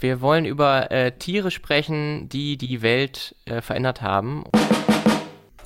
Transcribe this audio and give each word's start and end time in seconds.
Wir 0.00 0.20
wollen 0.20 0.44
über 0.44 0.92
äh, 0.92 1.12
Tiere 1.12 1.50
sprechen, 1.50 2.28
die 2.28 2.56
die 2.56 2.82
Welt 2.82 3.34
äh, 3.46 3.60
verändert 3.60 4.00
haben. 4.00 4.44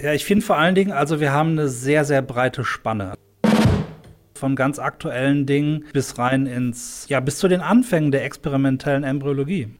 Ja, 0.00 0.14
ich 0.14 0.24
finde 0.24 0.44
vor 0.44 0.56
allen 0.56 0.74
Dingen, 0.74 0.90
also 0.90 1.20
wir 1.20 1.32
haben 1.32 1.50
eine 1.50 1.68
sehr, 1.68 2.04
sehr 2.04 2.22
breite 2.22 2.64
Spanne. 2.64 3.14
Von 4.34 4.56
ganz 4.56 4.78
aktuellen 4.78 5.44
Dingen 5.44 5.84
bis 5.92 6.18
rein 6.18 6.46
ins, 6.46 7.06
ja, 7.08 7.20
bis 7.20 7.38
zu 7.38 7.46
den 7.46 7.60
Anfängen 7.60 8.10
der 8.10 8.24
experimentellen 8.24 9.04
Embryologie. 9.04 9.76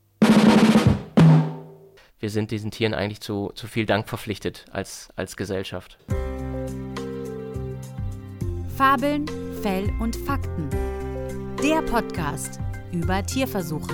Wir 2.21 2.31
sind 2.31 2.51
diesen 2.51 2.71
Tieren 2.71 2.95
eigentlich 2.95 3.21
zu, 3.21 3.51
zu 3.55 3.67
viel 3.67 3.87
Dank 3.87 4.09
verpflichtet 4.09 4.67
als, 4.71 5.09
als 5.17 5.37
Gesellschaft. 5.37 5.99
Fabeln, 8.77 9.27
Fell 9.63 9.91
und 9.99 10.15
Fakten. 10.15 10.69
Der 11.63 11.83
Podcast 11.83 12.61
über 12.93 13.25
Tierversuche. 13.25 13.93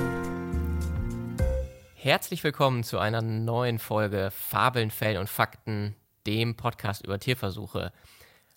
Herzlich 2.09 2.43
willkommen 2.43 2.85
zu 2.85 2.99
einer 2.99 3.21
neuen 3.21 3.79
Folge 3.79 4.31
Fabeln, 4.31 4.91
Fell 4.91 5.19
und 5.19 5.29
Fakten, 5.29 5.95
dem 6.27 6.57
Podcast 6.57 7.05
über 7.05 7.19
Tierversuche. 7.19 7.93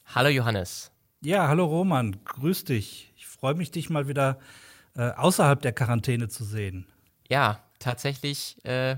Hallo 0.05 0.30
Johannes. 0.30 0.90
Ja, 1.20 1.50
hallo 1.50 1.66
Roman, 1.66 2.23
grüß 2.23 2.64
dich. 2.64 3.12
Ich 3.18 3.28
freue 3.28 3.56
mich, 3.56 3.70
dich 3.70 3.90
mal 3.90 4.08
wieder 4.08 4.40
äh, 4.95 5.09
außerhalb 5.12 5.62
der 5.62 5.73
Quarantäne 5.73 6.30
zu 6.30 6.45
sehen. 6.45 6.88
Ja, 7.28 7.62
tatsächlich 7.78 8.56
äh, 8.64 8.95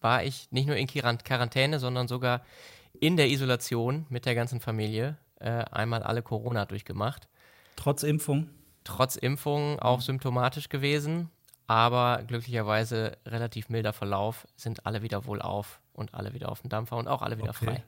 war 0.00 0.22
ich 0.22 0.52
nicht 0.52 0.68
nur 0.68 0.76
in 0.76 0.86
Quarantäne, 0.86 1.80
sondern 1.80 2.06
sogar 2.06 2.42
in 2.92 3.16
der 3.16 3.28
Isolation 3.28 4.06
mit 4.08 4.24
der 4.24 4.36
ganzen 4.36 4.60
Familie. 4.60 5.18
Äh, 5.40 5.64
einmal 5.72 6.04
alle 6.04 6.22
Corona 6.22 6.64
durchgemacht. 6.64 7.26
Trotz 7.74 8.04
Impfung? 8.04 8.50
Trotz 8.84 9.16
Impfung 9.16 9.80
auch 9.80 10.00
symptomatisch 10.00 10.68
gewesen 10.68 11.28
aber 11.66 12.22
glücklicherweise 12.26 13.16
relativ 13.26 13.68
milder 13.68 13.92
Verlauf, 13.92 14.46
sind 14.56 14.86
alle 14.86 15.02
wieder 15.02 15.26
wohlauf 15.26 15.80
und 15.92 16.14
alle 16.14 16.34
wieder 16.34 16.50
auf 16.50 16.60
dem 16.60 16.70
Dampfer 16.70 16.96
und 16.96 17.08
auch 17.08 17.22
alle 17.22 17.38
wieder 17.38 17.50
okay. 17.50 17.64
frei. 17.64 17.84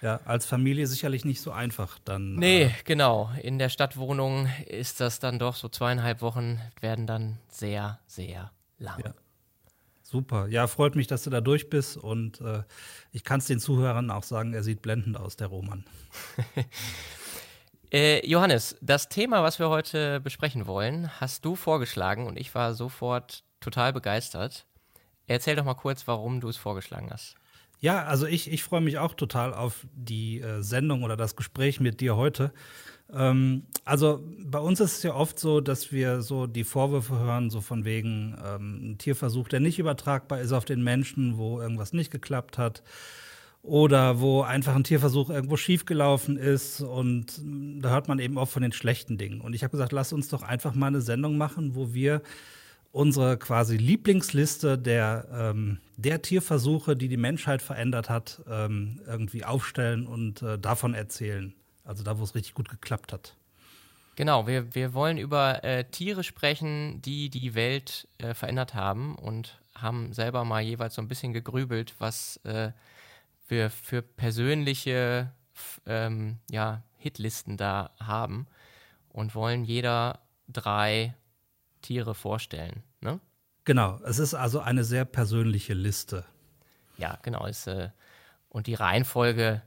Ja, 0.00 0.18
als 0.24 0.46
Familie 0.46 0.88
sicherlich 0.88 1.24
nicht 1.24 1.40
so 1.40 1.52
einfach 1.52 1.98
dann. 2.04 2.34
Nee, 2.34 2.64
äh 2.64 2.70
genau. 2.84 3.30
In 3.40 3.60
der 3.60 3.68
Stadtwohnung 3.68 4.48
ist 4.66 5.00
das 5.00 5.20
dann 5.20 5.38
doch 5.38 5.54
so 5.54 5.68
zweieinhalb 5.68 6.20
Wochen 6.22 6.60
werden 6.80 7.06
dann 7.06 7.38
sehr, 7.48 8.00
sehr 8.06 8.50
lang. 8.78 9.00
Ja. 9.04 9.14
Super. 10.02 10.48
Ja, 10.48 10.66
freut 10.66 10.96
mich, 10.96 11.06
dass 11.06 11.22
du 11.22 11.30
da 11.30 11.40
durch 11.40 11.70
bist 11.70 11.96
und 11.96 12.40
äh, 12.40 12.64
ich 13.12 13.24
kann 13.24 13.38
es 13.38 13.46
den 13.46 13.60
Zuhörern 13.60 14.10
auch 14.10 14.24
sagen, 14.24 14.52
er 14.52 14.62
sieht 14.62 14.82
blendend 14.82 15.16
aus, 15.16 15.36
der 15.36 15.46
Roman. 15.46 15.84
Äh, 17.92 18.26
Johannes, 18.26 18.76
das 18.80 19.10
Thema, 19.10 19.42
was 19.42 19.58
wir 19.58 19.68
heute 19.68 20.18
besprechen 20.20 20.66
wollen, 20.66 21.10
hast 21.20 21.44
du 21.44 21.56
vorgeschlagen 21.56 22.26
und 22.26 22.38
ich 22.38 22.54
war 22.54 22.72
sofort 22.72 23.44
total 23.60 23.92
begeistert. 23.92 24.64
Erzähl 25.26 25.56
doch 25.56 25.64
mal 25.64 25.74
kurz, 25.74 26.08
warum 26.08 26.40
du 26.40 26.48
es 26.48 26.56
vorgeschlagen 26.56 27.10
hast. 27.10 27.34
Ja, 27.80 28.04
also 28.04 28.26
ich, 28.26 28.50
ich 28.50 28.62
freue 28.62 28.80
mich 28.80 28.96
auch 28.96 29.12
total 29.12 29.52
auf 29.52 29.86
die 29.92 30.40
äh, 30.40 30.62
Sendung 30.62 31.02
oder 31.02 31.18
das 31.18 31.36
Gespräch 31.36 31.80
mit 31.80 32.00
dir 32.00 32.16
heute. 32.16 32.54
Ähm, 33.12 33.66
also 33.84 34.24
bei 34.38 34.58
uns 34.58 34.80
ist 34.80 34.98
es 34.98 35.02
ja 35.02 35.14
oft 35.14 35.38
so, 35.38 35.60
dass 35.60 35.92
wir 35.92 36.22
so 36.22 36.46
die 36.46 36.64
Vorwürfe 36.64 37.18
hören, 37.18 37.50
so 37.50 37.60
von 37.60 37.84
wegen 37.84 38.38
ähm, 38.42 38.92
ein 38.92 38.98
Tierversuch, 38.98 39.48
der 39.48 39.60
nicht 39.60 39.78
übertragbar 39.78 40.40
ist 40.40 40.52
auf 40.52 40.64
den 40.64 40.82
Menschen, 40.82 41.36
wo 41.36 41.60
irgendwas 41.60 41.92
nicht 41.92 42.10
geklappt 42.10 42.56
hat 42.56 42.82
oder 43.62 44.20
wo 44.20 44.42
einfach 44.42 44.74
ein 44.74 44.84
Tierversuch 44.84 45.30
irgendwo 45.30 45.56
schiefgelaufen 45.56 46.36
ist 46.36 46.80
und 46.80 47.40
da 47.80 47.90
hört 47.90 48.08
man 48.08 48.18
eben 48.18 48.36
auch 48.36 48.48
von 48.48 48.62
den 48.62 48.72
schlechten 48.72 49.18
Dingen. 49.18 49.40
Und 49.40 49.54
ich 49.54 49.62
habe 49.62 49.70
gesagt, 49.70 49.92
lass 49.92 50.12
uns 50.12 50.28
doch 50.28 50.42
einfach 50.42 50.74
mal 50.74 50.88
eine 50.88 51.00
Sendung 51.00 51.38
machen, 51.38 51.76
wo 51.76 51.94
wir 51.94 52.22
unsere 52.90 53.38
quasi 53.38 53.76
Lieblingsliste 53.76 54.76
der, 54.78 55.26
ähm, 55.32 55.78
der 55.96 56.22
Tierversuche, 56.22 56.96
die 56.96 57.08
die 57.08 57.16
Menschheit 57.16 57.62
verändert 57.62 58.10
hat, 58.10 58.42
ähm, 58.50 59.00
irgendwie 59.06 59.44
aufstellen 59.44 60.06
und 60.06 60.42
äh, 60.42 60.58
davon 60.58 60.92
erzählen. 60.92 61.54
Also 61.84 62.02
da, 62.02 62.18
wo 62.18 62.24
es 62.24 62.34
richtig 62.34 62.54
gut 62.54 62.68
geklappt 62.68 63.12
hat. 63.12 63.36
Genau, 64.16 64.46
wir, 64.46 64.74
wir 64.74 64.92
wollen 64.92 65.16
über 65.16 65.64
äh, 65.64 65.84
Tiere 65.84 66.22
sprechen, 66.22 67.00
die 67.00 67.30
die 67.30 67.54
Welt 67.54 68.08
äh, 68.18 68.34
verändert 68.34 68.74
haben 68.74 69.14
und 69.14 69.58
haben 69.74 70.12
selber 70.12 70.44
mal 70.44 70.60
jeweils 70.60 70.96
so 70.96 71.02
ein 71.02 71.08
bisschen 71.08 71.32
gegrübelt, 71.32 71.94
was 71.98 72.38
wir 73.52 73.70
für 73.70 74.02
persönliche 74.02 75.30
ähm, 75.86 76.38
ja, 76.50 76.82
Hitlisten 76.96 77.56
da 77.56 77.90
haben 78.00 78.48
und 79.08 79.36
wollen 79.36 79.62
jeder 79.62 80.18
drei 80.48 81.14
Tiere 81.82 82.16
vorstellen. 82.16 82.82
Ne? 83.00 83.20
Genau, 83.64 84.00
es 84.04 84.18
ist 84.18 84.34
also 84.34 84.58
eine 84.58 84.82
sehr 84.82 85.04
persönliche 85.04 85.74
Liste. 85.74 86.24
Ja, 86.98 87.18
genau. 87.22 87.46
Ist, 87.46 87.68
äh, 87.68 87.90
und 88.48 88.66
die 88.66 88.74
Reihenfolge, 88.74 89.62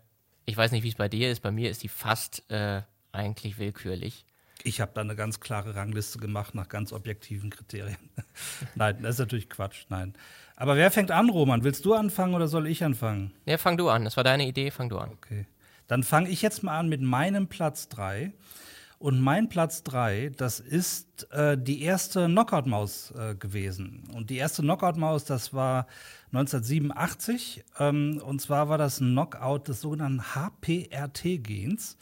ich 0.45 0.57
weiß 0.57 0.71
nicht, 0.71 0.83
wie 0.83 0.89
es 0.89 0.95
bei 0.95 1.07
dir 1.07 1.31
ist, 1.31 1.41
bei 1.41 1.51
mir 1.51 1.69
ist 1.69 1.83
die 1.83 1.87
fast 1.87 2.49
äh, 2.51 2.81
eigentlich 3.11 3.57
willkürlich. 3.57 4.25
Ich 4.65 4.81
habe 4.81 4.91
da 4.95 5.01
eine 5.01 5.15
ganz 5.15 5.39
klare 5.39 5.75
Rangliste 5.75 6.17
gemacht 6.17 6.55
nach 6.55 6.67
ganz 6.67 6.91
objektiven 6.91 7.51
Kriterien. 7.51 7.97
nein, 8.75 8.97
das 9.03 9.15
ist 9.15 9.19
natürlich 9.19 9.47
Quatsch, 9.47 9.85
nein. 9.89 10.15
Aber 10.55 10.75
wer 10.75 10.89
fängt 10.89 11.11
an, 11.11 11.29
Roman? 11.29 11.63
Willst 11.63 11.85
du 11.85 11.93
anfangen 11.93 12.33
oder 12.33 12.47
soll 12.47 12.65
ich 12.67 12.83
anfangen? 12.83 13.31
Ja, 13.45 13.59
fang 13.59 13.77
du 13.77 13.89
an. 13.89 14.05
Das 14.05 14.17
war 14.17 14.23
deine 14.23 14.47
Idee, 14.47 14.71
fang 14.71 14.89
du 14.89 14.97
an. 14.97 15.11
Okay. 15.11 15.45
Dann 15.87 16.01
fange 16.01 16.29
ich 16.29 16.41
jetzt 16.41 16.63
mal 16.63 16.79
an 16.79 16.89
mit 16.89 17.01
meinem 17.01 17.47
Platz 17.47 17.89
3. 17.89 18.33
Und 18.97 19.19
mein 19.19 19.49
Platz 19.49 19.83
3, 19.83 20.31
das 20.35 20.59
ist 20.59 21.31
äh, 21.31 21.57
die 21.59 21.83
erste 21.83 22.25
Knockout-Maus 22.25 23.11
äh, 23.11 23.35
gewesen. 23.35 24.09
Und 24.15 24.31
die 24.31 24.37
erste 24.37 24.63
Knockout-Maus, 24.63 25.25
das 25.25 25.53
war 25.53 25.85
1987. 26.31 27.63
Ähm, 27.77 28.19
und 28.25 28.41
zwar 28.41 28.67
war 28.67 28.79
das 28.79 28.99
ein 28.99 29.11
Knockout 29.11 29.67
des 29.67 29.81
sogenannten 29.81 30.33
HPRT-Gens. 30.33 31.97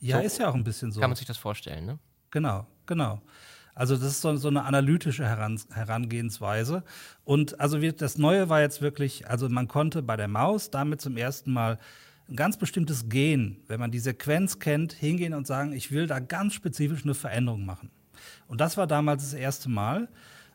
Ja, 0.00 0.18
so, 0.18 0.24
ist 0.24 0.38
ja 0.38 0.48
auch 0.48 0.54
ein 0.54 0.64
bisschen 0.64 0.92
so. 0.92 1.00
Kann 1.00 1.10
man 1.10 1.16
sich 1.16 1.26
das 1.26 1.36
vorstellen, 1.36 1.86
ne? 1.86 1.98
Genau, 2.30 2.66
genau. 2.86 3.20
Also 3.74 3.94
das 3.94 4.04
ist 4.04 4.20
so, 4.20 4.36
so 4.36 4.48
eine 4.48 4.64
analytische 4.64 5.24
Heran 5.24 5.60
Herangehensweise. 5.72 6.84
Und 7.24 7.60
also 7.60 7.80
wir, 7.80 7.92
das 7.92 8.18
Neue 8.18 8.48
war 8.48 8.60
jetzt 8.60 8.82
wirklich, 8.82 9.28
also 9.28 9.48
man 9.48 9.68
konnte 9.68 10.02
bei 10.02 10.16
der 10.16 10.28
Maus 10.28 10.70
damit 10.70 11.00
zum 11.00 11.16
ersten 11.16 11.52
Mal 11.52 11.78
ein 12.28 12.36
ganz 12.36 12.56
bestimmtes 12.56 13.08
Gen, 13.08 13.62
wenn 13.66 13.80
man 13.80 13.90
die 13.90 13.98
Sequenz 13.98 14.58
kennt, 14.58 14.92
hingehen 14.92 15.34
und 15.34 15.46
sagen, 15.46 15.72
ich 15.72 15.90
will 15.92 16.06
da 16.06 16.20
ganz 16.20 16.54
spezifisch 16.54 17.04
eine 17.04 17.14
Veränderung 17.14 17.64
machen. 17.64 17.90
Und 18.46 18.60
das 18.60 18.76
war 18.76 18.86
damals 18.86 19.22
das 19.22 19.34
erste 19.34 19.68
Mal. 19.68 20.08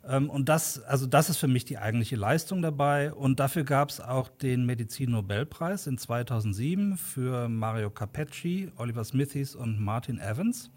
Ähm, 0.07 0.30
und 0.30 0.50
das, 0.50 0.81
also 0.84 1.06
das 1.06 1.30
ist 1.30 1.38
für 1.38 1.48
mich 1.48 1.66
die 1.66 1.78
eigentliche 1.78 2.16
Leistung 2.16 2.62
dabei. 2.62 3.13
Und 3.13 3.40
dafür 3.40 3.63
gab 3.63 3.90
es 3.90 4.00
auch 4.00 4.30
den 4.30 4.66
Medizin-Nobelpreis 4.66 5.88
in 5.88 5.98
2007 5.98 6.98
für 6.98 7.50
Mario 7.50 7.90
Capecci, 7.90 8.72
Oliver 8.78 9.04
Smithies 9.04 9.56
und 9.56 9.80
Martin 9.80 10.19
Evans. 10.19 10.69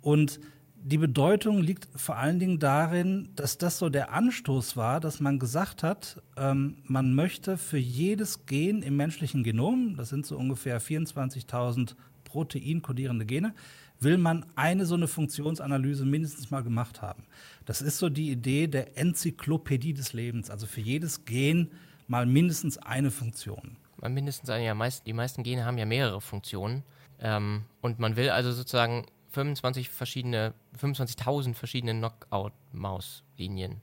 Und 0.00 0.40
die 0.88 0.98
Bedeutung 0.98 1.62
liegt 1.62 1.88
vor 1.96 2.16
allen 2.16 2.38
Dingen 2.38 2.60
darin, 2.60 3.30
dass 3.34 3.58
das 3.58 3.78
so 3.78 3.88
der 3.88 4.12
Anstoß 4.12 4.76
war, 4.76 5.00
dass 5.00 5.18
man 5.18 5.40
gesagt 5.40 5.82
hat, 5.82 6.22
ähm, 6.36 6.76
man 6.84 7.14
möchte 7.14 7.56
für 7.56 7.78
jedes 7.78 8.46
Gen 8.46 8.82
im 8.82 8.96
menschlichen 8.96 9.42
Genom, 9.42 9.96
das 9.96 10.10
sind 10.10 10.26
so 10.26 10.36
ungefähr 10.36 10.80
24.000 10.80 11.96
Protein 12.22 12.82
kodierende 12.82 13.26
Gene, 13.26 13.54
will 14.00 14.18
man 14.18 14.44
eine 14.54 14.86
so 14.86 14.94
eine 14.94 15.08
Funktionsanalyse 15.08 16.04
mindestens 16.04 16.50
mal 16.50 16.62
gemacht 16.62 17.02
haben. 17.02 17.24
Das 17.64 17.82
ist 17.82 17.98
so 17.98 18.08
die 18.08 18.30
Idee 18.30 18.66
der 18.66 18.98
Enzyklopädie 18.98 19.94
des 19.94 20.12
Lebens, 20.12 20.50
also 20.50 20.66
für 20.66 20.80
jedes 20.80 21.24
Gen 21.24 21.70
mal 22.06 22.26
mindestens 22.26 22.78
eine 22.78 23.10
Funktion. 23.10 23.76
Mal 24.00 24.10
mindestens 24.10 24.50
eine, 24.50 24.64
ja, 24.64 24.74
meist, 24.74 25.06
die 25.06 25.12
meisten 25.12 25.42
Gene 25.42 25.64
haben 25.64 25.78
ja 25.78 25.86
mehrere 25.86 26.20
Funktionen. 26.20 26.82
Ähm, 27.18 27.64
und 27.80 27.98
man 27.98 28.16
will 28.16 28.30
also 28.30 28.52
sozusagen 28.52 29.06
25 29.30 29.88
verschiedene, 29.88 30.54
25.000 30.78 31.54
verschiedene 31.54 31.94
Knockout-Mauslinien 31.94 33.80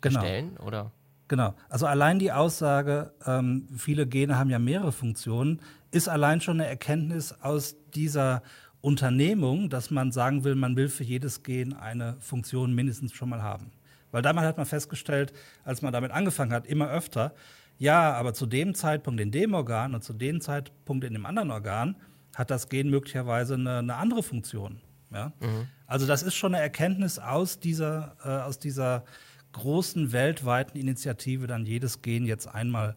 genau. 0.00 0.20
erstellen, 0.20 0.56
oder? 0.58 0.92
Genau. 1.28 1.54
Also 1.68 1.86
allein 1.86 2.18
die 2.18 2.32
Aussage, 2.32 3.12
ähm, 3.26 3.68
viele 3.76 4.06
Gene 4.06 4.38
haben 4.38 4.50
ja 4.50 4.58
mehrere 4.58 4.92
Funktionen, 4.92 5.60
ist 5.90 6.08
allein 6.08 6.40
schon 6.40 6.60
eine 6.60 6.68
Erkenntnis 6.68 7.32
aus 7.42 7.76
dieser 7.94 8.42
Unternehmung, 8.80 9.70
dass 9.70 9.90
man 9.90 10.12
sagen 10.12 10.44
will, 10.44 10.54
man 10.54 10.76
will 10.76 10.88
für 10.88 11.04
jedes 11.04 11.42
Gen 11.42 11.72
eine 11.72 12.16
Funktion 12.20 12.74
mindestens 12.74 13.12
schon 13.12 13.28
mal 13.28 13.42
haben. 13.42 13.72
Weil 14.10 14.22
damals 14.22 14.46
hat 14.46 14.56
man 14.56 14.66
festgestellt, 14.66 15.32
als 15.64 15.82
man 15.82 15.92
damit 15.92 16.12
angefangen 16.12 16.52
hat, 16.52 16.66
immer 16.66 16.88
öfter, 16.88 17.34
ja, 17.78 18.12
aber 18.14 18.34
zu 18.34 18.46
dem 18.46 18.74
Zeitpunkt 18.74 19.20
in 19.20 19.30
dem 19.30 19.54
Organ 19.54 19.94
und 19.94 20.02
zu 20.02 20.12
dem 20.12 20.40
Zeitpunkt 20.40 21.04
in 21.04 21.12
dem 21.12 21.26
anderen 21.26 21.50
Organ 21.50 21.96
hat 22.34 22.50
das 22.50 22.68
Gen 22.68 22.90
möglicherweise 22.90 23.54
eine, 23.54 23.78
eine 23.78 23.94
andere 23.96 24.22
Funktion. 24.22 24.80
Ja? 25.12 25.32
Mhm. 25.40 25.68
Also 25.86 26.06
das 26.06 26.22
ist 26.22 26.34
schon 26.34 26.54
eine 26.54 26.62
Erkenntnis 26.62 27.18
aus 27.18 27.60
dieser, 27.60 28.16
äh, 28.24 28.28
aus 28.28 28.58
dieser 28.58 29.04
großen 29.52 30.12
weltweiten 30.12 30.78
Initiative, 30.78 31.46
dann 31.46 31.66
jedes 31.66 32.02
Gen 32.02 32.26
jetzt 32.26 32.46
einmal 32.46 32.96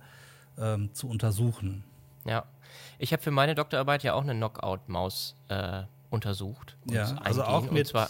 ähm, 0.57 0.93
zu 0.93 1.07
untersuchen. 1.07 1.83
Ja, 2.25 2.45
ich 2.99 3.13
habe 3.13 3.21
für 3.21 3.31
meine 3.31 3.55
Doktorarbeit 3.55 4.03
ja 4.03 4.13
auch 4.13 4.23
eine 4.23 4.35
Knockout-Maus 4.35 5.35
äh, 5.49 5.83
untersucht. 6.09 6.77
Ja, 6.89 7.15
also 7.23 7.43
auch 7.43 7.71
mit. 7.71 7.87
Zwar, 7.87 8.09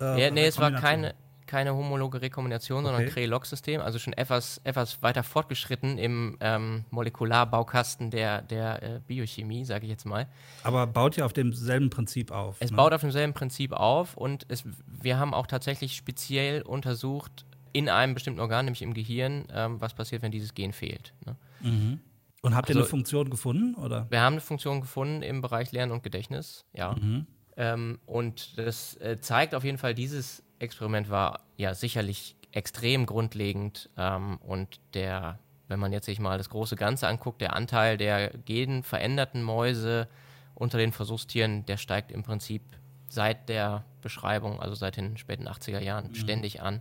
äh, 0.00 0.22
ja, 0.22 0.30
nee, 0.30 0.46
es 0.46 0.58
war 0.58 0.72
keine, 0.72 1.14
keine 1.46 1.74
homologe 1.74 2.20
Rekombination, 2.20 2.84
okay. 2.84 2.94
sondern 2.94 3.12
Cray-Log-System, 3.12 3.80
also 3.80 3.98
schon 3.98 4.12
etwas, 4.12 4.60
etwas 4.64 5.02
weiter 5.02 5.22
fortgeschritten 5.22 5.98
im 5.98 6.36
ähm, 6.40 6.84
Molekularbaukasten 6.90 8.10
der, 8.10 8.42
der 8.42 8.82
äh, 8.82 9.00
Biochemie, 9.06 9.64
sage 9.64 9.84
ich 9.84 9.90
jetzt 9.90 10.04
mal. 10.04 10.26
Aber 10.64 10.86
baut 10.86 11.16
ja 11.16 11.24
auf 11.24 11.32
demselben 11.32 11.90
Prinzip 11.90 12.30
auf. 12.30 12.56
Es 12.60 12.70
ne? 12.70 12.76
baut 12.76 12.92
auf 12.92 13.00
demselben 13.00 13.32
Prinzip 13.32 13.72
auf 13.72 14.16
und 14.16 14.46
es, 14.48 14.64
wir 14.86 15.18
haben 15.18 15.32
auch 15.32 15.46
tatsächlich 15.46 15.96
speziell 15.96 16.62
untersucht 16.62 17.46
in 17.72 17.88
einem 17.88 18.14
bestimmten 18.14 18.40
Organ, 18.40 18.64
nämlich 18.64 18.82
im 18.82 18.94
Gehirn, 18.94 19.46
ähm, 19.52 19.80
was 19.80 19.94
passiert, 19.94 20.22
wenn 20.22 20.32
dieses 20.32 20.54
Gen 20.54 20.72
fehlt. 20.72 21.12
Ne? 21.24 21.36
Mhm. 21.60 22.00
Und 22.46 22.54
habt 22.54 22.68
ihr 22.68 22.76
also, 22.76 22.82
eine 22.82 22.88
Funktion 22.88 23.28
gefunden? 23.28 23.74
Oder? 23.74 24.06
Wir 24.08 24.20
haben 24.20 24.34
eine 24.34 24.40
Funktion 24.40 24.80
gefunden 24.80 25.22
im 25.22 25.42
Bereich 25.42 25.72
Lernen 25.72 25.90
und 25.90 26.04
Gedächtnis, 26.04 26.64
ja. 26.72 26.94
Mhm. 26.94 27.26
Ähm, 27.56 27.98
und 28.06 28.56
das 28.56 28.96
äh, 28.98 29.18
zeigt 29.20 29.54
auf 29.54 29.64
jeden 29.64 29.78
Fall, 29.78 29.94
dieses 29.94 30.44
Experiment 30.60 31.10
war 31.10 31.40
ja 31.56 31.74
sicherlich 31.74 32.36
extrem 32.52 33.04
grundlegend 33.04 33.90
ähm, 33.96 34.36
und 34.36 34.80
der, 34.94 35.40
wenn 35.66 35.80
man 35.80 35.92
jetzt 35.92 36.06
sich 36.06 36.20
mal 36.20 36.38
das 36.38 36.48
große 36.48 36.76
Ganze 36.76 37.08
anguckt, 37.08 37.40
der 37.40 37.56
Anteil 37.56 37.96
der 37.96 38.30
genveränderten 38.30 39.42
Mäuse 39.42 40.06
unter 40.54 40.78
den 40.78 40.92
Versuchstieren, 40.92 41.66
der 41.66 41.78
steigt 41.78 42.12
im 42.12 42.22
Prinzip 42.22 42.62
seit 43.08 43.48
der 43.48 43.84
Beschreibung, 44.02 44.60
also 44.60 44.74
seit 44.74 44.96
den 44.96 45.16
späten 45.16 45.48
80er 45.48 45.80
Jahren, 45.80 46.10
mhm. 46.10 46.14
ständig 46.14 46.62
an, 46.62 46.80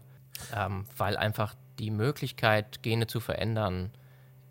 ähm, 0.56 0.86
weil 0.96 1.18
einfach 1.18 1.56
die 1.80 1.90
Möglichkeit, 1.90 2.84
Gene 2.84 3.08
zu 3.08 3.20
verändern, 3.20 3.90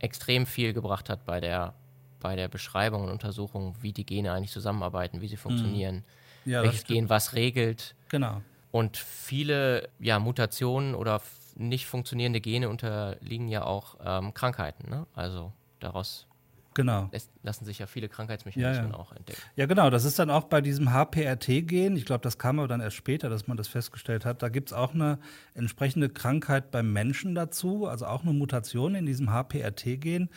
extrem 0.04 0.46
viel 0.46 0.72
gebracht 0.72 1.08
hat 1.08 1.24
bei 1.24 1.40
der, 1.40 1.74
bei 2.20 2.36
der 2.36 2.48
Beschreibung 2.48 3.04
und 3.04 3.10
Untersuchung, 3.10 3.74
wie 3.80 3.92
die 3.92 4.06
Gene 4.06 4.32
eigentlich 4.32 4.52
zusammenarbeiten, 4.52 5.20
wie 5.20 5.28
sie 5.28 5.36
mhm. 5.36 5.40
funktionieren, 5.40 6.04
ja, 6.44 6.62
welches 6.62 6.84
Gen 6.84 7.08
was 7.08 7.34
regelt. 7.34 7.94
Genau. 8.08 8.42
Und 8.70 8.96
viele 8.96 9.88
ja, 9.98 10.18
Mutationen 10.18 10.94
oder 10.94 11.20
nicht 11.56 11.86
funktionierende 11.86 12.40
Gene 12.40 12.68
unterliegen 12.68 13.48
ja 13.48 13.64
auch 13.64 13.96
ähm, 14.04 14.34
Krankheiten. 14.34 14.90
Ne? 14.90 15.06
Also 15.14 15.52
daraus 15.80 16.26
Genau. 16.74 17.08
Lässt, 17.12 17.30
lassen 17.42 17.64
sich 17.64 17.78
ja 17.78 17.86
viele 17.86 18.08
Krankheitsmechanismen 18.08 18.86
ja, 18.86 18.92
ja. 18.92 18.98
auch 18.98 19.12
entdecken. 19.12 19.40
Ja, 19.54 19.66
genau. 19.66 19.90
Das 19.90 20.04
ist 20.04 20.18
dann 20.18 20.28
auch 20.28 20.44
bei 20.44 20.60
diesem 20.60 20.92
HPRT-Gen, 20.92 21.96
ich 21.96 22.04
glaube, 22.04 22.22
das 22.22 22.36
kam 22.36 22.58
aber 22.58 22.68
dann 22.68 22.80
erst 22.80 22.96
später, 22.96 23.30
dass 23.30 23.46
man 23.46 23.56
das 23.56 23.68
festgestellt 23.68 24.24
hat. 24.24 24.42
Da 24.42 24.48
gibt 24.48 24.70
es 24.70 24.72
auch 24.72 24.92
eine 24.92 25.18
entsprechende 25.54 26.08
Krankheit 26.08 26.72
beim 26.72 26.92
Menschen 26.92 27.34
dazu, 27.34 27.86
also 27.86 28.06
auch 28.06 28.22
eine 28.22 28.32
Mutation 28.32 28.96
in 28.96 29.06
diesem 29.06 29.30
HPRT-Gen. 29.30 30.28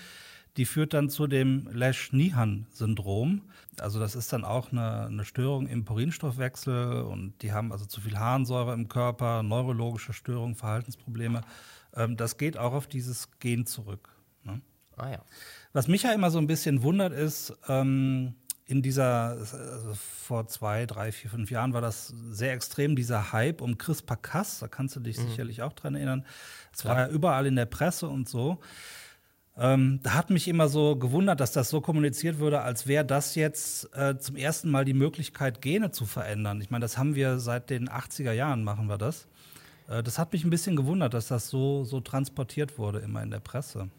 Die 0.58 0.66
führt 0.66 0.94
dann 0.94 1.10
zu 1.10 1.28
dem 1.28 1.68
Lesch-Nihan-Syndrom. 1.72 3.42
Also 3.80 4.00
das 4.00 4.16
ist 4.16 4.34
dann 4.34 4.44
auch 4.44 4.72
eine, 4.72 5.06
eine, 5.06 5.24
Störung 5.24 5.68
im 5.68 5.86
Purinstoffwechsel 5.86 7.02
und 7.02 7.34
die 7.44 7.52
haben 7.52 7.72
also 7.72 7.86
zu 7.86 8.02
viel 8.02 8.18
Harnsäure 8.18 8.74
im 8.74 8.88
Körper, 8.88 9.44
neurologische 9.44 10.14
Störungen, 10.14 10.56
Verhaltensprobleme. 10.56 11.42
Ähm, 11.96 12.18
das 12.18 12.38
geht 12.38 12.58
auch 12.58 12.74
auf 12.74 12.88
dieses 12.88 13.30
Gen 13.40 13.68
zurück. 13.68 14.10
Ne? 14.44 14.62
Ah 14.98 15.12
ja. 15.12 15.22
Was 15.74 15.88
mich 15.88 16.04
ja 16.04 16.12
immer 16.12 16.32
so 16.32 16.40
ein 16.40 16.48
bisschen 16.48 16.82
wundert 16.84 17.14
ist, 17.14 17.54
ähm, 17.68 18.36
in 18.66 18.82
dieser, 18.82 19.38
also 19.38 19.94
vor 19.96 20.48
zwei, 20.48 20.86
drei, 20.86 21.14
vier, 21.14 21.30
fünf 21.30 21.50
Jahren 21.50 21.74
war 21.74 21.82
das 21.82 22.14
sehr 22.30 22.52
extrem, 22.52 22.96
dieser 22.98 23.32
Hype 23.32 23.62
um 23.62 23.78
CRISPR-Cas, 23.78 24.60
da 24.60 24.68
kannst 24.68 24.96
du 24.98 25.00
dich 25.00 25.18
mhm. 25.18 25.30
sicherlich 25.30 25.62
auch 25.62 25.74
dran 25.74 25.96
erinnern. 25.96 26.26
Es 26.74 26.84
war 26.84 26.98
ja 26.98 27.08
überall 27.08 27.46
in 27.46 27.56
der 27.56 27.66
Presse 27.66 28.10
und 28.10 28.28
so. 28.28 28.60
Ähm, 29.56 30.02
da 30.04 30.14
hat 30.14 30.30
mich 30.30 30.48
immer 30.48 30.68
so 30.68 30.98
gewundert, 30.98 31.40
dass 31.40 31.52
das 31.54 31.70
so 31.70 31.82
kommuniziert 31.82 32.40
würde, 32.40 32.62
als 32.62 32.86
wäre 32.86 33.06
das 33.06 33.36
jetzt 33.36 33.90
äh, 33.96 34.18
zum 34.20 34.36
ersten 34.36 34.70
Mal 34.70 34.86
die 34.86 34.94
Möglichkeit, 34.94 35.62
Gene 35.62 35.92
zu 35.92 36.06
verändern. 36.06 36.62
Ich 36.62 36.70
meine, 36.70 36.84
das 36.84 36.98
haben 36.98 37.16
wir 37.16 37.40
seit 37.40 37.70
den 37.70 37.90
80er 37.90 38.34
Jahren, 38.34 38.64
machen 38.64 38.88
wir 38.88 38.98
das. 38.98 39.28
Äh, 39.88 40.04
das 40.04 40.20
hat 40.20 40.34
mich 40.34 40.44
ein 40.44 40.52
bisschen 40.52 40.76
gewundert, 40.76 41.14
dass 41.14 41.28
das 41.28 41.50
so, 41.50 41.86
so 41.86 42.02
transportiert 42.02 42.78
wurde, 42.78 43.00
immer 43.00 43.24
in 43.24 43.32
der 43.32 43.40
Presse. 43.40 43.90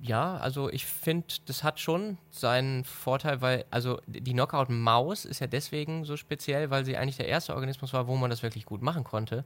Ja, 0.00 0.36
also 0.36 0.70
ich 0.70 0.86
finde, 0.86 1.26
das 1.46 1.64
hat 1.64 1.80
schon 1.80 2.18
seinen 2.30 2.84
Vorteil, 2.84 3.40
weil, 3.40 3.64
also 3.70 4.00
die 4.06 4.32
Knockout-Maus 4.32 5.24
ist 5.24 5.40
ja 5.40 5.46
deswegen 5.46 6.04
so 6.04 6.16
speziell, 6.16 6.70
weil 6.70 6.84
sie 6.84 6.96
eigentlich 6.96 7.16
der 7.16 7.28
erste 7.28 7.54
Organismus 7.54 7.92
war, 7.92 8.06
wo 8.06 8.16
man 8.16 8.30
das 8.30 8.42
wirklich 8.42 8.66
gut 8.66 8.82
machen 8.82 9.02
konnte, 9.02 9.44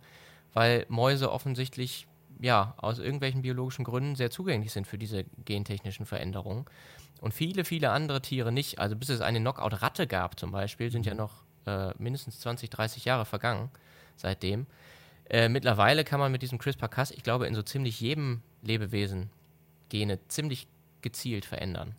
weil 0.52 0.84
Mäuse 0.88 1.30
offensichtlich 1.30 2.06
ja, 2.40 2.74
aus 2.78 2.98
irgendwelchen 2.98 3.42
biologischen 3.42 3.84
Gründen 3.84 4.16
sehr 4.16 4.30
zugänglich 4.30 4.72
sind 4.72 4.86
für 4.86 4.98
diese 4.98 5.24
gentechnischen 5.44 6.06
Veränderungen. 6.06 6.64
Und 7.20 7.34
viele, 7.34 7.64
viele 7.64 7.90
andere 7.90 8.22
Tiere 8.22 8.50
nicht. 8.50 8.78
Also 8.78 8.96
bis 8.96 9.10
es 9.10 9.20
eine 9.20 9.40
Knockout-Ratte 9.40 10.06
gab 10.06 10.38
zum 10.38 10.52
Beispiel, 10.52 10.90
sind 10.90 11.06
ja 11.06 11.12
mhm. 11.12 11.18
noch 11.18 11.44
äh, 11.66 11.92
mindestens 11.98 12.40
20, 12.40 12.70
30 12.70 13.04
Jahre 13.04 13.24
vergangen 13.26 13.70
seitdem. 14.16 14.66
Äh, 15.28 15.48
mittlerweile 15.48 16.02
kann 16.04 16.18
man 16.18 16.32
mit 16.32 16.42
diesem 16.42 16.58
CRISPR-Cas, 16.58 17.10
ich 17.10 17.22
glaube, 17.22 17.46
in 17.46 17.54
so 17.54 17.62
ziemlich 17.62 18.00
jedem 18.00 18.42
Lebewesen 18.62 19.30
Gene 19.90 20.18
ziemlich 20.28 20.66
gezielt 21.02 21.44
verändern. 21.44 21.94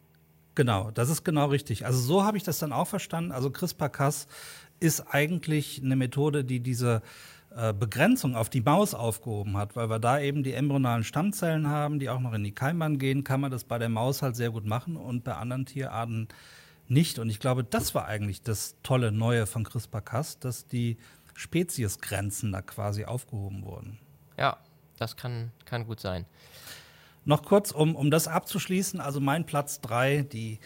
Genau, 0.56 0.92
das 0.92 1.10
ist 1.10 1.24
genau 1.24 1.48
richtig. 1.48 1.86
Also 1.86 2.00
so 2.00 2.24
habe 2.24 2.38
ich 2.38 2.44
das 2.44 2.60
dann 2.60 2.74
auch 2.74 2.88
verstanden. 2.88 3.32
Also 3.32 3.52
CRISPR-Cas 3.52 4.28
ist 4.80 5.02
eigentlich 5.14 5.82
eine 5.84 5.96
Methode, 5.96 6.44
die 6.44 6.60
diese 6.60 7.02
äh, 7.56 7.74
Begrenzung 7.74 8.36
auf 8.36 8.50
die 8.50 8.62
Maus 8.62 8.94
aufgehoben 8.94 9.58
hat, 9.58 9.76
weil 9.76 9.90
wir 9.90 10.00
da 10.00 10.20
eben 10.20 10.44
die 10.44 10.54
embryonalen 10.54 11.04
Stammzellen 11.04 11.68
haben, 11.68 12.00
die 12.00 12.10
auch 12.10 12.20
noch 12.20 12.34
in 12.34 12.44
die 12.44 12.54
Keimbahn 12.54 12.98
gehen, 12.98 13.24
kann 13.24 13.42
man 13.42 13.52
das 13.52 13.64
bei 13.64 13.78
der 13.78 13.90
Maus 13.90 14.22
halt 14.22 14.36
sehr 14.36 14.52
gut 14.52 14.66
machen 14.66 14.98
und 14.98 15.24
bei 15.24 15.36
anderen 15.36 15.66
Tierarten 15.66 16.28
nicht. 16.88 17.20
Und 17.20 17.30
ich 17.30 17.40
glaube, 17.40 17.64
das 17.64 17.96
war 17.96 18.06
eigentlich 18.06 18.42
das 18.42 18.76
tolle 18.84 19.12
Neue 19.12 19.46
von 19.46 19.64
CRISPR-Cas, 19.64 20.40
dass 20.40 20.68
die 20.68 20.98
Speziesgrenzen 21.34 22.52
da 22.52 22.62
quasi 22.62 23.06
aufgehoben 23.06 23.64
wurden. 23.64 23.98
Ja, 24.38 24.58
das 24.98 25.16
kann, 25.16 25.52
kann 25.66 25.86
gut 25.86 26.00
sein. 26.02 26.26
Noch 27.24 27.44
kurz, 27.44 27.72
um, 27.72 27.96
um 27.96 28.10
das 28.10 28.28
abzuschließen, 28.28 29.00
also 29.00 29.20
mein 29.20 29.46
Platz 29.46 29.80
3, 29.82 30.24
die 30.24 30.60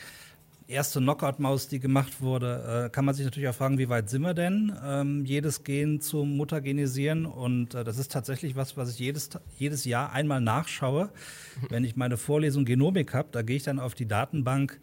erste 0.67 0.99
Knockout-Maus, 0.99 1.67
die 1.67 1.79
gemacht 1.79 2.21
wurde, 2.21 2.85
äh, 2.85 2.89
kann 2.89 3.05
man 3.05 3.13
sich 3.13 3.25
natürlich 3.25 3.49
auch 3.49 3.55
fragen, 3.55 3.77
wie 3.77 3.89
weit 3.89 4.09
sind 4.09 4.21
wir 4.21 4.33
denn, 4.33 4.73
ähm, 4.83 5.25
jedes 5.25 5.63
Gen 5.63 6.01
zu 6.01 6.23
mutagenisieren. 6.23 7.25
Und 7.25 7.75
äh, 7.75 7.83
das 7.83 7.97
ist 7.97 8.11
tatsächlich 8.11 8.55
was, 8.55 8.77
was 8.77 8.89
ich 8.91 8.99
jedes, 8.99 9.29
jedes 9.57 9.85
Jahr 9.85 10.11
einmal 10.11 10.41
nachschaue. 10.41 11.09
Wenn 11.69 11.83
ich 11.83 11.95
meine 11.95 12.17
Vorlesung 12.17 12.65
Genomik 12.65 13.13
habe, 13.13 13.29
da 13.31 13.41
gehe 13.41 13.57
ich 13.57 13.63
dann 13.63 13.79
auf 13.79 13.93
die 13.93 14.07
Datenbank 14.07 14.79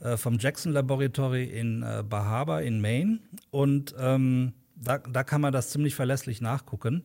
äh, 0.00 0.16
vom 0.16 0.38
Jackson 0.38 0.72
Laboratory 0.72 1.44
in 1.44 1.82
äh, 1.82 2.02
Bahaba 2.06 2.60
in 2.60 2.80
Maine. 2.80 3.20
Und 3.50 3.94
ähm, 3.98 4.52
da, 4.74 4.98
da 4.98 5.24
kann 5.24 5.40
man 5.40 5.52
das 5.52 5.70
ziemlich 5.70 5.94
verlässlich 5.94 6.40
nachgucken. 6.40 7.04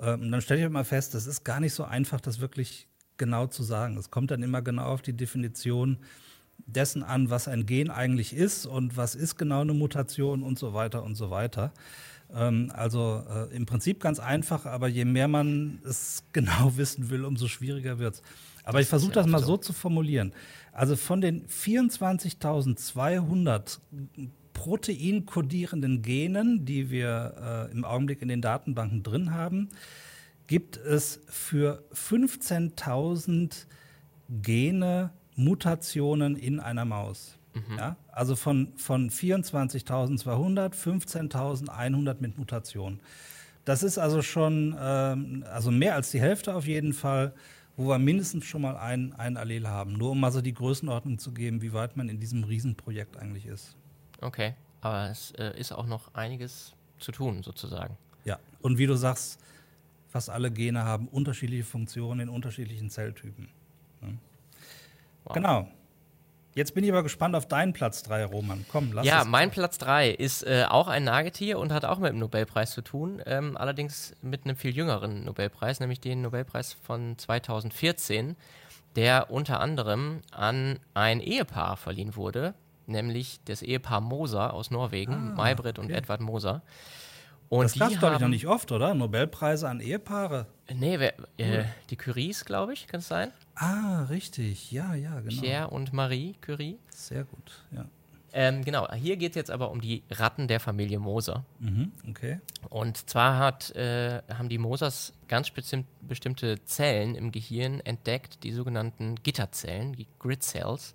Ähm, 0.00 0.30
dann 0.30 0.42
stelle 0.42 0.62
ich 0.62 0.68
mal 0.68 0.84
fest, 0.84 1.14
das 1.14 1.26
ist 1.26 1.44
gar 1.44 1.60
nicht 1.60 1.72
so 1.72 1.84
einfach, 1.84 2.20
das 2.20 2.40
wirklich 2.40 2.88
genau 3.16 3.46
zu 3.46 3.62
sagen. 3.62 3.96
Es 3.96 4.10
kommt 4.10 4.30
dann 4.30 4.42
immer 4.42 4.62
genau 4.62 4.86
auf 4.86 5.02
die 5.02 5.12
Definition 5.12 5.98
dessen 6.58 7.02
an, 7.02 7.30
was 7.30 7.48
ein 7.48 7.66
Gen 7.66 7.90
eigentlich 7.90 8.34
ist 8.34 8.66
und 8.66 8.96
was 8.96 9.14
ist 9.14 9.36
genau 9.36 9.60
eine 9.60 9.74
Mutation 9.74 10.42
und 10.42 10.58
so 10.58 10.74
weiter 10.74 11.04
und 11.04 11.14
so 11.14 11.30
weiter. 11.30 11.72
Ähm, 12.34 12.72
also 12.74 13.22
äh, 13.28 13.54
im 13.54 13.66
Prinzip 13.66 14.00
ganz 14.00 14.18
einfach, 14.18 14.64
aber 14.66 14.88
je 14.88 15.04
mehr 15.04 15.28
man 15.28 15.78
es 15.84 16.24
genau 16.32 16.76
wissen 16.76 17.10
will, 17.10 17.24
umso 17.24 17.46
schwieriger 17.48 17.98
wird 17.98 18.14
es. 18.14 18.22
Aber 18.64 18.80
ich 18.80 18.88
versuche 18.88 19.12
das 19.12 19.26
mal 19.26 19.42
so 19.42 19.56
zu 19.56 19.72
formulieren. 19.72 20.32
Also 20.72 20.96
von 20.96 21.20
den 21.20 21.46
24.200 21.46 23.78
proteinkodierenden 24.52 26.02
Genen, 26.02 26.64
die 26.64 26.90
wir 26.90 27.68
äh, 27.70 27.72
im 27.72 27.84
Augenblick 27.84 28.22
in 28.22 28.28
den 28.28 28.40
Datenbanken 28.40 29.04
drin 29.04 29.32
haben, 29.32 29.68
gibt 30.46 30.76
es 30.76 31.20
für 31.28 31.82
15.000 31.92 33.66
Gene 34.42 35.10
Mutationen 35.34 36.36
in 36.36 36.60
einer 36.60 36.84
Maus. 36.84 37.38
Mhm. 37.54 37.78
Ja? 37.78 37.96
Also 38.12 38.36
von, 38.36 38.72
von 38.76 39.10
24.200, 39.10 40.74
15.100 40.74 42.16
mit 42.20 42.38
Mutationen. 42.38 43.00
Das 43.64 43.82
ist 43.82 43.98
also 43.98 44.22
schon 44.22 44.76
ähm, 44.78 45.44
also 45.50 45.70
mehr 45.70 45.94
als 45.94 46.10
die 46.10 46.20
Hälfte 46.20 46.54
auf 46.54 46.66
jeden 46.66 46.92
Fall, 46.92 47.34
wo 47.76 47.88
wir 47.88 47.98
mindestens 47.98 48.44
schon 48.44 48.62
mal 48.62 48.76
ein, 48.76 49.12
ein 49.14 49.36
Allel 49.36 49.68
haben. 49.68 49.94
Nur 49.94 50.12
um 50.12 50.20
mal 50.20 50.32
so 50.32 50.40
die 50.40 50.54
Größenordnung 50.54 51.18
zu 51.18 51.32
geben, 51.32 51.62
wie 51.62 51.72
weit 51.72 51.96
man 51.96 52.08
in 52.08 52.20
diesem 52.20 52.44
Riesenprojekt 52.44 53.16
eigentlich 53.16 53.46
ist. 53.46 53.76
Okay, 54.20 54.54
aber 54.80 55.10
es 55.10 55.32
äh, 55.32 55.58
ist 55.58 55.72
auch 55.72 55.86
noch 55.86 56.14
einiges 56.14 56.74
zu 56.98 57.12
tun, 57.12 57.42
sozusagen. 57.42 57.96
Ja, 58.24 58.38
und 58.62 58.78
wie 58.78 58.86
du 58.86 58.96
sagst, 58.96 59.40
fast 60.16 60.30
alle 60.30 60.50
Gene 60.50 60.82
haben 60.82 61.08
unterschiedliche 61.08 61.64
Funktionen 61.64 62.20
in 62.20 62.28
unterschiedlichen 62.30 62.88
Zelltypen. 62.88 63.48
Ja. 64.00 64.08
Wow. 65.24 65.34
Genau. 65.34 65.68
Jetzt 66.54 66.74
bin 66.74 66.84
ich 66.84 66.90
aber 66.90 67.02
gespannt 67.02 67.36
auf 67.36 67.46
deinen 67.46 67.74
Platz 67.74 68.02
3, 68.04 68.24
Roman. 68.24 68.64
Komm, 68.72 68.92
lass 68.92 69.04
Ja, 69.04 69.24
mein 69.24 69.50
Platz 69.50 69.76
3 69.76 70.08
ist 70.08 70.42
äh, 70.42 70.64
auch 70.66 70.88
ein 70.88 71.04
Nagetier 71.04 71.58
und 71.58 71.70
hat 71.70 71.84
auch 71.84 71.98
mit 71.98 72.12
dem 72.12 72.18
Nobelpreis 72.18 72.70
zu 72.70 72.80
tun, 72.80 73.20
ähm, 73.26 73.58
allerdings 73.58 74.14
mit 74.22 74.46
einem 74.46 74.56
viel 74.56 74.74
jüngeren 74.74 75.26
Nobelpreis, 75.26 75.80
nämlich 75.80 76.00
den 76.00 76.22
Nobelpreis 76.22 76.72
von 76.72 77.18
2014, 77.18 78.36
der 78.94 79.30
unter 79.30 79.60
anderem 79.60 80.22
an 80.30 80.78
ein 80.94 81.20
Ehepaar 81.20 81.76
verliehen 81.76 82.16
wurde, 82.16 82.54
nämlich 82.86 83.40
das 83.44 83.60
Ehepaar 83.60 84.00
Moser 84.00 84.54
aus 84.54 84.70
Norwegen, 84.70 85.12
ah, 85.12 85.34
Maybrit 85.36 85.78
und 85.78 85.86
okay. 85.86 85.94
Edward 85.96 86.22
Moser. 86.22 86.62
Und 87.48 87.64
das 87.64 87.78
gab 87.78 87.92
es, 87.92 87.98
glaube 87.98 88.16
ich, 88.16 88.20
noch 88.20 88.28
nicht 88.28 88.46
oft, 88.46 88.72
oder? 88.72 88.94
Nobelpreise 88.94 89.68
an 89.68 89.80
Ehepaare. 89.80 90.46
Nee, 90.74 90.98
wer, 90.98 91.14
äh, 91.38 91.64
die 91.90 91.96
Curies, 91.96 92.44
glaube 92.44 92.72
ich, 92.72 92.86
kann 92.88 93.00
es 93.00 93.08
sein? 93.08 93.30
Ah, 93.54 94.04
richtig. 94.04 94.72
Ja, 94.72 94.94
ja, 94.94 95.20
genau. 95.20 95.40
Pierre 95.40 95.70
und 95.70 95.92
Marie 95.92 96.34
Curie. 96.40 96.78
Sehr 96.90 97.24
gut, 97.24 97.64
ja. 97.70 97.86
Ähm, 98.38 98.62
genau, 98.64 98.92
hier 98.92 99.16
geht 99.16 99.30
es 99.30 99.36
jetzt 99.36 99.50
aber 99.50 99.70
um 99.70 99.80
die 99.80 100.02
Ratten 100.10 100.46
der 100.46 100.60
Familie 100.60 100.98
Moser. 100.98 101.46
Mhm, 101.58 101.90
okay. 102.10 102.38
Und 102.68 103.08
zwar 103.08 103.38
hat, 103.38 103.74
äh, 103.74 104.20
haben 104.28 104.50
die 104.50 104.58
Mosers 104.58 105.14
ganz 105.26 105.50
bestimmte 105.50 106.62
Zellen 106.66 107.14
im 107.14 107.32
Gehirn 107.32 107.80
entdeckt, 107.80 108.42
die 108.42 108.52
sogenannten 108.52 109.14
Gitterzellen, 109.22 109.94
die 109.94 110.06
Grid 110.18 110.42
Cells, 110.42 110.94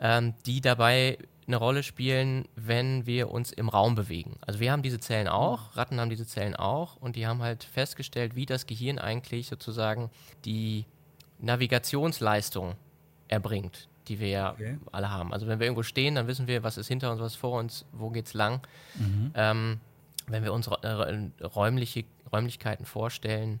ähm, 0.00 0.34
die 0.44 0.60
dabei 0.60 1.18
eine 1.50 1.56
Rolle 1.56 1.82
spielen, 1.82 2.46
wenn 2.54 3.06
wir 3.06 3.30
uns 3.30 3.52
im 3.52 3.68
Raum 3.68 3.94
bewegen. 3.94 4.36
Also 4.46 4.60
wir 4.60 4.70
haben 4.72 4.82
diese 4.82 5.00
Zellen 5.00 5.28
auch, 5.28 5.76
Ratten 5.76 6.00
haben 6.00 6.10
diese 6.10 6.26
Zellen 6.26 6.54
auch 6.54 6.96
und 6.96 7.16
die 7.16 7.26
haben 7.26 7.42
halt 7.42 7.64
festgestellt, 7.64 8.36
wie 8.36 8.46
das 8.46 8.66
Gehirn 8.66 8.98
eigentlich 8.98 9.48
sozusagen 9.48 10.10
die 10.44 10.86
Navigationsleistung 11.40 12.76
erbringt, 13.28 13.88
die 14.08 14.20
wir 14.20 14.28
ja 14.28 14.52
okay. 14.52 14.78
alle 14.92 15.10
haben. 15.10 15.32
Also 15.32 15.46
wenn 15.46 15.58
wir 15.58 15.66
irgendwo 15.66 15.82
stehen, 15.82 16.14
dann 16.14 16.26
wissen 16.26 16.46
wir, 16.46 16.62
was 16.62 16.78
ist 16.78 16.88
hinter 16.88 17.10
uns, 17.10 17.20
was 17.20 17.32
ist 17.32 17.38
vor 17.38 17.58
uns, 17.58 17.84
wo 17.92 18.10
geht's 18.10 18.34
lang. 18.34 18.60
Mhm. 18.94 19.32
Ähm, 19.34 19.80
wenn 20.28 20.44
wir 20.44 20.52
uns 20.52 20.68
äh, 20.68 21.44
räumliche 21.44 22.04
Räumlichkeiten 22.32 22.84
vorstellen, 22.84 23.60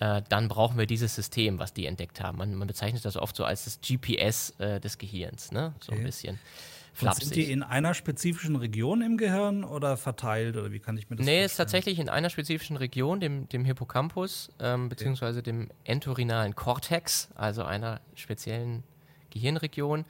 äh, 0.00 0.22
dann 0.28 0.48
brauchen 0.48 0.76
wir 0.76 0.86
dieses 0.86 1.14
System, 1.14 1.60
was 1.60 1.72
die 1.72 1.86
entdeckt 1.86 2.20
haben. 2.20 2.38
Man, 2.38 2.54
man 2.56 2.66
bezeichnet 2.66 3.04
das 3.04 3.16
oft 3.16 3.36
so 3.36 3.44
als 3.44 3.64
das 3.64 3.80
GPS 3.80 4.50
äh, 4.58 4.80
des 4.80 4.98
Gehirns, 4.98 5.52
ne? 5.52 5.74
So 5.80 5.92
okay. 5.92 6.00
ein 6.00 6.04
bisschen 6.04 6.38
flapsig. 6.92 7.24
sind 7.24 7.36
die 7.36 7.52
in 7.52 7.62
einer 7.62 7.94
spezifischen 7.94 8.56
Region 8.56 9.02
im 9.02 9.16
Gehirn 9.16 9.64
oder 9.64 9.96
verteilt 9.96 10.56
oder 10.56 10.72
wie 10.72 10.80
kann 10.80 10.96
ich 10.96 11.08
mir 11.10 11.16
das 11.16 11.24
nee, 11.24 11.32
vorstellen? 11.32 11.40
Nee, 11.40 11.46
ist 11.46 11.56
tatsächlich 11.56 11.98
in 11.98 12.08
einer 12.08 12.30
spezifischen 12.30 12.76
Region, 12.76 13.20
dem, 13.20 13.48
dem 13.48 13.64
Hippocampus, 13.64 14.50
ähm, 14.60 14.88
beziehungsweise 14.88 15.40
okay. 15.40 15.50
dem 15.50 15.68
entorhinalen 15.84 16.54
Cortex, 16.54 17.30
also 17.34 17.64
einer 17.64 18.00
speziellen 18.14 18.82
Gehirnregion. 19.30 20.04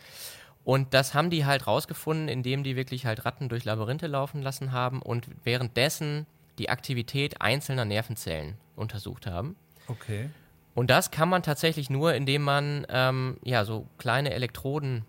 Und 0.65 0.95
das 0.95 1.15
haben 1.15 1.31
die 1.31 1.45
halt 1.45 1.67
rausgefunden, 1.67 2.29
indem 2.29 2.63
die 2.63 2.77
wirklich 2.77 3.05
halt 3.07 3.25
Ratten 3.25 3.49
durch 3.49 3.65
Labyrinthe 3.65 4.07
laufen 4.07 4.43
lassen 4.43 4.73
haben 4.73 5.03
und 5.03 5.27
währenddessen 5.45 6.27
die 6.59 6.69
Aktivität 6.69 7.41
einzelner 7.41 7.85
Nervenzellen 7.85 8.55
untersucht 8.77 9.27
haben. 9.27 9.57
Okay. 9.89 10.31
Und 10.75 10.91
das 10.91 11.11
kann 11.11 11.29
man 11.29 11.43
tatsächlich 11.43 11.91
nur, 11.91 12.15
indem 12.15 12.43
man 12.43 12.87
ähm, 12.89 13.39
ja 13.45 13.65
so 13.65 13.87
kleine 13.99 14.33
Elektroden 14.33 15.05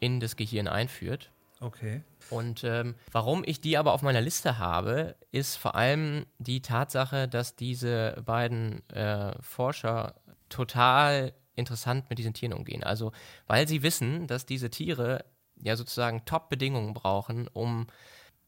in 0.00 0.20
das 0.20 0.36
Gehirn 0.36 0.68
einführt. 0.68 1.30
Okay. 1.60 2.02
Und 2.30 2.64
ähm, 2.64 2.94
warum 3.12 3.42
ich 3.44 3.60
die 3.60 3.76
aber 3.76 3.92
auf 3.92 4.02
meiner 4.02 4.20
Liste 4.20 4.58
habe, 4.58 5.14
ist 5.30 5.56
vor 5.56 5.74
allem 5.74 6.26
die 6.38 6.62
Tatsache, 6.62 7.28
dass 7.28 7.54
diese 7.54 8.22
beiden 8.24 8.88
äh, 8.90 9.32
Forscher 9.42 10.14
total 10.48 11.34
interessant 11.54 12.08
mit 12.08 12.18
diesen 12.18 12.32
Tieren 12.32 12.54
umgehen. 12.54 12.82
Also, 12.82 13.12
weil 13.46 13.68
sie 13.68 13.82
wissen, 13.82 14.26
dass 14.26 14.46
diese 14.46 14.70
Tiere 14.70 15.24
ja 15.56 15.76
sozusagen 15.76 16.24
Top-Bedingungen 16.24 16.94
brauchen, 16.94 17.48
um 17.48 17.86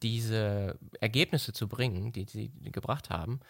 diese 0.02 0.78
Ergebnisse 1.00 1.52
zu 1.52 1.68
bringen, 1.68 2.12
die 2.12 2.24
sie 2.24 2.50
gebracht 2.72 3.10
haben, 3.10 3.40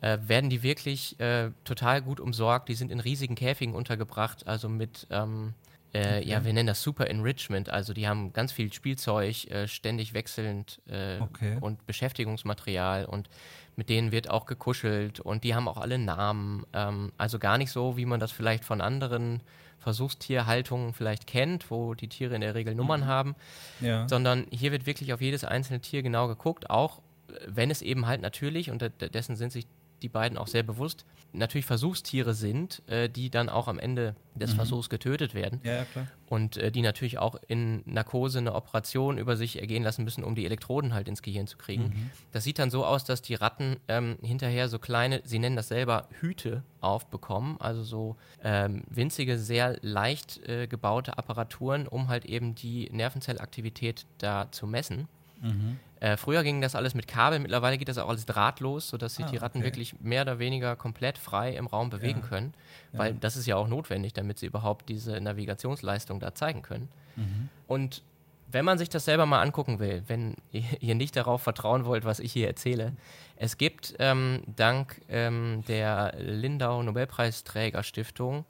äh, 0.00 0.18
werden 0.22 0.50
die 0.50 0.62
wirklich 0.62 1.18
äh, 1.20 1.50
total 1.64 2.02
gut 2.02 2.20
umsorgt. 2.20 2.68
Die 2.68 2.74
sind 2.74 2.92
in 2.92 3.00
riesigen 3.00 3.34
Käfigen 3.34 3.74
untergebracht, 3.74 4.46
also 4.46 4.68
mit 4.68 5.06
ähm, 5.10 5.54
äh, 5.96 6.18
okay. 6.18 6.28
Ja, 6.28 6.44
wir 6.44 6.52
nennen 6.52 6.66
das 6.66 6.82
Super 6.82 7.08
Enrichment. 7.08 7.68
Also 7.68 7.92
die 7.92 8.08
haben 8.08 8.32
ganz 8.32 8.52
viel 8.52 8.72
Spielzeug, 8.72 9.50
äh, 9.50 9.68
ständig 9.68 10.14
wechselnd 10.14 10.80
äh, 10.88 11.20
okay. 11.20 11.58
und 11.60 11.86
Beschäftigungsmaterial 11.86 13.04
und 13.06 13.28
mit 13.76 13.88
denen 13.88 14.10
wird 14.10 14.30
auch 14.30 14.46
gekuschelt 14.46 15.20
und 15.20 15.44
die 15.44 15.54
haben 15.54 15.68
auch 15.68 15.76
alle 15.76 15.98
Namen. 15.98 16.64
Ähm, 16.72 17.12
also 17.18 17.38
gar 17.38 17.58
nicht 17.58 17.70
so, 17.70 17.96
wie 17.96 18.06
man 18.06 18.20
das 18.20 18.32
vielleicht 18.32 18.64
von 18.64 18.80
anderen 18.80 19.42
Versuchstierhaltungen 19.78 20.94
vielleicht 20.94 21.26
kennt, 21.26 21.70
wo 21.70 21.94
die 21.94 22.08
Tiere 22.08 22.34
in 22.34 22.40
der 22.40 22.54
Regel 22.54 22.74
Nummern 22.74 23.02
mhm. 23.02 23.06
haben, 23.06 23.36
ja. 23.80 24.08
sondern 24.08 24.46
hier 24.50 24.72
wird 24.72 24.86
wirklich 24.86 25.12
auf 25.12 25.20
jedes 25.20 25.44
einzelne 25.44 25.80
Tier 25.80 26.02
genau 26.02 26.26
geguckt, 26.26 26.70
auch 26.70 27.02
wenn 27.46 27.70
es 27.70 27.82
eben 27.82 28.06
halt 28.06 28.20
natürlich, 28.20 28.70
und 28.70 28.90
dessen 29.00 29.36
sind 29.36 29.52
sich 29.52 29.66
die 30.02 30.08
beiden 30.08 30.38
auch 30.38 30.46
sehr 30.46 30.62
bewusst, 30.62 31.04
natürlich 31.36 31.66
Versuchstiere 31.66 32.34
sind, 32.34 32.82
äh, 32.86 33.08
die 33.08 33.30
dann 33.30 33.48
auch 33.48 33.68
am 33.68 33.78
Ende 33.78 34.14
des 34.34 34.52
mhm. 34.52 34.56
Versuchs 34.56 34.88
getötet 34.88 35.34
werden. 35.34 35.60
Ja, 35.62 35.84
klar. 35.84 36.06
Und 36.28 36.56
äh, 36.56 36.72
die 36.72 36.82
natürlich 36.82 37.18
auch 37.18 37.36
in 37.46 37.82
Narkose 37.84 38.38
eine 38.38 38.54
Operation 38.54 39.18
über 39.18 39.36
sich 39.36 39.60
ergehen 39.60 39.82
lassen 39.82 40.04
müssen, 40.04 40.24
um 40.24 40.34
die 40.34 40.44
Elektroden 40.44 40.92
halt 40.92 41.08
ins 41.08 41.22
Gehirn 41.22 41.46
zu 41.46 41.56
kriegen. 41.56 41.84
Mhm. 41.84 42.10
Das 42.32 42.44
sieht 42.44 42.58
dann 42.58 42.70
so 42.70 42.84
aus, 42.84 43.04
dass 43.04 43.22
die 43.22 43.34
Ratten 43.34 43.76
ähm, 43.88 44.16
hinterher 44.22 44.68
so 44.68 44.78
kleine, 44.78 45.20
sie 45.24 45.38
nennen 45.38 45.56
das 45.56 45.68
selber 45.68 46.08
Hüte 46.20 46.62
aufbekommen, 46.80 47.60
also 47.60 47.82
so 47.82 48.16
ähm, 48.42 48.82
winzige, 48.88 49.38
sehr 49.38 49.78
leicht 49.82 50.46
äh, 50.48 50.66
gebaute 50.66 51.18
Apparaturen, 51.18 51.86
um 51.86 52.08
halt 52.08 52.24
eben 52.24 52.54
die 52.54 52.88
Nervenzellaktivität 52.90 54.06
da 54.18 54.50
zu 54.50 54.66
messen. 54.66 55.08
Mhm. 55.40 55.78
Äh, 56.00 56.16
früher 56.16 56.42
ging 56.42 56.60
das 56.60 56.74
alles 56.74 56.94
mit 56.94 57.06
Kabel, 57.06 57.38
mittlerweile 57.38 57.78
geht 57.78 57.88
das 57.88 57.98
auch 57.98 58.08
alles 58.08 58.26
drahtlos, 58.26 58.88
sodass 58.88 59.14
sich 59.14 59.24
ah, 59.24 59.30
die 59.30 59.36
Ratten 59.38 59.58
okay. 59.58 59.66
wirklich 59.66 59.98
mehr 60.00 60.22
oder 60.22 60.38
weniger 60.38 60.76
komplett 60.76 61.16
frei 61.16 61.54
im 61.54 61.66
Raum 61.66 61.88
bewegen 61.90 62.20
ja. 62.20 62.26
können, 62.26 62.54
weil 62.92 63.12
ja. 63.12 63.18
das 63.20 63.36
ist 63.36 63.46
ja 63.46 63.56
auch 63.56 63.68
notwendig, 63.68 64.12
damit 64.12 64.38
sie 64.38 64.46
überhaupt 64.46 64.88
diese 64.88 65.20
Navigationsleistung 65.20 66.20
da 66.20 66.34
zeigen 66.34 66.62
können. 66.62 66.88
Mhm. 67.16 67.48
Und 67.66 68.02
wenn 68.50 68.64
man 68.64 68.78
sich 68.78 68.88
das 68.88 69.04
selber 69.04 69.26
mal 69.26 69.40
angucken 69.42 69.78
will, 69.78 70.02
wenn 70.06 70.36
ihr 70.80 70.94
nicht 70.94 71.16
darauf 71.16 71.42
vertrauen 71.42 71.84
wollt, 71.84 72.04
was 72.04 72.20
ich 72.20 72.32
hier 72.32 72.46
erzähle, 72.46 72.92
es 73.36 73.56
gibt 73.56 73.94
ähm, 73.98 74.42
dank 74.54 75.00
ähm, 75.08 75.64
der 75.68 76.14
Lindau 76.18 76.82
Nobelpreisträger 76.82 77.82
Stiftung 77.82 78.44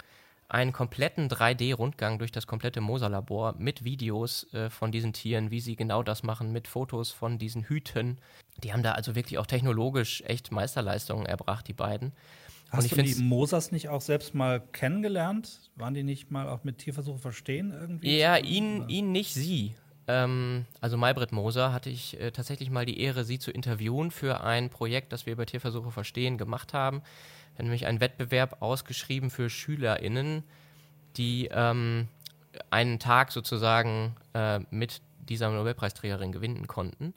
einen 0.48 0.72
kompletten 0.72 1.28
3D-Rundgang 1.28 2.18
durch 2.18 2.32
das 2.32 2.46
komplette 2.46 2.80
Moser-Labor 2.80 3.54
mit 3.58 3.84
Videos 3.84 4.52
äh, 4.52 4.70
von 4.70 4.92
diesen 4.92 5.12
Tieren, 5.12 5.50
wie 5.50 5.60
sie 5.60 5.76
genau 5.76 6.02
das 6.02 6.22
machen, 6.22 6.52
mit 6.52 6.68
Fotos 6.68 7.10
von 7.10 7.38
diesen 7.38 7.64
Hüten. 7.64 8.18
Die 8.62 8.72
haben 8.72 8.82
da 8.82 8.92
also 8.92 9.14
wirklich 9.14 9.38
auch 9.38 9.46
technologisch 9.46 10.22
echt 10.26 10.52
Meisterleistungen 10.52 11.26
erbracht, 11.26 11.66
die 11.68 11.72
beiden. 11.72 12.12
Hast 12.70 12.90
du 12.90 13.02
die 13.02 13.14
Mosers 13.16 13.72
nicht 13.72 13.88
auch 13.88 14.00
selbst 14.00 14.34
mal 14.34 14.60
kennengelernt? 14.60 15.70
Waren 15.76 15.94
die 15.94 16.02
nicht 16.02 16.30
mal 16.30 16.48
auch 16.48 16.64
mit 16.64 16.78
Tierversuche 16.78 17.18
verstehen 17.18 17.72
irgendwie? 17.72 18.18
Ja, 18.18 18.36
ihn, 18.36 18.88
ihn 18.88 19.12
nicht 19.12 19.34
sie. 19.34 19.74
Ähm, 20.08 20.66
also 20.80 20.96
Maybrit 20.96 21.32
Moser 21.32 21.72
hatte 21.72 21.90
ich 21.90 22.20
äh, 22.20 22.30
tatsächlich 22.30 22.70
mal 22.70 22.86
die 22.86 23.00
Ehre, 23.00 23.24
sie 23.24 23.38
zu 23.38 23.50
interviewen 23.50 24.10
für 24.10 24.42
ein 24.42 24.70
Projekt, 24.70 25.12
das 25.12 25.26
wir 25.26 25.36
bei 25.36 25.44
Tierversuche 25.44 25.90
verstehen 25.90 26.38
gemacht 26.38 26.74
haben 26.74 27.02
nämlich 27.64 27.86
einen 27.86 28.00
Wettbewerb 28.00 28.60
ausgeschrieben 28.60 29.30
für 29.30 29.50
SchülerInnen, 29.50 30.44
die 31.16 31.48
ähm, 31.50 32.08
einen 32.70 32.98
Tag 32.98 33.32
sozusagen 33.32 34.16
äh, 34.34 34.60
mit 34.70 35.00
dieser 35.18 35.50
Nobelpreisträgerin 35.50 36.32
gewinnen 36.32 36.66
konnten. 36.66 37.14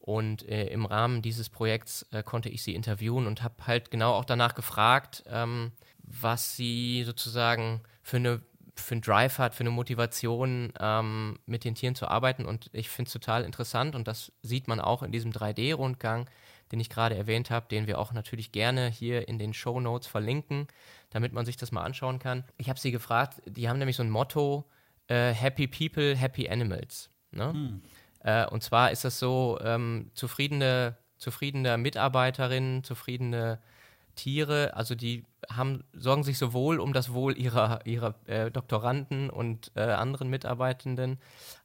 Und 0.00 0.46
äh, 0.48 0.66
im 0.66 0.84
Rahmen 0.84 1.22
dieses 1.22 1.48
Projekts 1.48 2.06
äh, 2.12 2.22
konnte 2.22 2.50
ich 2.50 2.62
sie 2.62 2.74
interviewen 2.74 3.26
und 3.26 3.42
habe 3.42 3.66
halt 3.66 3.90
genau 3.90 4.12
auch 4.12 4.26
danach 4.26 4.54
gefragt, 4.54 5.24
ähm, 5.26 5.72
was 6.02 6.56
sie 6.56 7.04
sozusagen 7.04 7.80
für 8.02 8.18
eine 8.18 8.42
für 8.76 8.94
einen 8.94 9.02
Drive 9.02 9.38
hat, 9.38 9.54
für 9.54 9.60
eine 9.60 9.70
Motivation, 9.70 10.72
ähm, 10.80 11.38
mit 11.46 11.64
den 11.64 11.74
Tieren 11.74 11.94
zu 11.94 12.08
arbeiten. 12.08 12.44
Und 12.44 12.70
ich 12.72 12.88
finde 12.88 13.08
es 13.08 13.12
total 13.12 13.44
interessant 13.44 13.94
und 13.94 14.08
das 14.08 14.32
sieht 14.42 14.68
man 14.68 14.80
auch 14.80 15.02
in 15.02 15.12
diesem 15.12 15.32
3D-Rundgang, 15.32 16.28
den 16.72 16.80
ich 16.80 16.90
gerade 16.90 17.16
erwähnt 17.16 17.50
habe, 17.50 17.66
den 17.68 17.86
wir 17.86 17.98
auch 17.98 18.12
natürlich 18.12 18.52
gerne 18.52 18.88
hier 18.88 19.28
in 19.28 19.38
den 19.38 19.54
Show 19.54 19.80
Notes 19.80 20.06
verlinken, 20.06 20.68
damit 21.10 21.32
man 21.32 21.46
sich 21.46 21.56
das 21.56 21.72
mal 21.72 21.82
anschauen 21.82 22.18
kann. 22.18 22.44
Ich 22.56 22.68
habe 22.68 22.78
sie 22.78 22.90
gefragt, 22.90 23.42
die 23.46 23.68
haben 23.68 23.78
nämlich 23.78 23.96
so 23.96 24.02
ein 24.02 24.10
Motto, 24.10 24.64
äh, 25.08 25.32
Happy 25.32 25.66
People, 25.66 26.16
Happy 26.16 26.48
Animals. 26.48 27.10
Ne? 27.30 27.52
Hm. 27.52 27.82
Äh, 28.20 28.46
und 28.46 28.62
zwar 28.62 28.90
ist 28.90 29.04
das 29.04 29.18
so, 29.18 29.58
ähm, 29.62 30.10
zufriedene, 30.14 30.96
zufriedene 31.18 31.78
Mitarbeiterinnen, 31.78 32.82
zufriedene 32.84 33.60
Tiere, 34.14 34.74
also 34.74 34.94
die 34.94 35.24
haben, 35.50 35.84
sorgen 35.92 36.24
sich 36.24 36.38
sowohl 36.38 36.80
um 36.80 36.92
das 36.92 37.12
Wohl 37.12 37.36
ihrer, 37.36 37.84
ihrer 37.86 38.14
äh, 38.26 38.50
Doktoranden 38.50 39.30
und 39.30 39.72
äh, 39.74 39.82
anderen 39.82 40.28
Mitarbeitenden, 40.28 41.18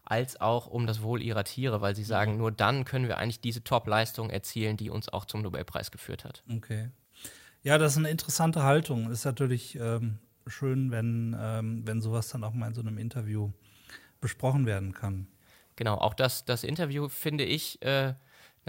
als 0.04 0.40
auch 0.42 0.68
um 0.68 0.88
das 0.88 1.02
Wohl 1.02 1.22
ihrer 1.22 1.44
Tiere, 1.44 1.82
weil 1.82 1.96
sie 1.96 2.04
sagen, 2.04 2.34
mhm. 2.34 2.38
nur 2.38 2.52
dann 2.52 2.86
können 2.86 3.08
wir 3.08 3.18
eigentlich 3.18 3.42
diese 3.42 3.64
Top-Leistung 3.64 4.30
erzielen, 4.30 4.78
die 4.78 4.90
uns 4.90 5.10
auch 5.10 5.26
zum 5.26 5.42
Nobelpreis 5.42 5.92
geführt 5.92 6.26
hat. 6.26 6.44
Okay. 6.52 6.90
Ja, 7.62 7.78
das 7.78 7.94
ist 7.94 7.98
eine 7.98 8.10
interessante 8.10 8.64
Haltung. 8.64 9.12
Ist 9.12 9.26
natürlich 9.26 9.78
ähm, 9.80 10.20
schön, 10.48 10.92
wenn, 10.92 11.36
ähm, 11.40 11.84
wenn 11.86 12.02
sowas 12.02 12.30
dann 12.30 12.44
auch 12.44 12.54
mal 12.54 12.68
in 12.68 12.74
so 12.74 12.82
einem 12.82 12.98
Interview 12.98 13.52
besprochen 14.22 14.66
werden 14.66 14.94
kann. 14.94 15.28
Genau, 15.76 15.96
auch 15.96 16.14
das, 16.14 16.46
das 16.46 16.64
Interview 16.64 17.08
finde 17.08 17.46
ich 17.46 17.82
äh, 17.82 18.14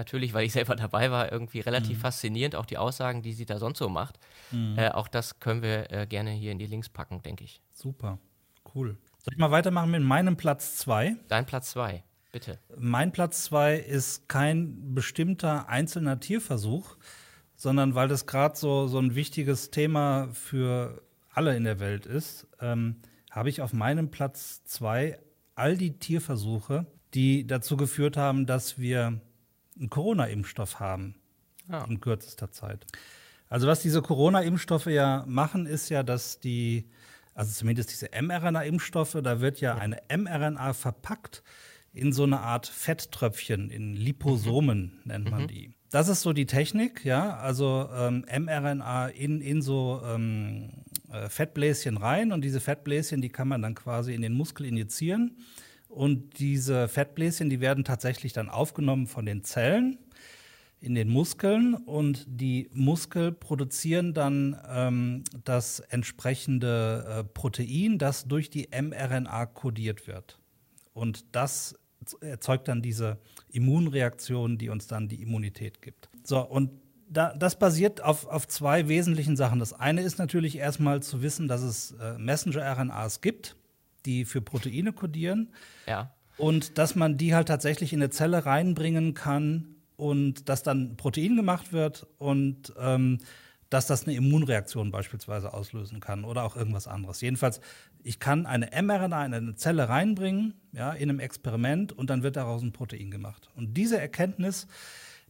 natürlich, 0.01 0.33
weil 0.33 0.47
ich 0.47 0.53
selber 0.53 0.77
dabei 0.77 1.11
war, 1.11 1.31
irgendwie 1.31 1.61
relativ 1.61 1.99
mhm. 1.99 2.01
faszinierend, 2.01 2.57
auch 2.57 2.67
die 2.67 2.79
Aussagen, 2.79 3.21
die 3.23 3.35
sie 3.35 3.45
da 3.45 3.59
sonst 3.59 3.79
so 3.79 3.89
macht. 3.89 4.19
Mhm. 4.51 4.79
Äh, 4.79 4.89
auch 4.91 5.09
das 5.09 5.41
können 5.41 5.63
wir 5.63 5.93
äh, 5.93 6.07
gerne 6.07 6.31
hier 6.31 6.53
in 6.53 6.59
die 6.59 6.67
Links 6.67 6.89
packen, 6.89 7.23
denke 7.23 7.45
ich. 7.45 7.61
Super, 7.73 8.19
cool. 8.75 8.97
Soll 9.19 9.35
ich 9.35 9.39
mal 9.39 9.51
weitermachen 9.51 9.91
mit 9.91 10.03
meinem 10.03 10.37
Platz 10.37 10.77
2? 10.79 11.17
Dein 11.29 11.45
Platz 11.45 11.73
2, 11.73 12.03
bitte. 12.33 12.59
Mein 12.79 13.13
Platz 13.13 13.45
2 13.45 13.77
ist 13.77 14.29
kein 14.29 14.95
bestimmter 14.95 15.69
einzelner 15.69 16.19
Tierversuch, 16.19 16.97
sondern 17.55 17.95
weil 17.95 18.09
das 18.09 18.27
gerade 18.27 18.57
so, 18.57 18.87
so 18.87 18.99
ein 18.99 19.15
wichtiges 19.15 19.71
Thema 19.71 20.29
für 20.33 21.03
alle 21.31 21.55
in 21.55 21.65
der 21.65 21.79
Welt 21.79 22.07
ist, 22.07 22.49
ähm, 22.61 22.97
habe 23.31 23.51
ich 23.51 23.61
auf 23.61 23.75
meinem 23.75 24.11
Platz 24.11 24.65
2 24.65 25.19
all 25.55 25.77
die 25.77 25.99
Tierversuche, 25.99 26.87
die 27.13 27.47
dazu 27.47 27.77
geführt 27.77 28.17
haben, 28.17 28.47
dass 28.47 28.79
wir 28.79 29.21
einen 29.81 29.91
Corona-Impfstoff 29.91 30.79
haben 30.79 31.17
ja. 31.69 31.85
in 31.85 32.01
kürzester 32.01 32.51
Zeit. 32.53 32.87
Also 33.49 33.67
was 33.67 33.81
diese 33.81 34.01
Corona-Impfstoffe 34.01 34.87
ja 34.87 35.25
machen, 35.27 35.67
ist 35.67 35.89
ja, 35.89 36.03
dass 36.03 36.39
die, 36.39 36.89
also 37.35 37.53
zumindest 37.53 37.91
diese 37.91 38.09
mRNA-Impfstoffe, 38.21 39.19
da 39.23 39.41
wird 39.41 39.61
ja 39.61 39.75
eine 39.75 39.99
mRNA 40.09 40.73
verpackt 40.73 41.43
in 41.93 42.13
so 42.13 42.23
eine 42.23 42.41
Art 42.41 42.67
Fetttröpfchen, 42.67 43.71
in 43.71 43.97
Liposomen 43.97 45.01
mhm. 45.03 45.11
nennt 45.11 45.31
man 45.31 45.43
mhm. 45.43 45.49
die. 45.49 45.75
Das 45.91 46.09
ist 46.09 46.23
so 46.23 46.33
die 46.33 46.47
Technik, 46.47 47.05
ja, 47.05 47.37
also 47.39 47.89
ähm, 47.93 48.25
mRNA 48.31 49.09
in, 49.09 49.41
in 49.41 49.61
so 49.61 50.01
ähm, 50.05 50.85
äh, 51.11 51.29
Fettbläschen 51.29 51.97
rein 51.97 52.31
und 52.31 52.43
diese 52.43 52.61
Fettbläschen, 52.61 53.21
die 53.21 53.31
kann 53.31 53.49
man 53.49 53.63
dann 53.63 53.75
quasi 53.75 54.15
in 54.15 54.23
den 54.23 54.35
Muskel 54.35 54.67
injizieren. 54.67 55.39
Und 55.91 56.39
diese 56.39 56.87
Fettbläschen, 56.87 57.51
die 57.51 57.61
werden 57.61 57.83
tatsächlich 57.83 58.33
dann 58.33 58.49
aufgenommen 58.49 59.09
von 59.09 59.27
den 59.27 59.43
Zellen 59.43 59.99
in 60.81 60.95
den 60.95 61.09
Muskeln 61.09 61.75
und 61.75 62.25
die 62.29 62.71
Muskel 62.73 63.33
produzieren 63.33 64.15
dann 64.15 64.57
ähm, 64.69 65.25
das 65.45 65.81
entsprechende 65.81 67.05
äh, 67.09 67.25
Protein, 67.25 67.99
das 67.99 68.27
durch 68.27 68.51
die 68.51 68.69
mRNA 68.71 69.47
kodiert 69.47 70.07
wird. 70.07 70.39
Und 70.95 71.25
das 71.33 71.75
erzeugt 72.21 72.69
dann 72.69 72.83
diese 72.83 73.19
Immunreaktion, 73.51 74.59
die 74.59 74.71
uns 74.71 74.87
dann 74.87 75.09
die 75.09 75.21
Immunität 75.21 75.83
gibt. 75.83 76.09
So, 76.23 76.41
und 76.41 76.71
da, 77.09 77.35
das 77.35 77.59
basiert 77.59 78.03
auf, 78.03 78.27
auf 78.27 78.47
zwei 78.47 78.87
wesentlichen 78.87 79.37
Sachen. 79.37 79.59
Das 79.59 79.73
eine 79.73 80.03
ist 80.03 80.19
natürlich 80.19 80.57
erstmal 80.57 81.03
zu 81.03 81.21
wissen, 81.21 81.49
dass 81.49 81.63
es 81.63 81.93
äh, 82.01 82.17
Messenger-RNAs 82.17 83.21
gibt 83.21 83.57
die 84.07 84.25
für 84.25 84.41
Proteine 84.41 84.93
kodieren. 84.93 85.53
Ja. 85.87 86.13
Und 86.37 86.79
dass 86.79 86.95
man 86.95 87.17
die 87.17 87.35
halt 87.35 87.49
tatsächlich 87.49 87.93
in 87.93 88.01
eine 88.01 88.11
Zelle 88.11 88.47
reinbringen 88.47 89.15
kann 89.15 89.77
und 89.97 90.49
dass 90.49 90.63
dann 90.63 90.97
Protein 90.97 91.37
gemacht 91.37 91.73
wird 91.73 92.07
und 92.19 92.73
ähm, 92.79 93.19
dass 93.69 93.87
das 93.87 94.05
eine 94.05 94.17
Immunreaktion 94.17 94.91
beispielsweise 94.91 95.55
auslösen 95.55 96.01
kann 96.01 96.25
oder 96.25 96.43
auch 96.43 96.57
irgendwas 96.57 96.89
anderes. 96.89 97.21
Jedenfalls, 97.21 97.61
ich 98.03 98.19
kann 98.19 98.47
eine 98.47 98.71
mRNA 98.83 99.27
in 99.27 99.35
eine 99.35 99.55
Zelle 99.55 99.89
reinbringen, 99.89 100.55
ja, 100.73 100.93
in 100.93 101.09
einem 101.09 101.21
Experiment 101.21 101.93
und 101.93 102.11
dann 102.11 102.25
wird 102.25 102.37
daraus 102.37 102.63
ein 102.63 102.73
Protein 102.73 103.11
gemacht. 103.11 103.49
Und 103.55 103.77
diese 103.77 103.99
Erkenntnis, 103.99 104.67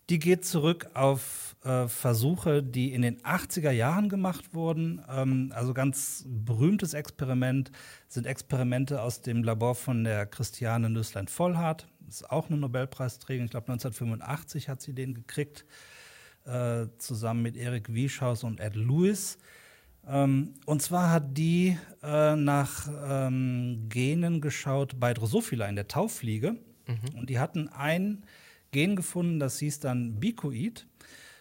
die 0.08 0.18
geht 0.18 0.44
zurück 0.46 0.88
auf 0.94 1.49
äh, 1.64 1.88
Versuche, 1.88 2.62
die 2.62 2.92
in 2.92 3.02
den 3.02 3.20
80er 3.20 3.70
Jahren 3.70 4.08
gemacht 4.08 4.54
wurden. 4.54 5.02
Ähm, 5.08 5.52
also 5.54 5.74
ganz 5.74 6.24
berühmtes 6.26 6.94
Experiment 6.94 7.70
sind 8.08 8.26
Experimente 8.26 9.02
aus 9.02 9.20
dem 9.20 9.42
Labor 9.42 9.74
von 9.74 10.04
der 10.04 10.26
Christiane 10.26 10.88
Nüsslein-Vollhardt. 10.88 11.86
Das 12.00 12.22
ist 12.22 12.30
auch 12.30 12.48
eine 12.48 12.56
Nobelpreisträgerin. 12.56 13.44
Ich 13.44 13.50
glaube, 13.50 13.70
1985 13.72 14.68
hat 14.68 14.80
sie 14.80 14.94
den 14.94 15.14
gekriegt, 15.14 15.66
äh, 16.46 16.86
zusammen 16.98 17.42
mit 17.42 17.56
Eric 17.56 17.92
Wieschaus 17.92 18.42
und 18.42 18.58
Ed 18.58 18.74
Lewis. 18.74 19.38
Ähm, 20.08 20.54
und 20.66 20.80
zwar 20.80 21.10
hat 21.10 21.36
die 21.36 21.76
äh, 22.02 22.36
nach 22.36 22.88
ähm, 23.06 23.86
Genen 23.88 24.40
geschaut 24.40 24.98
bei 24.98 25.12
Drosophila 25.12 25.66
in 25.66 25.76
der 25.76 25.88
Taufliege. 25.88 26.52
Mhm. 26.86 27.18
Und 27.18 27.30
die 27.30 27.38
hatten 27.38 27.68
ein 27.68 28.24
Gen 28.72 28.96
gefunden, 28.96 29.40
das 29.40 29.58
hieß 29.58 29.80
dann 29.80 30.20
Bicoid. 30.20 30.86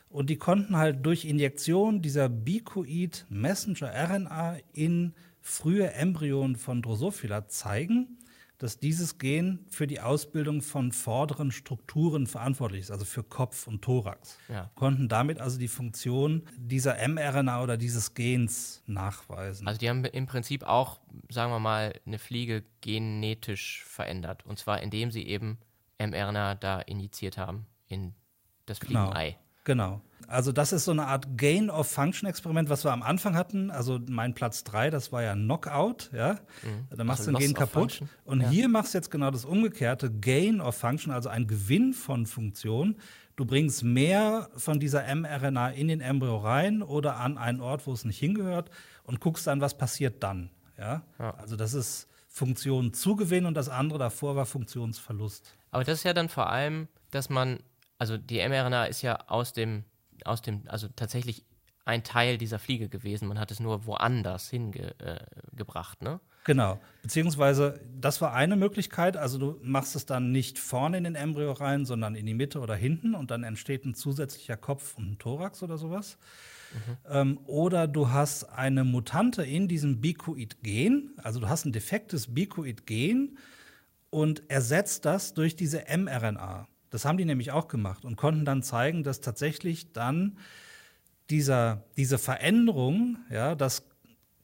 Und 0.09 0.29
die 0.29 0.37
konnten 0.37 0.75
halt 0.75 1.05
durch 1.05 1.25
Injektion 1.25 2.01
dieser 2.01 2.29
Bicoid 2.29 3.25
Messenger 3.29 3.91
RNA 3.93 4.57
in 4.73 5.13
frühe 5.41 5.91
Embryonen 5.93 6.55
von 6.55 6.81
Drosophila 6.81 7.47
zeigen, 7.47 8.17
dass 8.57 8.77
dieses 8.77 9.17
Gen 9.17 9.65
für 9.69 9.87
die 9.87 10.01
Ausbildung 10.01 10.61
von 10.61 10.91
vorderen 10.91 11.49
Strukturen 11.51 12.27
verantwortlich 12.27 12.81
ist, 12.81 12.91
also 12.91 13.05
für 13.05 13.23
Kopf 13.23 13.67
und 13.67 13.81
Thorax. 13.81 14.37
Ja. 14.49 14.69
Konnten 14.75 15.07
damit 15.07 15.39
also 15.39 15.57
die 15.57 15.69
Funktion 15.69 16.43
dieser 16.57 16.95
mRNA 17.07 17.63
oder 17.63 17.77
dieses 17.77 18.13
Gens 18.15 18.83
nachweisen. 18.85 19.65
Also 19.65 19.79
die 19.79 19.89
haben 19.89 20.03
im 20.03 20.25
Prinzip 20.25 20.63
auch, 20.63 20.99
sagen 21.29 21.53
wir 21.53 21.59
mal, 21.59 21.93
eine 22.05 22.19
Fliege 22.19 22.65
genetisch 22.81 23.85
verändert. 23.85 24.45
Und 24.45 24.59
zwar 24.59 24.81
indem 24.81 25.09
sie 25.09 25.25
eben 25.25 25.57
mRNA 25.97 26.55
da 26.55 26.81
injiziert 26.81 27.37
haben 27.37 27.65
in 27.87 28.13
das 28.65 28.79
Fliegenei. 28.79 29.31
Genau. 29.31 29.48
Genau. 29.69 30.01
Also 30.27 30.51
das 30.51 30.73
ist 30.73 30.85
so 30.85 30.91
eine 30.91 31.05
Art 31.05 31.37
Gain-of-Function-Experiment, 31.37 32.69
was 32.69 32.83
wir 32.83 32.91
am 32.91 33.03
Anfang 33.03 33.35
hatten. 33.35 33.69
Also 33.69 33.99
mein 34.09 34.33
Platz 34.33 34.63
3, 34.63 34.89
das 34.89 35.11
war 35.11 35.21
ja 35.21 35.33
Knockout, 35.33 36.09
ja. 36.11 36.33
Mhm. 36.63 36.95
Da 36.95 37.03
machst 37.03 37.21
also 37.21 37.31
du 37.31 37.37
ein 37.37 37.41
Gen 37.41 37.53
kaputt. 37.53 37.93
Function. 37.93 38.09
Und 38.25 38.41
ja. 38.41 38.49
hier 38.49 38.67
machst 38.67 38.93
du 38.93 38.97
jetzt 38.97 39.11
genau 39.11 39.29
das 39.29 39.45
umgekehrte, 39.45 40.11
Gain-of-Function, 40.11 41.13
also 41.13 41.29
ein 41.29 41.45
Gewinn 41.45 41.93
von 41.93 42.25
Funktion. 42.25 42.95
Du 43.35 43.45
bringst 43.45 43.83
mehr 43.83 44.49
von 44.55 44.79
dieser 44.79 45.03
mRNA 45.15 45.69
in 45.69 45.87
den 45.87 46.01
Embryo 46.01 46.37
rein 46.37 46.81
oder 46.81 47.17
an 47.17 47.37
einen 47.37 47.61
Ort, 47.61 47.85
wo 47.85 47.93
es 47.93 48.05
nicht 48.05 48.19
hingehört 48.19 48.71
und 49.03 49.19
guckst 49.19 49.45
dann, 49.45 49.61
was 49.61 49.77
passiert 49.77 50.23
dann. 50.23 50.49
Ja? 50.77 51.03
ja. 51.19 51.31
Also 51.35 51.55
das 51.55 51.73
ist 51.73 52.07
Funktion 52.27 52.93
Zugewinn 52.93 53.45
und 53.45 53.53
das 53.53 53.69
andere 53.69 53.99
davor 53.99 54.35
war 54.35 54.45
Funktionsverlust. 54.45 55.55
Aber 55.71 55.83
das 55.83 55.99
ist 55.99 56.03
ja 56.03 56.13
dann 56.13 56.29
vor 56.29 56.49
allem, 56.49 56.87
dass 57.11 57.29
man, 57.29 57.59
also 57.99 58.17
die 58.17 58.39
mRNA 58.39 58.85
ist 58.85 59.03
ja 59.03 59.19
aus 59.27 59.53
dem, 59.53 59.83
aus 60.25 60.41
dem, 60.41 60.63
also 60.67 60.87
tatsächlich 60.95 61.45
ein 61.85 62.03
Teil 62.03 62.37
dieser 62.37 62.59
Fliege 62.59 62.89
gewesen. 62.89 63.27
Man 63.27 63.39
hat 63.39 63.51
es 63.51 63.59
nur 63.59 63.85
woanders 63.85 64.49
hingebracht, 64.49 66.01
äh, 66.01 66.03
ne? 66.03 66.19
Genau. 66.45 66.79
Beziehungsweise, 67.01 67.79
das 67.99 68.21
war 68.21 68.33
eine 68.33 68.55
Möglichkeit. 68.55 69.17
Also, 69.17 69.37
du 69.37 69.59
machst 69.61 69.95
es 69.95 70.05
dann 70.05 70.31
nicht 70.31 70.57
vorne 70.57 70.97
in 70.97 71.03
den 71.03 71.15
Embryo 71.15 71.51
rein, 71.51 71.85
sondern 71.85 72.15
in 72.15 72.25
die 72.25 72.33
Mitte 72.33 72.59
oder 72.59 72.75
hinten 72.75 73.13
und 73.13 73.29
dann 73.29 73.43
entsteht 73.43 73.85
ein 73.85 73.93
zusätzlicher 73.93 74.57
Kopf 74.57 74.97
und 74.97 75.11
ein 75.11 75.17
Thorax 75.19 75.61
oder 75.61 75.77
sowas. 75.77 76.17
Mhm. 76.73 76.97
Ähm, 77.09 77.39
oder 77.45 77.87
du 77.87 78.09
hast 78.09 78.45
eine 78.45 78.83
Mutante 78.83 79.43
in 79.43 79.67
diesem 79.67 79.99
Bicoid-Gen, 80.01 81.11
also 81.17 81.39
du 81.39 81.49
hast 81.49 81.65
ein 81.65 81.73
defektes 81.73 82.33
Bicoid-Gen 82.33 83.37
und 84.09 84.49
ersetzt 84.49 85.05
das 85.05 85.33
durch 85.33 85.55
diese 85.55 85.83
mRNA. 85.87 86.67
Das 86.89 87.05
haben 87.05 87.17
die 87.17 87.25
nämlich 87.25 87.51
auch 87.51 87.67
gemacht 87.67 88.05
und 88.05 88.15
konnten 88.15 88.45
dann 88.45 88.63
zeigen, 88.63 89.03
dass 89.03 89.21
tatsächlich 89.21 89.93
dann 89.93 90.37
dieser, 91.29 91.83
diese 91.97 92.17
Veränderung, 92.17 93.17
ja, 93.29 93.55
dass 93.55 93.83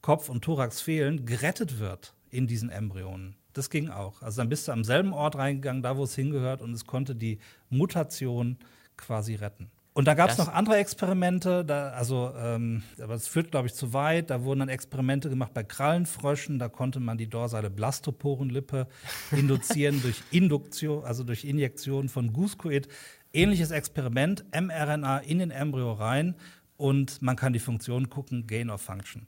Kopf 0.01 0.29
und 0.29 0.43
Thorax 0.43 0.81
fehlen, 0.81 1.25
gerettet 1.25 1.79
wird 1.79 2.13
in 2.29 2.45
diesen 2.45 2.69
Embryonen. 2.69 3.35
Das 3.53 3.69
ging 3.69 3.89
auch. 3.89 4.21
Also 4.21 4.41
dann 4.41 4.49
bist 4.49 4.67
du 4.67 4.71
am 4.71 4.83
selben 4.83 5.13
Ort 5.13 5.35
reingegangen, 5.35 5.81
da 5.81 5.97
wo 5.97 6.03
es 6.03 6.13
hingehört, 6.13 6.61
und 6.61 6.73
es 6.73 6.85
konnte 6.85 7.15
die 7.15 7.39
Mutation 7.69 8.57
quasi 8.97 9.35
retten. 9.35 9.71
Und 9.95 10.09
da 10.09 10.13
gab 10.13 10.29
es 10.29 10.37
noch 10.37 10.49
andere 10.49 10.75
Experimente, 10.75 11.63
da, 11.63 11.91
also, 11.91 12.33
ähm, 12.37 12.83
aber 13.01 13.13
es 13.13 13.29
führt, 13.29 13.51
glaube 13.51 13.67
ich, 13.67 13.73
zu 13.75 13.93
weit. 13.93 14.29
Da 14.29 14.43
wurden 14.43 14.59
dann 14.59 14.67
Experimente 14.67 15.29
gemacht 15.29 15.53
bei 15.53 15.63
Krallenfröschen. 15.63 16.59
Da 16.59 16.67
konnte 16.67 16.99
man 16.99 17.17
die 17.17 17.29
dorsale 17.29 17.69
Blastoporenlippe 17.69 18.87
induzieren 19.31 20.01
durch 20.01 20.21
Induktion, 20.31 21.05
also 21.05 21.23
durch 21.23 21.45
Injektion 21.45 22.09
von 22.09 22.33
Guscoid. 22.33 22.89
Ähnliches 23.31 23.71
Experiment, 23.71 24.43
mRNA 24.53 25.19
in 25.19 25.39
den 25.39 25.51
Embryo 25.51 25.93
rein 25.93 26.35
und 26.75 27.21
man 27.21 27.37
kann 27.37 27.53
die 27.53 27.59
Funktion 27.59 28.09
gucken, 28.09 28.47
Gain 28.47 28.69
of 28.69 28.81
Function. 28.81 29.27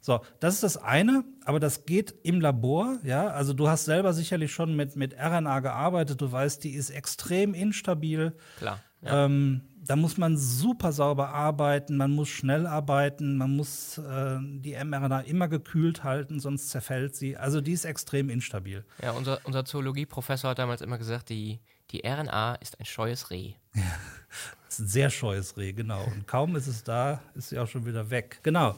So, 0.00 0.20
das 0.40 0.54
ist 0.54 0.62
das 0.64 0.76
eine, 0.78 1.24
aber 1.44 1.60
das 1.60 1.86
geht 1.86 2.12
im 2.24 2.40
Labor, 2.40 2.98
ja. 3.04 3.28
Also 3.28 3.52
du 3.52 3.68
hast 3.68 3.84
selber 3.84 4.12
sicherlich 4.12 4.52
schon 4.52 4.74
mit, 4.74 4.96
mit 4.96 5.14
RNA 5.14 5.60
gearbeitet, 5.60 6.20
du 6.20 6.32
weißt, 6.32 6.64
die 6.64 6.74
ist 6.74 6.90
extrem 6.90 7.54
instabil. 7.54 8.32
Klar. 8.58 8.80
Ja. 9.02 9.26
Ähm, 9.26 9.62
da 9.88 9.96
muss 9.96 10.18
man 10.18 10.36
super 10.36 10.92
sauber 10.92 11.30
arbeiten, 11.30 11.96
man 11.96 12.10
muss 12.10 12.28
schnell 12.28 12.66
arbeiten, 12.66 13.38
man 13.38 13.56
muss 13.56 13.96
äh, 13.96 14.36
die 14.38 14.76
mRNA 14.76 15.20
immer 15.20 15.48
gekühlt 15.48 16.04
halten, 16.04 16.40
sonst 16.40 16.68
zerfällt 16.68 17.16
sie. 17.16 17.38
Also 17.38 17.62
die 17.62 17.72
ist 17.72 17.86
extrem 17.86 18.28
instabil. 18.28 18.84
Ja, 19.02 19.12
unser, 19.12 19.40
unser 19.44 19.64
Zoologieprofessor 19.64 20.50
hat 20.50 20.58
damals 20.58 20.82
immer 20.82 20.98
gesagt, 20.98 21.30
die, 21.30 21.60
die 21.90 22.02
RNA 22.06 22.56
ist 22.56 22.78
ein 22.78 22.84
scheues 22.84 23.30
Reh. 23.30 23.54
Ja, 23.74 23.82
ist 24.68 24.80
ein 24.80 24.88
sehr 24.88 25.08
scheues 25.08 25.56
Reh, 25.56 25.72
genau. 25.72 26.04
Und 26.04 26.28
kaum 26.28 26.54
ist 26.54 26.66
es 26.66 26.84
da, 26.84 27.22
ist 27.34 27.48
sie 27.48 27.58
auch 27.58 27.68
schon 27.68 27.86
wieder 27.86 28.10
weg. 28.10 28.40
Genau. 28.42 28.76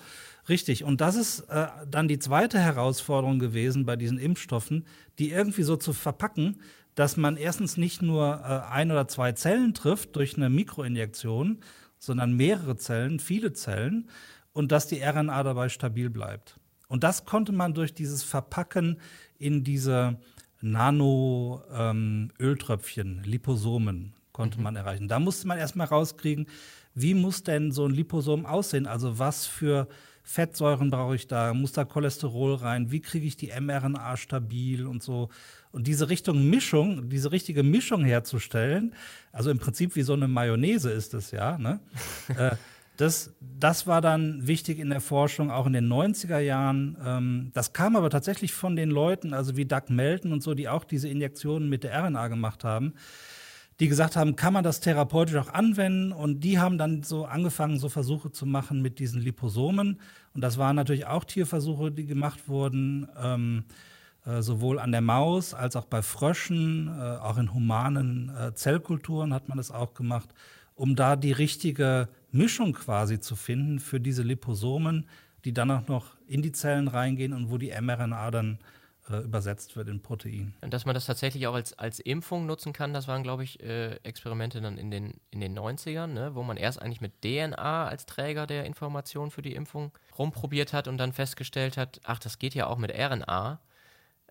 Richtig. 0.48 0.84
Und 0.84 1.00
das 1.00 1.16
ist 1.16 1.40
äh, 1.48 1.66
dann 1.90 2.06
die 2.06 2.20
zweite 2.20 2.60
Herausforderung 2.60 3.40
gewesen 3.40 3.84
bei 3.84 3.96
diesen 3.96 4.18
Impfstoffen, 4.18 4.86
die 5.18 5.30
irgendwie 5.30 5.64
so 5.64 5.76
zu 5.76 5.92
verpacken, 5.92 6.60
dass 7.00 7.16
man 7.16 7.36
erstens 7.38 7.78
nicht 7.78 8.02
nur 8.02 8.42
äh, 8.44 8.60
ein 8.70 8.90
oder 8.90 9.08
zwei 9.08 9.32
Zellen 9.32 9.72
trifft 9.72 10.16
durch 10.16 10.36
eine 10.36 10.50
Mikroinjektion, 10.50 11.60
sondern 11.98 12.34
mehrere 12.34 12.76
Zellen, 12.76 13.20
viele 13.20 13.54
Zellen 13.54 14.10
und 14.52 14.70
dass 14.70 14.86
die 14.86 15.00
RNA 15.00 15.44
dabei 15.44 15.70
stabil 15.70 16.10
bleibt. 16.10 16.60
Und 16.88 17.02
das 17.02 17.24
konnte 17.24 17.52
man 17.52 17.72
durch 17.72 17.94
dieses 17.94 18.22
Verpacken 18.22 19.00
in 19.38 19.64
diese 19.64 20.18
Nano-Öltröpfchen, 20.60 23.16
ähm, 23.16 23.22
Liposomen, 23.24 24.12
konnte 24.32 24.58
mhm. 24.58 24.64
man 24.64 24.76
erreichen. 24.76 25.08
Da 25.08 25.20
musste 25.20 25.48
man 25.48 25.56
erstmal 25.56 25.86
rauskriegen, 25.86 26.48
wie 26.92 27.14
muss 27.14 27.42
denn 27.42 27.72
so 27.72 27.86
ein 27.86 27.92
Liposom 27.92 28.44
aussehen? 28.44 28.86
Also 28.86 29.18
was 29.18 29.46
für 29.46 29.88
Fettsäuren 30.22 30.90
brauche 30.90 31.14
ich 31.14 31.28
da? 31.28 31.54
Muss 31.54 31.72
da 31.72 31.86
Cholesterol 31.86 32.56
rein? 32.56 32.90
Wie 32.90 33.00
kriege 33.00 33.26
ich 33.26 33.38
die 33.38 33.52
mRNA 33.58 34.18
stabil 34.18 34.86
und 34.86 35.02
so? 35.02 35.30
Und 35.72 35.86
diese 35.86 36.08
Richtung 36.08 36.48
Mischung, 36.50 37.08
diese 37.08 37.32
richtige 37.32 37.62
Mischung 37.62 38.04
herzustellen, 38.04 38.94
also 39.32 39.50
im 39.50 39.58
Prinzip 39.58 39.94
wie 39.96 40.02
so 40.02 40.14
eine 40.14 40.28
Mayonnaise 40.28 40.90
ist 40.90 41.14
es 41.14 41.30
ja, 41.30 41.58
ne? 41.58 41.80
äh, 42.36 42.56
das, 42.96 43.32
das 43.58 43.86
war 43.86 44.02
dann 44.02 44.46
wichtig 44.46 44.78
in 44.78 44.90
der 44.90 45.00
Forschung, 45.00 45.50
auch 45.50 45.66
in 45.66 45.72
den 45.72 45.88
90er 45.88 46.38
Jahren. 46.38 46.98
Ähm, 47.02 47.50
das 47.54 47.72
kam 47.72 47.96
aber 47.96 48.10
tatsächlich 48.10 48.52
von 48.52 48.76
den 48.76 48.90
Leuten, 48.90 49.32
also 49.32 49.56
wie 49.56 49.64
Doug 49.64 49.84
Melton 49.88 50.34
und 50.34 50.42
so, 50.42 50.52
die 50.52 50.68
auch 50.68 50.84
diese 50.84 51.08
Injektionen 51.08 51.70
mit 51.70 51.82
der 51.82 51.98
RNA 51.98 52.28
gemacht 52.28 52.62
haben 52.62 52.92
die 53.80 53.88
gesagt 53.88 54.14
haben, 54.14 54.36
kann 54.36 54.52
man 54.52 54.62
das 54.62 54.80
therapeutisch 54.80 55.36
auch 55.36 55.48
anwenden? 55.48 56.12
Und 56.12 56.40
die 56.40 56.58
haben 56.58 56.76
dann 56.76 57.02
so 57.02 57.24
angefangen, 57.24 57.78
so 57.78 57.88
Versuche 57.88 58.30
zu 58.30 58.44
machen 58.44 58.82
mit 58.82 58.98
diesen 58.98 59.22
Liposomen. 59.22 59.98
Und 60.34 60.42
das 60.42 60.58
waren 60.58 60.76
natürlich 60.76 61.06
auch 61.06 61.24
Tierversuche, 61.24 61.90
die 61.90 62.04
gemacht 62.04 62.46
wurden, 62.46 63.08
ähm, 63.20 63.64
äh, 63.68 63.72
sowohl 64.40 64.78
an 64.78 64.92
der 64.92 65.00
Maus 65.00 65.54
als 65.54 65.76
auch 65.76 65.86
bei 65.86 66.02
Fröschen, 66.02 66.88
äh, 66.88 67.16
auch 67.18 67.38
in 67.38 67.54
humanen 67.54 68.30
äh, 68.36 68.54
Zellkulturen 68.54 69.32
hat 69.32 69.48
man 69.48 69.58
das 69.58 69.70
auch 69.70 69.94
gemacht, 69.94 70.28
um 70.74 70.96
da 70.96 71.16
die 71.16 71.32
richtige 71.32 72.08
Mischung 72.32 72.72
quasi 72.72 73.20
zu 73.20 73.36
finden 73.36 73.80
für 73.80 74.00
diese 74.00 74.22
Liposomen, 74.22 75.06
die 75.44 75.52
dann 75.52 75.70
auch 75.70 75.88
noch 75.88 76.16
in 76.26 76.42
die 76.42 76.52
Zellen 76.52 76.88
reingehen 76.88 77.32
und 77.32 77.50
wo 77.50 77.58
die 77.58 77.72
mRNA 77.78 78.30
dann 78.30 78.58
äh, 79.10 79.18
übersetzt 79.18 79.76
wird 79.76 79.88
in 79.88 80.00
Protein. 80.00 80.54
Und 80.60 80.72
dass 80.72 80.84
man 80.84 80.94
das 80.94 81.06
tatsächlich 81.06 81.46
auch 81.46 81.54
als, 81.54 81.78
als 81.78 81.98
Impfung 81.98 82.46
nutzen 82.46 82.72
kann, 82.72 82.92
das 82.92 83.08
waren, 83.08 83.22
glaube 83.22 83.44
ich, 83.44 83.60
äh, 83.60 83.96
Experimente 84.02 84.60
dann 84.60 84.78
in 84.78 84.90
den, 84.90 85.20
in 85.30 85.40
den 85.40 85.58
90ern, 85.58 86.08
ne, 86.08 86.34
wo 86.34 86.42
man 86.42 86.56
erst 86.56 86.80
eigentlich 86.80 87.00
mit 87.00 87.22
DNA 87.22 87.86
als 87.86 88.06
Träger 88.06 88.46
der 88.46 88.64
Information 88.64 89.30
für 89.30 89.42
die 89.42 89.54
Impfung 89.54 89.92
rumprobiert 90.18 90.72
hat 90.72 90.88
und 90.88 90.98
dann 90.98 91.12
festgestellt 91.12 91.76
hat, 91.76 92.00
ach, 92.04 92.18
das 92.18 92.38
geht 92.38 92.54
ja 92.54 92.66
auch 92.66 92.78
mit 92.78 92.92
RNA, 92.92 93.60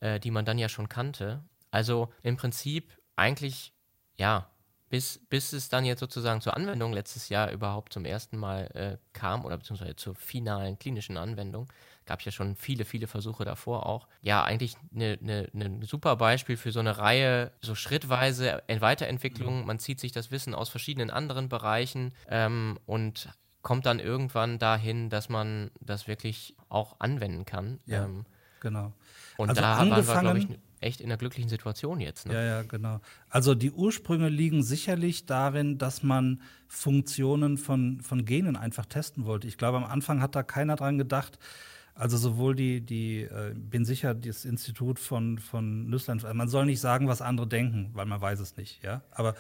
äh, 0.02 0.20
die 0.20 0.32
man 0.32 0.46
dann 0.46 0.58
ja 0.58 0.70
schon 0.70 0.90
kannte. 0.90 1.44
Also 1.72 2.12
im 2.24 2.38
Prinzip 2.38 2.98
eigentlich, 3.16 3.74
ja, 4.16 4.50
bis, 4.90 5.20
bis 5.30 5.54
es 5.54 5.70
dann 5.70 5.86
jetzt 5.86 6.00
sozusagen 6.00 6.42
zur 6.42 6.58
Anwendung 6.58 6.94
letztes 6.94 7.30
Jahr 7.30 7.52
überhaupt 7.52 7.94
zum 7.94 8.06
ersten 8.06 8.38
Mal 8.38 8.64
äh, 8.74 8.98
kam 9.14 9.46
oder 9.46 9.58
beziehungsweise 9.58 9.96
zur 9.96 10.16
finalen 10.16 10.80
klinischen 10.80 11.16
Anwendung, 11.16 11.72
gab 12.06 12.22
ja 12.22 12.32
schon 12.32 12.56
viele, 12.56 12.86
viele 12.86 13.06
Versuche 13.06 13.46
davor 13.46 13.86
auch. 13.86 14.08
Ja, 14.22 14.44
eigentlich 14.44 14.76
ein 14.92 15.18
ne, 15.22 15.48
ne 15.54 15.86
super 15.86 16.16
Beispiel 16.16 16.58
für 16.58 16.72
so 16.72 16.80
eine 16.80 16.98
Reihe, 16.98 17.52
so 17.62 17.76
schrittweise 17.76 18.64
Weiterentwicklung. 18.68 19.62
Mhm. 19.62 19.68
Man 19.68 19.80
zieht 19.80 20.00
sich 20.00 20.12
das 20.12 20.32
Wissen 20.32 20.56
aus 20.56 20.70
verschiedenen 20.70 21.12
anderen 21.12 21.50
Bereichen 21.50 22.14
ähm, 22.28 22.80
und 22.88 23.30
kommt 23.62 23.86
dann 23.86 24.00
irgendwann 24.00 24.58
dahin, 24.58 25.10
dass 25.10 25.30
man 25.30 25.70
das 25.82 26.08
wirklich 26.08 26.56
auch 26.70 27.00
anwenden 27.00 27.46
kann. 27.46 27.80
Ja, 27.86 28.06
ähm, 28.06 28.26
genau. 28.60 28.94
Und 29.39 29.47
also 29.47 29.62
da 29.62 29.78
waren 29.78 29.89
wir, 29.89 30.04
glaube 30.04 30.39
ich, 30.39 30.47
echt 30.82 30.99
in 30.99 31.06
einer 31.06 31.15
glücklichen 31.15 31.49
Situation 31.49 32.02
jetzt. 32.02 32.28
Ne? 32.28 32.34
Ja, 32.34 32.43
ja, 32.43 32.62
genau. 32.63 32.99
Also 33.30 33.56
die 33.56 33.71
Ursprünge 33.71 34.28
liegen 34.28 34.63
sicherlich 34.63 35.28
darin, 35.28 35.78
dass 35.78 36.04
man 36.04 36.41
Funktionen 36.67 37.58
von, 37.58 38.02
von 38.02 38.25
Genen 38.25 38.58
einfach 38.58 38.86
testen 38.86 39.25
wollte. 39.25 39.47
Ich 39.47 39.58
glaube, 39.58 39.78
am 39.78 39.86
Anfang 39.86 40.21
hat 40.21 40.36
da 40.36 40.43
keiner 40.43 40.75
dran 40.75 40.97
gedacht, 40.97 41.39
also 41.95 42.17
sowohl 42.17 42.54
die, 42.54 42.82
die 42.82 43.21
äh, 43.21 43.54
bin 43.56 43.86
sicher, 43.86 44.13
das 44.13 44.43
Institut 44.43 44.99
von, 44.99 45.38
von 45.38 45.89
Nüssland, 45.89 46.21
man 46.34 46.49
soll 46.49 46.65
nicht 46.65 46.82
sagen, 46.82 47.08
was 47.08 47.21
andere 47.21 47.47
denken, 47.47 47.91
weil 47.93 48.08
man 48.08 48.19
weiß 48.19 48.41
es 48.41 48.58
nicht, 48.58 48.84
ja. 48.84 49.04
Aber 49.12 49.36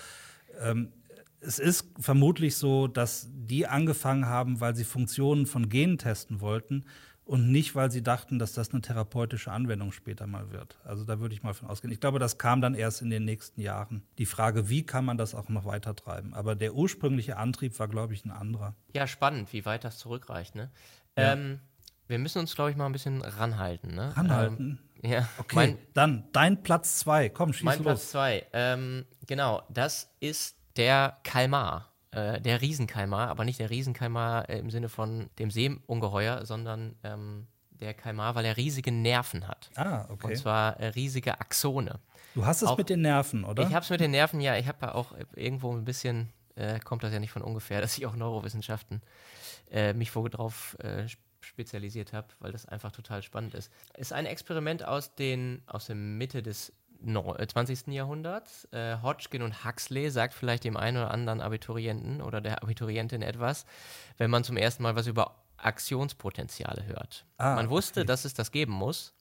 ähm, 0.61 0.93
es 1.41 1.59
ist 1.59 1.87
vermutlich 1.99 2.55
so, 2.55 2.87
dass 2.87 3.27
die 3.33 3.67
angefangen 3.67 4.27
haben, 4.27 4.61
weil 4.61 4.77
sie 4.77 4.85
Funktionen 4.85 5.45
von 5.45 5.67
Genen 5.67 5.97
testen 5.97 6.39
wollten 6.39 6.85
und 7.29 7.51
nicht, 7.51 7.75
weil 7.75 7.91
sie 7.91 8.01
dachten, 8.01 8.39
dass 8.39 8.53
das 8.53 8.71
eine 8.71 8.81
therapeutische 8.81 9.51
Anwendung 9.51 9.91
später 9.91 10.25
mal 10.25 10.51
wird. 10.51 10.79
Also 10.83 11.03
da 11.03 11.19
würde 11.19 11.35
ich 11.35 11.43
mal 11.43 11.53
von 11.53 11.69
ausgehen. 11.69 11.93
Ich 11.93 11.99
glaube, 11.99 12.17
das 12.17 12.39
kam 12.39 12.59
dann 12.59 12.73
erst 12.73 13.03
in 13.03 13.11
den 13.11 13.23
nächsten 13.23 13.61
Jahren. 13.61 14.01
Die 14.17 14.25
Frage, 14.25 14.67
wie 14.67 14.83
kann 14.83 15.05
man 15.05 15.17
das 15.17 15.35
auch 15.35 15.47
noch 15.47 15.63
weiter 15.63 15.95
treiben? 15.95 16.33
Aber 16.33 16.55
der 16.55 16.73
ursprüngliche 16.73 17.37
Antrieb 17.37 17.77
war, 17.77 17.87
glaube 17.87 18.15
ich, 18.15 18.25
ein 18.25 18.31
anderer. 18.31 18.75
Ja, 18.95 19.05
spannend, 19.05 19.53
wie 19.53 19.63
weit 19.63 19.83
das 19.83 19.99
zurückreicht. 19.99 20.55
Ne? 20.55 20.71
Ja. 21.15 21.33
Ähm, 21.33 21.59
wir 22.07 22.17
müssen 22.17 22.39
uns, 22.39 22.55
glaube 22.55 22.71
ich, 22.71 22.77
mal 22.77 22.87
ein 22.87 22.93
bisschen 22.93 23.21
ranhalten. 23.21 23.93
Ne? 23.93 24.17
Ranhalten? 24.17 24.79
Ähm, 25.03 25.11
ja. 25.11 25.29
Okay, 25.37 25.55
mein, 25.55 25.77
dann 25.93 26.27
dein 26.31 26.63
Platz 26.63 26.97
zwei. 26.97 27.29
Komm, 27.29 27.53
schieß 27.53 27.63
mein 27.63 27.77
los. 27.77 27.85
Mein 27.85 27.93
Platz 27.93 28.09
zwei. 28.09 28.47
Ähm, 28.53 29.05
genau, 29.27 29.61
das 29.69 30.09
ist 30.19 30.57
der 30.77 31.19
Kalmar. 31.23 31.88
Äh, 32.11 32.41
der 32.41 32.61
Riesenkalmar, 32.61 33.27
aber 33.27 33.45
nicht 33.45 33.59
der 33.59 33.69
Riesenkalmar 33.69 34.49
äh, 34.49 34.57
im 34.57 34.71
Sinne 34.71 34.89
von 34.89 35.29
dem 35.37 35.51
Seeungeheuer, 35.51 36.43
sondern 36.43 36.95
ähm, 37.03 37.45
der 37.79 37.93
Kalmar, 37.93 38.33
weil 38.33 38.45
er 38.45 38.57
riesige 38.57 38.91
Nerven 38.91 39.47
hat. 39.47 39.69
Ah, 39.75 40.05
okay. 40.09 40.27
Und 40.27 40.35
zwar 40.35 40.79
äh, 40.79 40.87
riesige 40.87 41.39
Axone. 41.39 41.99
Du 42.33 42.45
hast 42.45 42.63
es 42.63 42.67
auch, 42.67 42.77
mit 42.77 42.89
den 42.89 43.01
Nerven, 43.01 43.43
oder? 43.43 43.63
Ich 43.63 43.73
habe 43.73 43.83
es 43.83 43.89
mit 43.91 43.99
den 43.99 44.11
Nerven, 44.11 44.41
ja. 44.41 44.57
Ich 44.57 44.67
habe 44.67 44.87
ja 44.87 44.95
auch 44.95 45.13
irgendwo 45.35 45.71
ein 45.71 45.85
bisschen, 45.85 46.29
äh, 46.55 46.79
kommt 46.79 47.03
das 47.03 47.13
ja 47.13 47.19
nicht 47.19 47.31
von 47.31 47.43
ungefähr, 47.43 47.79
dass 47.81 47.97
ich 47.97 48.07
auch 48.07 48.15
Neurowissenschaften 48.15 49.01
äh, 49.71 49.93
mich 49.93 50.09
vor 50.09 50.27
drauf 50.29 50.77
äh, 50.79 51.07
spezialisiert 51.41 52.13
habe, 52.13 52.27
weil 52.39 52.51
das 52.51 52.65
einfach 52.65 52.91
total 52.91 53.21
spannend 53.21 53.53
ist. 53.53 53.71
Ist 53.97 54.13
ein 54.13 54.25
Experiment 54.25 54.83
aus, 54.83 55.13
den, 55.13 55.61
aus 55.67 55.85
der 55.85 55.95
Mitte 55.95 56.41
des 56.41 56.73
20. 57.03 57.87
Äh, 57.87 57.91
Jahrhunderts. 57.91 58.67
Äh, 58.71 58.97
Hodgkin 59.01 59.41
und 59.41 59.63
Huxley 59.63 60.09
sagt 60.09 60.33
vielleicht 60.33 60.63
dem 60.63 60.77
einen 60.77 60.97
oder 60.97 61.11
anderen 61.11 61.41
Abiturienten 61.41 62.21
oder 62.21 62.41
der 62.41 62.63
Abiturientin 62.63 63.21
etwas, 63.21 63.65
wenn 64.17 64.29
man 64.29 64.43
zum 64.43 64.57
ersten 64.57 64.83
Mal 64.83 64.95
was 64.95 65.07
über 65.07 65.35
Aktionspotenziale 65.57 66.85
hört. 66.85 67.25
Ah, 67.37 67.55
man 67.55 67.69
wusste, 67.69 68.01
okay. 68.01 68.07
dass 68.07 68.25
es 68.25 68.33
das 68.33 68.51
geben 68.51 68.73
muss. 68.73 69.13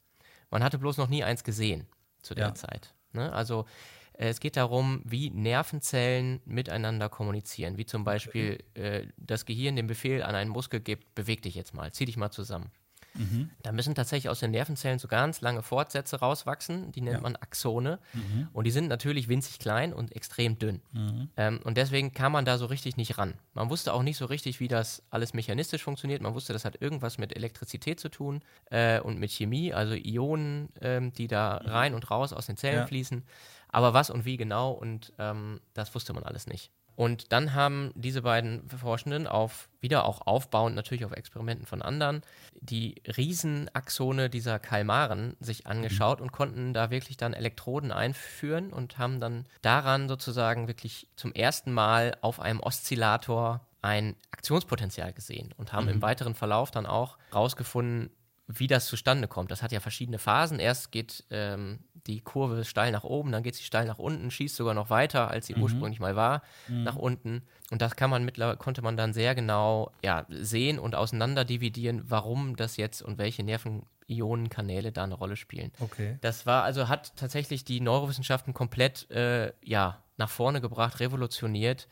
Man 0.49 0.63
hatte 0.63 0.77
bloß 0.77 0.97
noch 0.97 1.09
nie 1.09 1.23
eins 1.23 1.43
gesehen 1.43 1.87
zu 2.21 2.35
der 2.35 2.47
ja. 2.47 2.55
Zeit. 2.55 2.93
Ne? 3.13 3.31
Also 3.31 3.65
es 4.13 4.41
geht 4.41 4.57
darum, 4.57 5.01
wie 5.05 5.29
Nervenzellen 5.29 6.41
miteinander 6.43 7.07
kommunizieren. 7.07 7.77
Wie 7.77 7.85
zum 7.85 8.03
Beispiel 8.03 8.61
äh, 8.73 9.07
das 9.15 9.45
Gehirn 9.45 9.77
den 9.77 9.87
Befehl 9.87 10.23
an 10.23 10.35
einen 10.35 10.49
Muskel 10.49 10.81
gibt, 10.81 11.15
beweg 11.15 11.41
dich 11.41 11.55
jetzt 11.55 11.73
mal, 11.73 11.91
zieh 11.93 12.03
dich 12.03 12.17
mal 12.17 12.29
zusammen. 12.29 12.69
Mhm. 13.13 13.49
Da 13.63 13.71
müssen 13.71 13.95
tatsächlich 13.95 14.29
aus 14.29 14.39
den 14.39 14.51
Nervenzellen 14.51 14.99
so 14.99 15.07
ganz 15.07 15.41
lange 15.41 15.63
Fortsätze 15.63 16.19
rauswachsen, 16.19 16.91
die 16.91 17.01
nennt 17.01 17.17
ja. 17.17 17.21
man 17.21 17.35
Axone. 17.35 17.99
Mhm. 18.13 18.47
Und 18.53 18.65
die 18.65 18.71
sind 18.71 18.87
natürlich 18.87 19.27
winzig 19.27 19.59
klein 19.59 19.93
und 19.93 20.15
extrem 20.15 20.59
dünn. 20.59 20.81
Mhm. 20.91 21.29
Ähm, 21.37 21.59
und 21.63 21.77
deswegen 21.77 22.13
kam 22.13 22.31
man 22.31 22.45
da 22.45 22.57
so 22.57 22.65
richtig 22.65 22.97
nicht 22.97 23.17
ran. 23.17 23.33
Man 23.53 23.69
wusste 23.69 23.93
auch 23.93 24.03
nicht 24.03 24.17
so 24.17 24.25
richtig, 24.25 24.59
wie 24.59 24.67
das 24.67 25.03
alles 25.09 25.33
mechanistisch 25.33 25.83
funktioniert. 25.83 26.21
Man 26.21 26.33
wusste, 26.33 26.53
das 26.53 26.65
hat 26.65 26.81
irgendwas 26.81 27.17
mit 27.17 27.35
Elektrizität 27.35 27.99
zu 27.99 28.09
tun 28.09 28.41
äh, 28.71 28.99
und 28.99 29.19
mit 29.19 29.31
Chemie, 29.31 29.73
also 29.73 29.95
Ionen, 29.95 30.69
ähm, 30.81 31.13
die 31.13 31.27
da 31.27 31.57
rein 31.57 31.93
und 31.93 32.09
raus 32.09 32.33
aus 32.33 32.45
den 32.45 32.57
Zellen 32.57 32.79
ja. 32.79 32.87
fließen. 32.87 33.23
Aber 33.69 33.93
was 33.93 34.09
und 34.09 34.25
wie 34.25 34.37
genau 34.37 34.71
und 34.71 35.13
ähm, 35.19 35.61
das 35.73 35.93
wusste 35.93 36.13
man 36.13 36.23
alles 36.23 36.47
nicht. 36.47 36.71
Und 36.99 37.31
dann 37.31 37.53
haben 37.53 37.93
diese 37.95 38.23
beiden 38.23 38.67
Forschenden 38.67 39.25
auf, 39.25 39.69
wieder 39.79 40.03
auch 40.03 40.27
aufbauend 40.27 40.75
natürlich 40.75 41.05
auf 41.05 41.13
Experimenten 41.13 41.65
von 41.65 41.81
anderen, 41.81 42.23
die 42.59 43.01
Riesenaxone 43.07 44.29
dieser 44.29 44.59
Kalmaren 44.59 45.37
sich 45.39 45.65
angeschaut 45.65 46.19
mhm. 46.19 46.25
und 46.25 46.31
konnten 46.33 46.73
da 46.73 46.91
wirklich 46.91 47.15
dann 47.15 47.31
Elektroden 47.31 47.93
einführen 47.93 48.73
und 48.73 48.97
haben 48.97 49.21
dann 49.21 49.45
daran 49.61 50.09
sozusagen 50.09 50.67
wirklich 50.67 51.07
zum 51.15 51.31
ersten 51.31 51.71
Mal 51.71 52.17
auf 52.19 52.41
einem 52.41 52.59
Oszillator 52.59 53.65
ein 53.81 54.17
Aktionspotenzial 54.31 55.13
gesehen 55.13 55.53
und 55.55 55.71
haben 55.71 55.85
mhm. 55.85 55.93
im 55.93 56.01
weiteren 56.01 56.35
Verlauf 56.35 56.69
dann 56.69 56.85
auch 56.85 57.17
rausgefunden, 57.33 58.11
wie 58.51 58.67
das 58.67 58.87
zustande 58.87 59.27
kommt. 59.27 59.51
Das 59.51 59.61
hat 59.61 59.71
ja 59.71 59.79
verschiedene 59.79 60.17
Phasen. 60.17 60.59
Erst 60.59 60.91
geht 60.91 61.23
ähm, 61.29 61.79
die 62.07 62.21
Kurve 62.21 62.65
steil 62.65 62.91
nach 62.91 63.03
oben, 63.03 63.31
dann 63.31 63.43
geht 63.43 63.55
sie 63.55 63.63
steil 63.63 63.85
nach 63.85 63.99
unten, 63.99 64.31
schießt 64.31 64.55
sogar 64.55 64.73
noch 64.73 64.89
weiter, 64.89 65.29
als 65.29 65.45
sie 65.45 65.55
mhm. 65.55 65.63
ursprünglich 65.63 65.99
mal 65.99 66.15
war, 66.15 66.41
mhm. 66.67 66.83
nach 66.83 66.95
unten. 66.95 67.43
Und 67.69 67.83
das 67.83 67.95
kann 67.95 68.09
man 68.09 68.25
mittlerweile, 68.25 68.57
konnte 68.57 68.81
man 68.81 68.97
dann 68.97 69.13
sehr 69.13 69.35
genau 69.35 69.91
ja, 70.03 70.25
sehen 70.29 70.79
und 70.79 70.95
auseinander 70.95 71.45
dividieren, 71.45 72.01
warum 72.07 72.55
das 72.55 72.77
jetzt 72.77 73.03
und 73.03 73.19
welche 73.19 73.43
Nervenionenkanäle 73.43 74.91
da 74.91 75.03
eine 75.03 75.13
Rolle 75.13 75.35
spielen. 75.35 75.71
Okay. 75.79 76.17
Das 76.21 76.47
war 76.47 76.63
also, 76.63 76.87
hat 76.89 77.15
tatsächlich 77.15 77.63
die 77.65 77.81
Neurowissenschaften 77.81 78.55
komplett 78.55 79.11
äh, 79.11 79.53
ja, 79.63 80.01
nach 80.17 80.29
vorne 80.29 80.59
gebracht, 80.59 80.99
revolutioniert. 80.99 81.87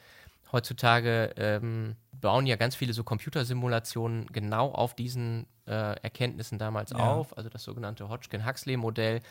Heutzutage 0.52 1.34
ähm, 1.38 1.98
bauen 2.14 2.48
ja 2.48 2.56
ganz 2.56 2.76
viele 2.76 2.94
so 2.94 3.04
Computersimulationen 3.04 4.26
genau 4.28 4.72
auf 4.72 4.96
diesen 4.96 5.46
Erkenntnissen 5.72 6.58
damals 6.58 6.92
ja. 6.92 6.98
auf, 6.98 7.38
also 7.38 7.50
das 7.50 7.64
sogenannte 7.64 8.10
Hodgkin-Huxley-Modell. 8.10 9.22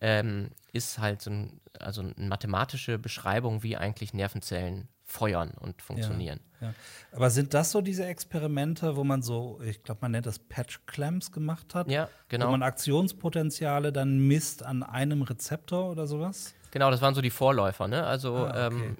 Ähm, 0.00 0.50
ist 0.72 0.98
halt 0.98 1.22
so 1.22 1.30
ein, 1.30 1.60
also 1.78 2.00
eine 2.00 2.14
mathematische 2.16 2.98
Beschreibung, 2.98 3.62
wie 3.62 3.76
eigentlich 3.76 4.12
Nervenzellen 4.12 4.88
feuern 5.04 5.52
und 5.60 5.82
funktionieren. 5.82 6.40
Ja, 6.60 6.68
ja. 6.68 6.74
Aber 7.12 7.30
sind 7.30 7.54
das 7.54 7.70
so 7.70 7.82
diese 7.82 8.06
Experimente, 8.06 8.96
wo 8.96 9.04
man 9.04 9.22
so, 9.22 9.60
ich 9.62 9.82
glaube, 9.82 10.00
man 10.02 10.12
nennt 10.12 10.26
das 10.26 10.38
Patch 10.38 10.80
Clamps 10.86 11.30
gemacht 11.30 11.74
hat? 11.74 11.88
Ja, 11.88 12.08
genau. 12.28 12.46
Wo 12.46 12.50
man 12.52 12.62
Aktionspotenziale 12.62 13.92
dann 13.92 14.26
misst 14.26 14.64
an 14.64 14.82
einem 14.82 15.22
Rezeptor 15.22 15.90
oder 15.90 16.06
sowas? 16.06 16.54
Genau, 16.70 16.90
das 16.90 17.02
waren 17.02 17.14
so 17.14 17.20
die 17.20 17.30
Vorläufer, 17.30 17.86
ne? 17.86 18.04
Also 18.04 18.34
ah, 18.36 18.66
okay. 18.66 18.84
ähm, 18.84 18.96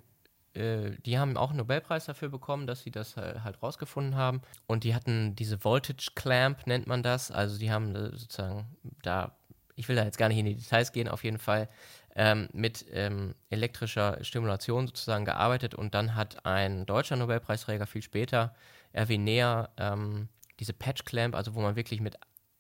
äh, 0.55 0.93
die 1.05 1.19
haben 1.19 1.37
auch 1.37 1.51
einen 1.51 1.59
Nobelpreis 1.59 2.07
dafür 2.07 2.29
bekommen, 2.29 2.67
dass 2.67 2.83
sie 2.83 2.91
das 2.91 3.17
halt 3.17 3.63
rausgefunden 3.63 4.17
haben. 4.17 4.43
Und 4.67 4.85
die 4.85 4.95
hatten 4.95 5.35
diese 5.37 5.65
Voltage 5.65 6.11
Clamp, 6.15 6.67
nennt 6.67 6.87
man 6.87 7.03
das. 7.03 7.31
Also 7.31 7.59
die 7.59 7.71
haben 7.71 7.95
äh, 7.95 8.17
sozusagen 8.17 8.67
da, 9.03 9.37
ich 9.75 9.89
will 9.89 9.97
da 9.97 10.05
jetzt 10.05 10.19
gar 10.19 10.29
nicht 10.29 10.39
in 10.39 10.47
die 10.47 10.57
Details 10.57 10.93
gehen, 10.93 11.09
auf 11.09 11.25
jeden 11.25 11.39
Fall 11.39 11.69
ähm, 12.15 12.49
mit 12.53 12.85
ähm, 12.93 13.35
elektrischer 13.51 14.23
Stimulation 14.23 14.87
sozusagen 14.87 15.25
gearbeitet. 15.25 15.75
Und 15.75 15.95
dann 15.95 16.15
hat 16.15 16.45
ein 16.45 16.87
deutscher 16.87 17.17
Nobelpreisträger 17.17 17.87
viel 17.87 18.03
später, 18.03 18.55
Erwin 18.93 19.25
Näher, 19.25 19.71
ähm, 19.79 20.29
diese 20.61 20.75
Patch 20.75 21.05
Clamp, 21.05 21.35
also 21.35 21.55
wo 21.55 21.61
man 21.61 21.77
wirklich 21.77 22.01
mit, 22.01 22.17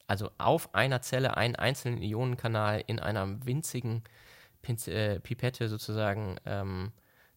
also 0.07 0.31
auf 0.39 0.75
einer 0.75 1.03
Zelle 1.03 1.37
einen 1.37 1.57
einzelnen 1.57 2.03
Ionenkanal 2.03 2.83
in 2.87 2.99
einer 2.99 3.45
winzigen 3.45 4.03
Pinz 4.63 4.89
äh, 4.89 5.21
Pipette 5.21 5.69
sozusagen 5.69 6.37
ähm, 6.47 6.93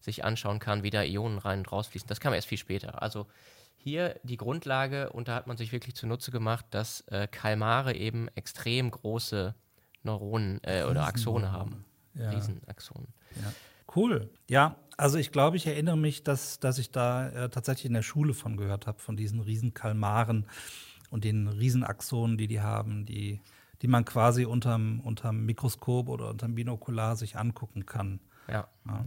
sich 0.06 0.24
anschauen 0.24 0.58
kann, 0.58 0.82
wie 0.82 0.90
da 0.90 1.02
Ionen 1.02 1.38
rein 1.38 1.58
und 1.58 1.70
rausfließen. 1.70 2.08
Das 2.08 2.20
kam 2.20 2.32
erst 2.32 2.48
viel 2.48 2.58
später. 2.58 3.02
Also 3.02 3.26
hier 3.76 4.18
die 4.22 4.36
Grundlage, 4.36 5.10
und 5.10 5.28
da 5.28 5.34
hat 5.34 5.46
man 5.46 5.56
sich 5.56 5.72
wirklich 5.72 5.94
zunutze 5.94 6.30
gemacht, 6.30 6.64
dass 6.70 7.02
äh, 7.08 7.28
Kalmare 7.28 7.94
eben 7.94 8.28
extrem 8.34 8.90
große 8.90 9.54
Neuronen 10.02 10.60
äh, 10.62 10.84
oder 10.84 11.06
Axone 11.06 11.52
haben. 11.52 11.84
Ja. 12.14 12.30
Riesenaxonen. 12.30 13.08
Ja. 13.36 13.52
Cool. 13.94 14.30
Ja, 14.48 14.76
also 14.96 15.18
ich 15.18 15.30
glaube, 15.30 15.56
ich 15.56 15.66
erinnere 15.66 15.96
mich, 15.96 16.22
dass, 16.22 16.58
dass 16.58 16.78
ich 16.78 16.90
da 16.90 17.28
äh, 17.28 17.48
tatsächlich 17.50 17.86
in 17.86 17.94
der 17.94 18.02
Schule 18.02 18.34
von 18.34 18.56
gehört 18.56 18.86
habe, 18.86 18.98
von 18.98 19.16
diesen 19.16 19.40
Riesenkalmaren 19.40 20.46
und 21.10 21.24
den 21.24 21.48
Riesenaxonen, 21.48 22.38
die 22.38 22.48
die 22.48 22.60
haben, 22.60 23.06
die, 23.06 23.40
die 23.82 23.88
man 23.88 24.04
quasi 24.04 24.44
unterm, 24.44 25.00
unterm 25.00 25.44
Mikroskop 25.44 26.08
oder 26.08 26.30
unterm 26.30 26.54
Binokular 26.54 27.16
sich 27.16 27.36
angucken 27.36 27.86
kann. 27.86 28.20
Ja. 28.48 28.68
ja. 28.86 29.04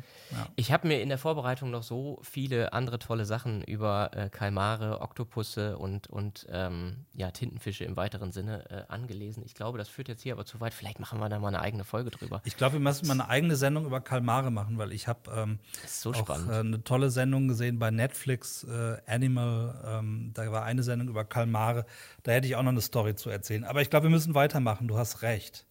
Ich 0.55 0.71
habe 0.71 0.87
mir 0.87 1.01
in 1.01 1.09
der 1.09 1.17
Vorbereitung 1.17 1.71
noch 1.71 1.83
so 1.83 2.19
viele 2.23 2.73
andere 2.73 2.99
tolle 2.99 3.25
Sachen 3.25 3.63
über 3.63 4.11
äh, 4.13 4.29
Kalmare, 4.29 5.01
Oktopusse 5.01 5.77
und, 5.77 6.07
und 6.07 6.45
ähm, 6.49 7.05
ja, 7.13 7.31
Tintenfische 7.31 7.85
im 7.85 7.95
weiteren 7.95 8.31
Sinne 8.31 8.69
äh, 8.69 8.91
angelesen. 8.91 9.43
Ich 9.45 9.53
glaube, 9.53 9.77
das 9.77 9.87
führt 9.87 10.09
jetzt 10.09 10.21
hier 10.21 10.33
aber 10.33 10.45
zu 10.45 10.59
weit. 10.59 10.73
Vielleicht 10.73 10.99
machen 10.99 11.19
wir 11.19 11.29
da 11.29 11.39
mal 11.39 11.47
eine 11.49 11.61
eigene 11.61 11.83
Folge 11.85 12.11
drüber. 12.11 12.41
Ich 12.43 12.57
glaube, 12.57 12.73
wir 12.73 12.79
müssen 12.79 13.07
mal 13.07 13.13
eine 13.13 13.29
eigene 13.29 13.55
Sendung 13.55 13.85
über 13.85 14.01
Kalmare 14.01 14.51
machen, 14.51 14.77
weil 14.77 14.91
ich 14.91 15.07
habe 15.07 15.31
ähm, 15.33 15.59
so 15.87 16.11
auch 16.11 16.29
äh, 16.49 16.59
eine 16.59 16.83
tolle 16.83 17.09
Sendung 17.09 17.47
gesehen 17.47 17.79
bei 17.79 17.91
Netflix, 17.91 18.65
äh, 18.65 18.97
Animal. 19.07 19.81
Ähm, 19.85 20.31
da 20.33 20.51
war 20.51 20.63
eine 20.63 20.83
Sendung 20.83 21.07
über 21.07 21.23
Kalmare. 21.23 21.85
Da 22.23 22.33
hätte 22.33 22.47
ich 22.47 22.55
auch 22.55 22.63
noch 22.63 22.71
eine 22.71 22.81
Story 22.81 23.15
zu 23.15 23.29
erzählen. 23.29 23.63
Aber 23.63 23.81
ich 23.81 23.89
glaube, 23.89 24.07
wir 24.07 24.11
müssen 24.11 24.35
weitermachen. 24.35 24.87
Du 24.87 24.97
hast 24.97 25.21
recht. 25.21 25.65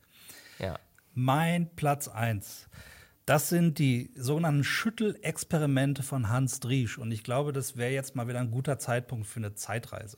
Ja. 0.59 0.79
Mein 1.15 1.69
Platz 1.75 2.09
1 2.09 2.69
das 3.29 3.51
sind 3.51 3.79
die 3.79 4.11
sogenannten 4.17 4.65
Schüttelexperimente 4.65 6.03
von 6.03 6.31
Hans 6.31 6.61
Driesch. 6.61 6.97
Und 6.97 7.13
ich 7.13 7.23
glaube, 7.23 7.53
das 7.53 7.77
wäre 7.77 7.93
jetzt 7.93 8.17
mal 8.17 8.27
wieder 8.27 8.41
ein 8.41 8.51
guter 8.51 8.79
Zeitpunkt 8.79 9.27
für 9.27 9.41
eine 9.41 9.53
Zeitreise. 9.53 10.17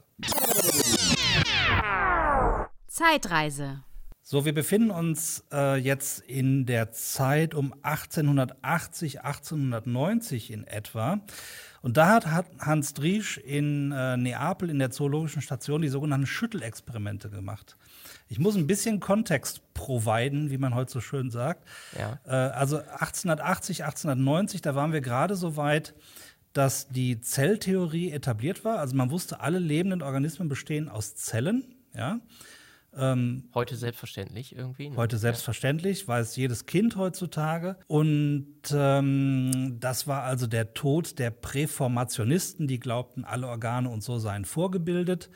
Zeitreise. 2.86 3.82
So, 4.22 4.44
wir 4.44 4.54
befinden 4.54 4.92
uns 4.92 5.44
äh, 5.52 5.76
jetzt 5.76 6.20
in 6.20 6.66
der 6.66 6.92
Zeit 6.92 7.54
um 7.54 7.74
1880, 7.82 9.24
1890 9.24 10.52
in 10.52 10.64
etwa. 10.68 11.20
Und 11.82 11.96
da 11.96 12.22
hat 12.22 12.46
Hans 12.60 12.94
Driesch 12.94 13.38
in 13.38 13.90
äh, 13.90 14.16
Neapel 14.18 14.70
in 14.70 14.78
der 14.78 14.92
Zoologischen 14.92 15.42
Station 15.42 15.82
die 15.82 15.88
sogenannten 15.88 16.26
Schüttelexperimente 16.26 17.28
gemacht. 17.28 17.76
Ich 18.28 18.38
muss 18.38 18.54
ein 18.54 18.68
bisschen 18.68 19.00
Kontext 19.00 19.69
providen, 19.80 20.50
wie 20.50 20.58
man 20.58 20.74
heute 20.74 20.92
so 20.92 21.00
schön 21.00 21.30
sagt. 21.30 21.66
Ja. 21.98 22.20
Äh, 22.26 22.52
also 22.52 22.76
1880, 22.78 23.84
1890, 23.84 24.60
da 24.60 24.74
waren 24.74 24.92
wir 24.92 25.00
gerade 25.00 25.36
so 25.36 25.56
weit, 25.56 25.94
dass 26.52 26.88
die 26.88 27.20
Zelltheorie 27.20 28.10
etabliert 28.10 28.64
war. 28.64 28.78
Also 28.78 28.94
man 28.94 29.10
wusste, 29.10 29.40
alle 29.40 29.58
lebenden 29.58 30.02
Organismen 30.02 30.48
bestehen 30.48 30.88
aus 30.88 31.14
Zellen. 31.14 31.76
Ja. 31.94 32.20
Ähm, 32.92 33.44
heute 33.54 33.76
selbstverständlich 33.76 34.54
irgendwie. 34.54 34.90
Ne? 34.90 34.96
Heute 34.96 35.16
selbstverständlich, 35.16 36.08
weiß 36.08 36.36
jedes 36.36 36.66
Kind 36.66 36.96
heutzutage. 36.96 37.76
Und 37.86 38.46
ähm, 38.72 39.76
das 39.80 40.08
war 40.08 40.24
also 40.24 40.46
der 40.46 40.74
Tod 40.74 41.18
der 41.18 41.30
Präformationisten, 41.30 42.66
die 42.66 42.80
glaubten, 42.80 43.24
alle 43.24 43.46
Organe 43.46 43.88
und 43.88 44.02
so 44.02 44.18
seien 44.18 44.44
vorgebildet. 44.44 45.30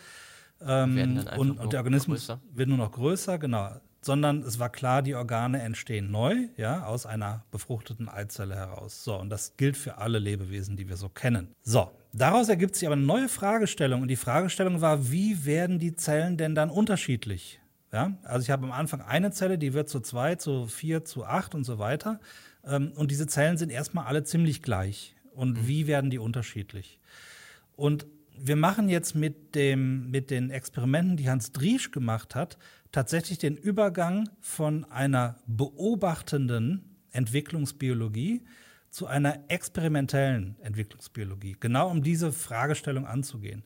Ähm, 0.61 1.25
und, 1.37 1.59
und 1.59 1.73
der 1.73 1.81
Organismus 1.81 2.27
größer. 2.27 2.41
wird 2.53 2.69
nur 2.69 2.79
noch 2.79 2.93
größer, 2.93 3.39
genau. 3.39 3.71
Sondern 4.05 4.43
es 4.43 4.59
war 4.59 4.69
klar, 4.69 5.03
die 5.03 5.15
Organe 5.15 5.63
entstehen 5.63 6.11
neu, 6.11 6.49
ja, 6.57 6.85
aus 6.85 7.07
einer 7.07 7.45
befruchteten 7.51 8.09
Eizelle 8.09 8.55
heraus. 8.55 9.03
So, 9.03 9.19
und 9.19 9.31
das 9.31 9.57
gilt 9.57 9.77
für 9.77 9.99
alle 9.99 10.19
Lebewesen, 10.19 10.77
die 10.77 10.89
wir 10.89 10.97
so 10.97 11.09
kennen. 11.09 11.49
So, 11.63 11.91
daraus 12.13 12.49
ergibt 12.49 12.77
sich 12.77 12.87
aber 12.87 12.97
eine 12.97 13.07
neue 13.07 13.29
Fragestellung. 13.29 14.03
Und 14.03 14.09
die 14.09 14.17
Fragestellung 14.17 14.81
war, 14.81 15.11
wie 15.11 15.47
werden 15.47 15.79
die 15.79 15.95
Zellen 15.97 16.37
denn 16.37 16.55
dann 16.55 16.69
unterschiedlich? 16.71 17.61
Ja, 17.93 18.19
also 18.25 18.43
ich 18.43 18.51
habe 18.51 18.65
am 18.65 18.73
Anfang 18.73 19.03
eine 19.03 19.31
Zelle, 19.31 19.57
die 19.57 19.73
wird 19.73 19.89
zu 19.89 20.01
zwei, 20.01 20.35
zu 20.35 20.67
vier, 20.67 21.05
zu 21.05 21.25
acht 21.25 21.55
und 21.55 21.65
so 21.65 21.79
weiter. 21.79 22.21
Ähm, 22.67 22.93
und 22.97 23.11
diese 23.11 23.27
Zellen 23.27 23.57
sind 23.57 23.71
erstmal 23.71 24.07
alle 24.07 24.25
ziemlich 24.25 24.63
gleich. 24.63 25.15
Und 25.33 25.63
mhm. 25.63 25.69
wie 25.69 25.87
werden 25.87 26.11
die 26.11 26.19
unterschiedlich? 26.19 26.99
Und 27.77 28.07
wir 28.37 28.57
machen 28.57 28.89
jetzt 28.89 29.15
mit, 29.15 29.55
dem, 29.55 30.11
mit 30.11 30.31
den 30.31 30.51
Experimenten, 30.51 31.17
die 31.17 31.31
Hans 31.31 31.53
Driesch 31.53 31.91
gemacht 31.91 32.35
hat, 32.35 32.59
tatsächlich 32.95 33.39
den 33.39 33.57
Übergang 33.57 34.31
von 34.41 34.85
einer 34.85 35.37
beobachtenden 35.47 36.97
Entwicklungsbiologie 37.11 38.45
zu 38.91 39.09
einer 39.09 39.41
experimentellen 39.49 40.57
Entwicklungsbiologie, 40.63 41.57
genau 41.59 41.91
um 41.91 42.05
diese 42.05 42.33
Fragestellung 42.33 43.05
anzugehen. 43.05 43.65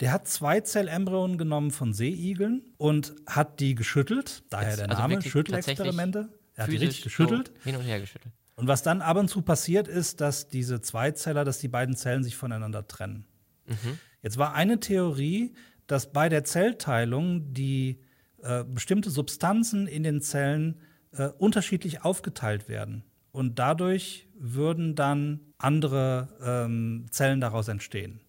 Der 0.00 0.10
hat 0.10 0.26
zwei 0.26 0.60
Zellembryonen 0.60 1.36
genommen 1.36 1.70
von 1.70 1.92
Seeigeln 1.92 2.62
und 2.78 3.14
hat 3.26 3.60
die 3.60 3.74
geschüttelt, 3.74 4.42
daher 4.48 4.76
der 4.76 4.88
also 4.88 5.02
Name, 5.02 5.20
Schüttelexperimente. 5.20 6.30
Er 6.54 6.64
hat 6.64 6.72
die 6.72 6.76
richtig 6.76 7.02
geschüttelt. 7.02 7.52
hin 7.64 7.76
und 7.76 7.82
her 7.82 8.00
geschüttelt. 8.00 8.32
Und 8.56 8.68
was 8.68 8.82
dann 8.82 9.02
ab 9.02 9.18
und 9.18 9.28
zu 9.28 9.42
passiert 9.42 9.86
ist, 9.86 10.22
dass 10.22 10.48
diese 10.48 10.80
Zweizeller, 10.80 11.44
dass 11.44 11.58
die 11.58 11.68
beiden 11.68 11.94
Zellen 11.94 12.24
sich 12.24 12.36
voneinander 12.36 12.86
trennen. 12.86 13.26
Mhm. 13.66 13.98
Jetzt 14.22 14.38
war 14.38 14.54
eine 14.54 14.80
Theorie, 14.80 15.52
dass 15.86 16.10
bei 16.12 16.30
der 16.30 16.44
Zellteilung 16.44 17.52
die 17.52 18.00
äh, 18.42 18.64
bestimmte 18.64 19.10
Substanzen 19.10 19.86
in 19.86 20.02
den 20.02 20.20
Zellen 20.20 20.80
äh, 21.12 21.28
unterschiedlich 21.38 22.04
aufgeteilt 22.04 22.68
werden. 22.68 23.04
Und 23.32 23.58
dadurch 23.58 24.28
würden 24.38 24.94
dann 24.94 25.40
andere 25.58 26.28
ähm, 26.44 27.06
Zellen 27.10 27.40
daraus 27.40 27.68
entstehen. 27.68 28.20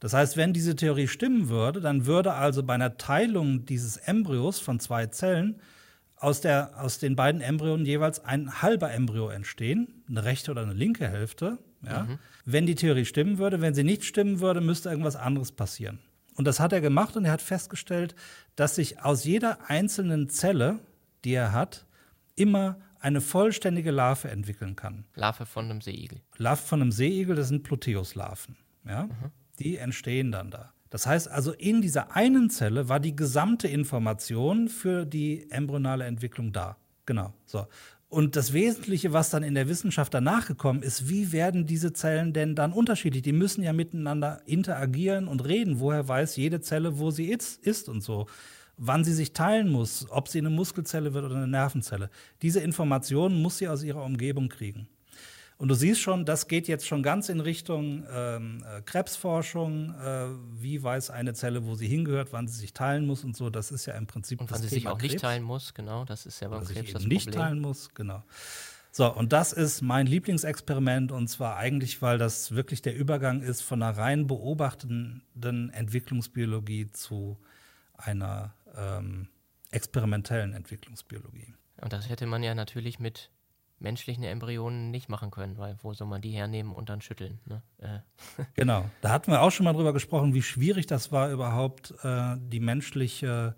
Das 0.00 0.12
heißt, 0.12 0.36
wenn 0.36 0.52
diese 0.52 0.76
Theorie 0.76 1.08
stimmen 1.08 1.48
würde, 1.48 1.80
dann 1.80 2.04
würde 2.04 2.34
also 2.34 2.62
bei 2.62 2.74
einer 2.74 2.98
Teilung 2.98 3.64
dieses 3.64 3.96
Embryos 3.96 4.60
von 4.60 4.78
zwei 4.80 5.06
Zellen 5.06 5.60
aus, 6.16 6.40
der, 6.40 6.72
aus 6.78 6.98
den 6.98 7.16
beiden 7.16 7.40
Embryonen 7.40 7.86
jeweils 7.86 8.24
ein 8.24 8.60
halber 8.60 8.92
Embryo 8.92 9.28
entstehen, 9.28 10.02
eine 10.08 10.24
rechte 10.24 10.50
oder 10.50 10.62
eine 10.62 10.74
linke 10.74 11.08
Hälfte. 11.08 11.58
Ja? 11.82 12.02
Mhm. 12.02 12.18
Wenn 12.44 12.66
die 12.66 12.74
Theorie 12.74 13.04
stimmen 13.04 13.38
würde, 13.38 13.60
wenn 13.60 13.74
sie 13.74 13.84
nicht 13.84 14.04
stimmen 14.04 14.40
würde, 14.40 14.60
müsste 14.60 14.90
irgendwas 14.90 15.16
anderes 15.16 15.52
passieren. 15.52 16.00
Und 16.36 16.46
das 16.46 16.60
hat 16.60 16.72
er 16.72 16.80
gemacht 16.80 17.16
und 17.16 17.24
er 17.24 17.32
hat 17.32 17.42
festgestellt, 17.42 18.14
dass 18.56 18.74
sich 18.74 19.00
aus 19.00 19.24
jeder 19.24 19.70
einzelnen 19.70 20.28
Zelle, 20.28 20.80
die 21.24 21.34
er 21.34 21.52
hat, 21.52 21.86
immer 22.36 22.76
eine 23.00 23.20
vollständige 23.20 23.90
Larve 23.90 24.30
entwickeln 24.30 24.76
kann. 24.76 25.04
Larve 25.14 25.46
von 25.46 25.66
einem 25.66 25.80
Seeigel. 25.80 26.20
Larve 26.36 26.62
von 26.62 26.80
einem 26.80 26.92
Seeigel, 26.92 27.36
das 27.36 27.48
sind 27.48 27.62
Proteuslarven. 27.62 28.56
Ja? 28.86 29.04
Mhm. 29.04 29.30
Die 29.58 29.76
entstehen 29.76 30.32
dann 30.32 30.50
da. 30.50 30.72
Das 30.90 31.06
heißt 31.06 31.28
also, 31.28 31.52
in 31.52 31.82
dieser 31.82 32.14
einen 32.16 32.50
Zelle 32.50 32.88
war 32.88 33.00
die 33.00 33.14
gesamte 33.14 33.68
Information 33.68 34.68
für 34.68 35.04
die 35.04 35.50
embryonale 35.50 36.04
Entwicklung 36.04 36.52
da. 36.52 36.76
Genau. 37.04 37.34
So. 37.44 37.66
Und 38.08 38.36
das 38.36 38.52
Wesentliche, 38.52 39.12
was 39.12 39.30
dann 39.30 39.42
in 39.42 39.54
der 39.54 39.68
Wissenschaft 39.68 40.14
danach 40.14 40.46
gekommen 40.46 40.82
ist, 40.82 41.08
wie 41.08 41.32
werden 41.32 41.66
diese 41.66 41.92
Zellen 41.92 42.32
denn 42.32 42.54
dann 42.54 42.72
unterschiedlich? 42.72 43.22
Die 43.22 43.32
müssen 43.32 43.62
ja 43.62 43.72
miteinander 43.72 44.40
interagieren 44.46 45.26
und 45.26 45.44
reden. 45.44 45.80
Woher 45.80 46.06
weiß 46.06 46.36
jede 46.36 46.60
Zelle, 46.60 46.98
wo 46.98 47.10
sie 47.10 47.26
ist, 47.26 47.88
und 47.88 48.02
so? 48.02 48.26
Wann 48.76 49.04
sie 49.04 49.12
sich 49.14 49.32
teilen 49.32 49.68
muss, 49.68 50.06
ob 50.10 50.28
sie 50.28 50.38
eine 50.38 50.50
Muskelzelle 50.50 51.14
wird 51.14 51.24
oder 51.24 51.36
eine 51.36 51.48
Nervenzelle. 51.48 52.10
Diese 52.42 52.60
Informationen 52.60 53.40
muss 53.40 53.58
sie 53.58 53.68
aus 53.68 53.82
ihrer 53.82 54.04
Umgebung 54.04 54.48
kriegen. 54.48 54.88
Und 55.64 55.68
du 55.68 55.76
siehst 55.76 56.02
schon, 56.02 56.26
das 56.26 56.46
geht 56.46 56.68
jetzt 56.68 56.86
schon 56.86 57.02
ganz 57.02 57.30
in 57.30 57.40
Richtung 57.40 58.04
ähm, 58.12 58.62
äh, 58.68 58.82
Krebsforschung. 58.82 59.94
Äh, 59.94 60.26
wie 60.60 60.82
weiß 60.82 61.08
eine 61.08 61.32
Zelle, 61.32 61.64
wo 61.64 61.74
sie 61.74 61.88
hingehört, 61.88 62.34
wann 62.34 62.46
sie 62.46 62.58
sich 62.58 62.74
teilen 62.74 63.06
muss 63.06 63.24
und 63.24 63.34
so. 63.34 63.48
Das 63.48 63.70
ist 63.70 63.86
ja 63.86 63.94
im 63.94 64.06
Prinzip 64.06 64.42
und 64.42 64.50
das 64.50 64.58
wann 64.58 64.68
sie 64.68 64.68
Thema 64.68 64.78
sich 64.78 64.88
auch 64.88 64.98
Krebs. 64.98 65.12
nicht 65.14 65.22
teilen 65.22 65.42
muss, 65.42 65.72
genau. 65.72 66.04
Das 66.04 66.26
ist 66.26 66.38
ja 66.40 66.48
beim 66.48 66.66
Krebs 66.66 66.92
das 66.92 67.00
eben 67.00 67.08
nicht 67.08 67.28
Problem. 67.28 67.40
teilen 67.40 67.60
muss, 67.60 67.88
genau. 67.94 68.22
So, 68.92 69.10
und 69.10 69.32
das 69.32 69.54
ist 69.54 69.80
mein 69.80 70.06
Lieblingsexperiment 70.06 71.12
und 71.12 71.28
zwar 71.28 71.56
eigentlich, 71.56 72.02
weil 72.02 72.18
das 72.18 72.54
wirklich 72.54 72.82
der 72.82 72.94
Übergang 72.94 73.40
ist 73.40 73.62
von 73.62 73.82
einer 73.82 73.96
rein 73.96 74.26
beobachtenden 74.26 75.70
Entwicklungsbiologie 75.72 76.90
zu 76.90 77.38
einer 77.94 78.52
ähm, 78.76 79.28
experimentellen 79.70 80.52
Entwicklungsbiologie. 80.52 81.54
Und 81.80 81.94
das 81.94 82.10
hätte 82.10 82.26
man 82.26 82.42
ja 82.42 82.54
natürlich 82.54 82.98
mit 82.98 83.30
menschlichen 83.78 84.24
Embryonen 84.24 84.90
nicht 84.90 85.08
machen 85.08 85.30
können, 85.30 85.58
weil 85.58 85.76
wo 85.82 85.92
soll 85.94 86.06
man 86.06 86.22
die 86.22 86.30
hernehmen 86.30 86.72
und 86.72 86.88
dann 86.88 87.00
schütteln? 87.00 87.40
Ne? 87.46 87.62
Äh. 87.78 87.98
Genau, 88.54 88.84
da 89.00 89.10
hatten 89.10 89.30
wir 89.30 89.42
auch 89.42 89.50
schon 89.50 89.64
mal 89.64 89.72
drüber 89.72 89.92
gesprochen, 89.92 90.34
wie 90.34 90.42
schwierig 90.42 90.86
das 90.86 91.12
war, 91.12 91.30
überhaupt 91.30 91.92
äh, 92.02 92.36
die 92.38 92.60
menschliche 92.60 93.56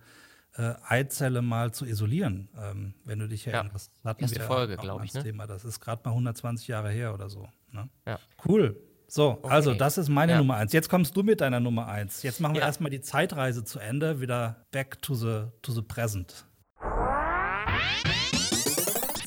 äh, 0.57 0.73
Eizelle 0.89 1.43
mal 1.43 1.73
zu 1.73 1.85
isolieren. 1.85 2.49
Ähm, 2.59 2.95
wenn 3.05 3.19
du 3.19 3.29
dich 3.29 3.45
Ja, 3.45 3.53
erinnerst, 3.53 3.93
hatten 4.05 4.23
erste 4.23 4.41
wir 4.41 4.47
Folge, 4.47 4.79
auch 4.79 4.83
glaub 4.83 5.01
als 5.01 5.11
ich, 5.11 5.15
ne? 5.15 5.23
Thema. 5.23 5.47
Das 5.47 5.65
ist 5.65 5.81
gerade 5.81 6.01
mal 6.05 6.11
120 6.13 6.67
Jahre 6.69 6.91
her 6.91 7.13
oder 7.15 7.29
so. 7.29 7.47
Ne? 7.73 7.89
Ja. 8.07 8.19
Cool. 8.47 8.81
So, 9.09 9.39
Okay. 9.43 9.49
also 9.51 9.75
das 9.75 9.99
ist 9.99 10.09
meine 10.09 10.33
Ja. 10.33 10.39
Nummer 10.39 10.57
eins. 10.57 10.73
Jetzt 10.73 10.89
kommst 10.89 11.15
du 11.17 11.23
mit 11.23 11.41
deiner 11.41 11.61
Nummer 11.61 11.87
eins. 11.87 12.23
Jetzt 12.25 12.41
machen 12.41 12.55
wir 12.55 12.63
Ja. 12.63 12.67
erstmal 12.67 12.91
die 12.91 13.01
Zeitreise 13.03 13.63
zu 13.65 13.79
Ende, 13.79 14.21
wieder 14.21 14.65
back 14.73 15.01
to 15.03 15.15
the, 15.15 15.45
to 15.63 15.71
the 15.73 15.83
present. 15.83 16.45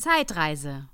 Zeitreise. 0.09 0.87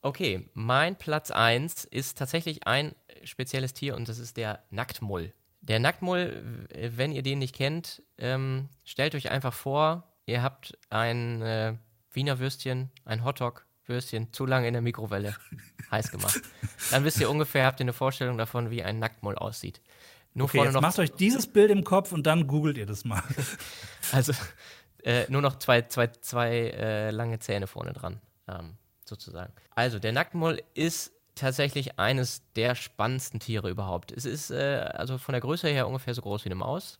Okay, 0.00 0.48
mein 0.54 0.96
Platz 0.96 1.30
1 1.30 1.84
ist 1.84 2.16
tatsächlich 2.16 2.66
ein 2.66 2.94
spezielles 3.22 3.74
Tier 3.74 3.96
und 3.96 4.08
das 4.08 4.18
ist 4.18 4.38
der 4.38 4.62
Nacktmull. 4.70 5.34
Der 5.60 5.78
Nacktmull, 5.78 6.66
wenn 6.72 7.12
ihr 7.12 7.22
den 7.22 7.38
nicht 7.38 7.54
kennt, 7.54 8.02
ähm, 8.16 8.68
stellt 8.84 9.14
euch 9.14 9.30
einfach 9.30 9.52
vor, 9.52 10.04
ihr 10.24 10.42
habt 10.42 10.78
ein 10.88 11.42
äh, 11.42 11.74
Wiener 12.12 12.38
Würstchen, 12.38 12.90
ein 13.04 13.24
Hotdog-Würstchen 13.24 14.32
zu 14.32 14.46
lange 14.46 14.68
in 14.68 14.72
der 14.72 14.82
Mikrowelle 14.82 15.36
heiß 15.90 16.10
gemacht. 16.10 16.40
Dann 16.90 17.04
wisst 17.04 17.20
ihr 17.20 17.28
ungefähr, 17.28 17.66
habt 17.66 17.80
ihr 17.80 17.84
eine 17.84 17.92
Vorstellung 17.92 18.38
davon, 18.38 18.70
wie 18.70 18.82
ein 18.82 18.98
Nacktmull 18.98 19.36
aussieht. 19.36 19.82
Nur 20.32 20.46
Okay, 20.46 20.58
vorne 20.58 20.68
jetzt 20.68 20.74
noch 20.74 20.82
macht 20.82 20.98
euch 20.98 21.12
dieses 21.12 21.46
Bild 21.46 21.70
im 21.70 21.84
Kopf 21.84 22.12
und 22.12 22.26
dann 22.26 22.46
googelt 22.46 22.78
ihr 22.78 22.86
das 22.86 23.04
mal. 23.04 23.22
Also 24.12 24.34
äh, 25.04 25.26
nur 25.28 25.42
noch 25.42 25.56
zwei, 25.58 25.82
zwei, 25.82 26.08
zwei 26.08 26.70
äh, 26.70 27.10
lange 27.10 27.38
Zähne 27.38 27.66
vorne 27.66 27.92
dran, 27.92 28.20
ähm, 28.48 28.76
sozusagen. 29.04 29.52
Also 29.74 29.98
der 29.98 30.12
Nacktmull 30.12 30.62
ist 30.74 31.12
tatsächlich 31.34 31.98
eines 31.98 32.42
der 32.54 32.74
spannendsten 32.74 33.40
Tiere 33.40 33.68
überhaupt. 33.68 34.12
Es 34.12 34.24
ist 34.24 34.50
äh, 34.50 34.90
also 34.94 35.18
von 35.18 35.32
der 35.32 35.40
Größe 35.40 35.68
her 35.68 35.86
ungefähr 35.86 36.14
so 36.14 36.22
groß 36.22 36.44
wie 36.44 36.48
eine 36.48 36.54
Maus. 36.54 36.98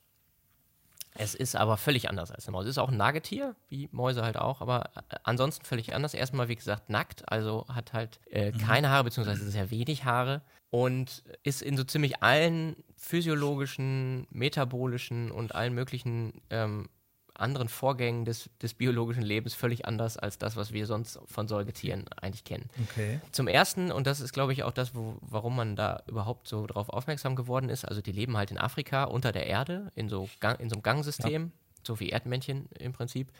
Es 1.16 1.36
ist 1.36 1.54
aber 1.54 1.76
völlig 1.76 2.10
anders 2.10 2.32
als 2.32 2.46
eine 2.46 2.52
Maus. 2.52 2.64
Es 2.64 2.70
ist 2.70 2.78
auch 2.78 2.88
ein 2.88 2.96
Nagetier, 2.96 3.54
wie 3.68 3.88
Mäuse 3.92 4.24
halt 4.24 4.36
auch, 4.36 4.60
aber 4.60 4.90
äh, 4.96 5.16
ansonsten 5.22 5.64
völlig 5.64 5.94
anders. 5.94 6.12
Erstmal, 6.12 6.48
wie 6.48 6.56
gesagt, 6.56 6.90
nackt, 6.90 7.30
also 7.30 7.66
hat 7.68 7.92
halt 7.92 8.18
äh, 8.30 8.50
keine 8.50 8.90
Haare, 8.90 9.04
beziehungsweise 9.04 9.48
sehr 9.48 9.70
wenig 9.70 10.04
Haare 10.04 10.42
und 10.70 11.22
ist 11.44 11.62
in 11.62 11.76
so 11.76 11.84
ziemlich 11.84 12.22
allen 12.24 12.74
physiologischen, 12.96 14.26
metabolischen 14.30 15.30
und 15.30 15.54
allen 15.54 15.72
möglichen 15.72 16.42
ähm, 16.50 16.88
anderen 17.34 17.68
Vorgängen 17.68 18.24
des, 18.24 18.50
des 18.62 18.74
biologischen 18.74 19.22
Lebens 19.22 19.54
völlig 19.54 19.86
anders 19.86 20.16
als 20.16 20.38
das, 20.38 20.56
was 20.56 20.72
wir 20.72 20.86
sonst 20.86 21.18
von 21.26 21.48
Säugetieren 21.48 22.04
eigentlich 22.20 22.44
kennen. 22.44 22.68
Okay. 22.90 23.20
Zum 23.32 23.48
ersten, 23.48 23.90
und 23.90 24.06
das 24.06 24.20
ist, 24.20 24.32
glaube 24.32 24.52
ich, 24.52 24.62
auch 24.62 24.72
das, 24.72 24.94
wo, 24.94 25.16
warum 25.20 25.56
man 25.56 25.76
da 25.76 26.02
überhaupt 26.06 26.48
so 26.48 26.66
drauf 26.66 26.88
aufmerksam 26.88 27.36
geworden 27.36 27.68
ist, 27.68 27.84
also 27.84 28.00
die 28.00 28.12
leben 28.12 28.36
halt 28.36 28.50
in 28.50 28.58
Afrika 28.58 29.04
unter 29.04 29.32
der 29.32 29.46
Erde, 29.46 29.90
in 29.94 30.08
so, 30.08 30.28
Gang, 30.40 30.60
in 30.60 30.68
so 30.68 30.74
einem 30.74 30.82
Gangsystem, 30.82 31.52
so 31.82 32.00
wie 32.00 32.10
Erdmännchen 32.10 32.68
im 32.78 32.92
Prinzip, 32.92 33.32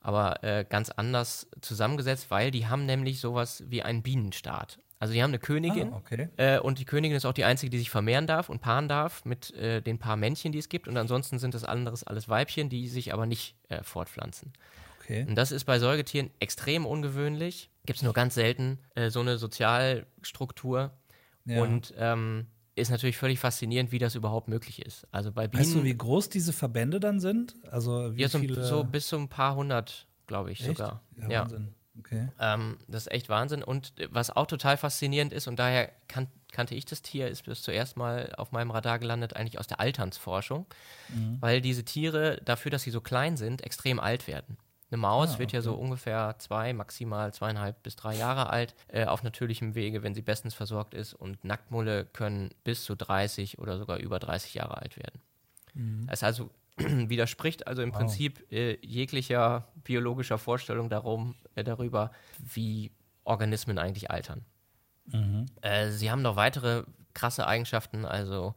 aber 0.00 0.42
äh, 0.44 0.64
ganz 0.68 0.90
anders 0.90 1.48
zusammengesetzt, 1.60 2.30
weil 2.30 2.50
die 2.50 2.66
haben 2.66 2.86
nämlich 2.86 3.20
sowas 3.20 3.64
wie 3.68 3.82
einen 3.82 4.02
Bienenstaat. 4.02 4.78
Also 5.04 5.12
die 5.12 5.22
haben 5.22 5.32
eine 5.32 5.38
Königin 5.38 5.92
Ah, 5.92 5.96
okay. 5.98 6.30
äh, 6.38 6.58
und 6.58 6.78
die 6.78 6.86
Königin 6.86 7.14
ist 7.14 7.26
auch 7.26 7.34
die 7.34 7.44
einzige, 7.44 7.68
die 7.68 7.76
sich 7.76 7.90
vermehren 7.90 8.26
darf 8.26 8.48
und 8.48 8.62
paaren 8.62 8.88
darf 8.88 9.26
mit 9.26 9.52
äh, 9.52 9.82
den 9.82 9.98
paar 9.98 10.16
Männchen, 10.16 10.50
die 10.50 10.58
es 10.58 10.70
gibt. 10.70 10.88
Und 10.88 10.96
ansonsten 10.96 11.38
sind 11.38 11.52
das 11.52 11.62
anderes 11.62 12.04
alles 12.04 12.26
Weibchen, 12.30 12.70
die 12.70 12.88
sich 12.88 13.12
aber 13.12 13.26
nicht 13.26 13.54
äh, 13.68 13.82
fortpflanzen. 13.82 14.54
Okay. 14.98 15.26
Und 15.28 15.34
das 15.34 15.52
ist 15.52 15.64
bei 15.64 15.78
Säugetieren 15.78 16.30
extrem 16.40 16.86
ungewöhnlich. 16.86 17.68
Gibt 17.84 17.98
es 17.98 18.02
nur 18.02 18.14
ganz 18.14 18.32
selten 18.34 18.78
äh, 18.94 19.10
so 19.10 19.20
eine 19.20 19.36
Sozialstruktur. 19.36 20.92
Ja. 21.44 21.60
Und 21.60 21.92
ähm, 21.98 22.46
ist 22.74 22.90
natürlich 22.90 23.18
völlig 23.18 23.38
faszinierend, 23.38 23.92
wie 23.92 23.98
das 23.98 24.14
überhaupt 24.14 24.48
möglich 24.48 24.80
ist. 24.80 25.06
Also 25.12 25.32
bei 25.32 25.48
Bienen, 25.48 25.64
Weißt 25.64 25.74
du, 25.74 25.84
wie 25.84 25.94
groß 25.94 26.30
diese 26.30 26.54
Verbände 26.54 26.98
dann 26.98 27.20
sind? 27.20 27.56
Also 27.70 28.16
wie 28.16 28.22
ja, 28.22 28.28
so, 28.28 28.38
viele? 28.38 28.64
so 28.64 28.84
bis 28.84 29.08
zu 29.08 29.16
ein 29.18 29.28
paar 29.28 29.54
hundert, 29.54 30.06
glaube 30.26 30.50
ich 30.50 30.60
Echt? 30.60 30.78
sogar. 30.78 31.02
Ja, 31.20 31.28
Ja. 31.28 31.48
Okay. 31.98 32.28
Ähm, 32.40 32.78
das 32.88 33.06
ist 33.06 33.12
echt 33.12 33.28
Wahnsinn. 33.28 33.62
Und 33.62 33.98
äh, 33.98 34.08
was 34.10 34.30
auch 34.30 34.46
total 34.46 34.76
faszinierend 34.76 35.32
ist, 35.32 35.46
und 35.46 35.58
daher 35.58 35.90
kan 36.08 36.28
kannte 36.52 36.76
ich 36.76 36.84
das 36.84 37.02
Tier, 37.02 37.26
ist 37.28 37.44
bis 37.46 37.62
zuerst 37.62 37.96
mal 37.96 38.32
auf 38.36 38.52
meinem 38.52 38.70
Radar 38.70 39.00
gelandet, 39.00 39.34
eigentlich 39.34 39.58
aus 39.58 39.66
der 39.66 39.80
Alternsforschung, 39.80 40.66
Mhm. 41.08 41.38
weil 41.40 41.60
diese 41.60 41.84
Tiere 41.84 42.40
dafür, 42.44 42.70
dass 42.70 42.82
sie 42.82 42.92
so 42.92 43.00
klein 43.00 43.36
sind, 43.36 43.62
extrem 43.62 43.98
alt 43.98 44.28
werden. 44.28 44.56
Eine 44.88 44.98
Maus 44.98 45.34
Ah, 45.34 45.38
wird 45.40 45.50
ja 45.50 45.60
so 45.62 45.72
okay. 45.72 45.82
ungefähr 45.82 46.36
zwei, 46.38 46.72
maximal 46.72 47.34
zweieinhalb 47.34 47.82
bis 47.82 47.96
drei 47.96 48.14
Jahre 48.14 48.50
alt, 48.50 48.76
äh, 48.86 49.04
auf 49.06 49.24
natürlichem 49.24 49.74
Wege, 49.74 50.04
wenn 50.04 50.14
sie 50.14 50.22
bestens 50.22 50.54
versorgt 50.54 50.94
ist. 50.94 51.12
Und 51.14 51.42
Nacktmulle 51.44 52.04
können 52.04 52.50
bis 52.62 52.84
zu 52.84 52.94
30 52.94 53.58
oder 53.58 53.76
sogar 53.76 53.96
über 53.98 54.20
30 54.20 54.54
Jahre 54.54 54.78
alt 54.80 54.96
werden. 54.96 55.20
Es 56.08 56.22
also 56.22 56.50
widerspricht 56.76 57.66
also 57.66 57.82
im. 57.82 57.90
Wow. 57.90 57.98
Prinzip 57.98 58.50
äh, 58.52 58.78
jeglicher 58.84 59.68
biologischer 59.84 60.38
Vorstellung 60.38 60.88
darum, 60.88 61.34
äh, 61.54 61.64
darüber, 61.64 62.10
wie 62.38 62.92
Organismen 63.24 63.78
eigentlich 63.78 64.10
altern. 64.10 64.44
Mhm. 65.06 65.46
Äh, 65.60 65.90
sie 65.90 66.10
haben 66.10 66.22
noch 66.22 66.36
weitere 66.36 66.84
krasse 67.12 67.46
Eigenschaften, 67.46 68.04
also 68.04 68.54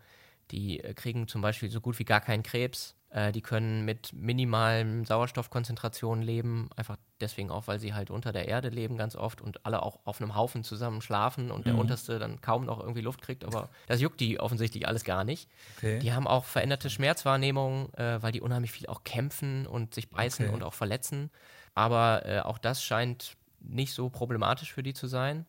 die 0.52 0.80
äh, 0.80 0.94
kriegen 0.94 1.28
zum 1.28 1.42
Beispiel 1.42 1.70
so 1.70 1.82
gut 1.82 2.00
wie 2.00 2.06
gar 2.06 2.22
keinen 2.22 2.44
Krebs. 2.44 2.96
Äh, 3.10 3.32
die 3.32 3.42
können 3.42 3.86
mit 3.86 4.12
minimalen 4.14 5.06
Sauerstoffkonzentrationen 5.06 6.24
leben, 6.24 6.70
einfach 6.76 6.98
deswegen 7.22 7.50
auch, 7.52 7.68
weil 7.68 7.80
sie 7.80 7.94
halt 7.94 8.10
unter 8.12 8.34
der 8.34 8.48
Erde 8.48 8.70
leben 8.70 8.98
ganz 8.98 9.16
oft 9.16 9.42
und 9.42 9.66
alle 9.66 9.82
auch 9.82 10.00
auf 10.04 10.22
einem 10.22 10.36
Haufen 10.36 10.64
zusammen 10.64 11.02
schlafen 11.02 11.50
und 11.52 11.68
der 11.68 11.76
Mhm. 11.76 11.80
unterste 11.80 12.20
dann 12.20 12.42
kaum 12.42 12.66
noch 12.66 12.80
irgendwie 12.80 13.02
Luft 13.02 13.22
kriegt, 13.22 13.46
aber 13.46 13.70
das 13.88 14.02
juckt 14.02 14.20
die 14.20 14.40
offensichtlich 14.40 14.88
alles 14.88 15.04
gar 15.06 15.24
nicht. 15.24 15.50
Okay. 15.78 16.00
Die 16.00 16.12
haben 16.14 16.28
auch 16.28 16.44
veränderte 16.44 16.90
Schmerzwahrnehmung, 16.90 17.94
äh, 17.94 18.22
weil 18.22 18.32
die 18.34 18.42
unheimlich 18.42 18.72
viel 18.72 18.88
auch 18.88 19.04
kämpfen 19.04 19.68
und 19.68 19.94
sich 19.96 20.10
beißen 20.10 20.46
Okay. 20.46 20.54
und 20.54 20.64
auch 20.64 20.74
verletzen. 20.74 21.32
Aber 21.76 22.26
äh, 22.26 22.40
auch 22.42 22.58
das 22.58 22.84
scheint 22.84 23.38
nicht 23.60 23.94
so 23.94 24.10
problematisch 24.10 24.74
für 24.74 24.84
die 24.84 24.94
zu 24.94 25.08
sein. 25.08 25.46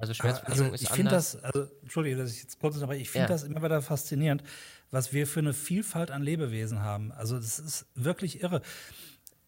Also 0.00 0.14
Schmerzbewegung 0.14 0.62
also 0.66 0.74
ist 0.74 0.82
ich 0.82 0.88
finde 0.88 1.10
das, 1.10 1.36
also 1.42 1.66
Entschuldige, 1.82 2.16
dass 2.16 2.32
ich 2.32 2.42
jetzt 2.42 2.58
kurz 2.58 2.80
aber 2.80 2.96
ich 2.96 3.10
finde 3.10 3.24
Ja. 3.24 3.28
das 3.28 3.42
immer 3.44 3.62
wieder 3.62 3.82
faszinierend, 3.82 4.42
was 4.90 5.12
wir 5.12 5.26
für 5.26 5.40
eine 5.40 5.52
Vielfalt 5.52 6.10
an 6.10 6.22
Lebewesen 6.22 6.80
haben. 6.80 7.12
Also 7.12 7.36
das 7.36 7.58
ist 7.58 7.86
wirklich 7.94 8.42
irre. 8.42 8.62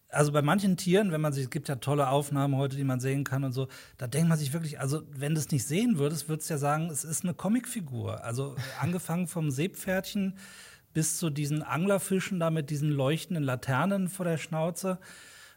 Also 0.09 0.31
bei 0.31 0.43
manchen 0.43 0.77
Tieren, 0.77 1.11
wenn 1.11 1.23
man 1.23 1.33
sich, 1.33 1.45
es 1.45 1.51
gibt 1.51 1.69
ja 1.69 1.77
tolle 1.77 2.09
Aufnahmen 2.09 2.57
heute, 2.57 2.77
die 2.77 2.85
man 2.85 3.01
sehen 3.01 3.25
kann 3.25 3.45
und 3.45 3.53
so, 3.53 3.69
da 3.97 4.07
denkt 4.07 4.29
man 4.29 4.39
sich 4.39 4.53
wirklich, 4.53 4.79
also 4.79 5.03
wenn 5.11 5.35
du 5.35 5.41
es 5.41 5.51
nicht 5.51 5.67
sehen 5.67 5.97
würdest, 5.97 6.29
würdest 6.29 6.51
du 6.51 6.55
ja 6.55 6.59
sagen, 6.59 6.91
es 6.91 7.03
ist 7.03 7.25
eine 7.25 7.33
Comicfigur. 7.33 8.23
Also 8.23 8.55
angefangen 8.81 9.27
vom 9.27 9.51
Seepferdchen 9.51 10.37
bis 10.93 11.17
zu 11.17 11.31
diesen 11.31 11.63
Anglerfischen 11.63 12.39
da 12.39 12.51
mit 12.51 12.69
diesen 12.69 12.91
leuchtenden 12.91 13.43
Laternen 13.43 14.11
vor 14.11 14.27
der 14.27 14.37
Schnauze. 14.37 14.99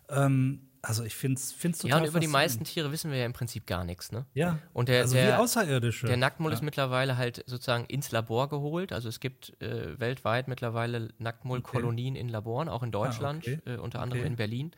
Ähm, 0.10 0.65
also 0.88 1.04
ich 1.04 1.16
finde 1.16 1.40
es 1.40 1.58
total 1.58 1.90
Ja, 1.90 1.98
und 1.98 2.06
über 2.06 2.20
die 2.20 2.28
meisten 2.28 2.64
Tiere 2.64 2.92
wissen 2.92 3.12
wir 3.12 3.18
ja 3.18 3.26
im 3.26 3.34
Prinzip 3.34 3.66
gar 3.68 3.84
nichts, 3.84 4.12
ne? 4.12 4.26
Ja, 4.34 4.60
Und 4.74 4.90
der, 4.90 5.02
also 5.02 5.16
wie 5.16 5.20
der, 5.20 5.40
Außerirdische. 5.40 6.08
Der 6.08 6.18
Nacktmull 6.18 6.54
ist 6.54 6.62
mittlerweile 6.64 7.18
halt 7.18 7.44
sozusagen 7.48 7.86
ins 7.86 8.12
Labor 8.12 8.50
geholt. 8.50 8.94
Also 8.94 9.10
es 9.10 9.20
gibt 9.20 9.60
äh, 9.62 10.00
weltweit 10.00 10.48
mittlerweile 10.48 11.10
Nacktmullkolonien 11.18 12.16
in 12.16 12.30
Laboren, 12.30 12.70
auch 12.70 12.84
in 12.84 12.92
Deutschland, 12.92 13.46
Ah, 13.48 13.52
okay. 13.52 13.74
äh, 13.74 13.78
unter 13.78 14.00
anderem 14.02 14.22
Okay. 14.22 14.30
in 14.30 14.36
Berlin 14.36 14.72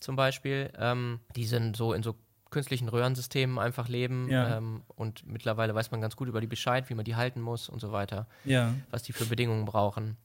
zum 0.00 0.16
Beispiel. 0.16 0.70
Ähm, 0.78 1.20
die 1.34 1.46
sind 1.46 1.76
so 1.76 1.92
in 1.92 2.02
so 2.02 2.14
künstlichen 2.50 2.88
Röhrensystemen 2.88 3.58
einfach 3.58 3.88
leben. 3.88 4.30
Ja. 4.30 4.58
Ähm, 4.58 4.82
und 4.94 5.26
mittlerweile 5.26 5.74
weiß 5.74 5.90
man 5.90 6.00
ganz 6.00 6.14
gut 6.14 6.28
über 6.28 6.40
die 6.40 6.46
Bescheid, 6.46 6.88
wie 6.88 6.94
man 6.94 7.04
die 7.04 7.16
halten 7.16 7.40
muss 7.40 7.68
und 7.68 7.80
so 7.80 7.90
weiter, 7.90 8.28
ja. 8.44 8.72
was 8.90 9.02
die 9.02 9.12
für 9.12 9.24
Bedingungen 9.26 9.64
brauchen. 9.64 10.16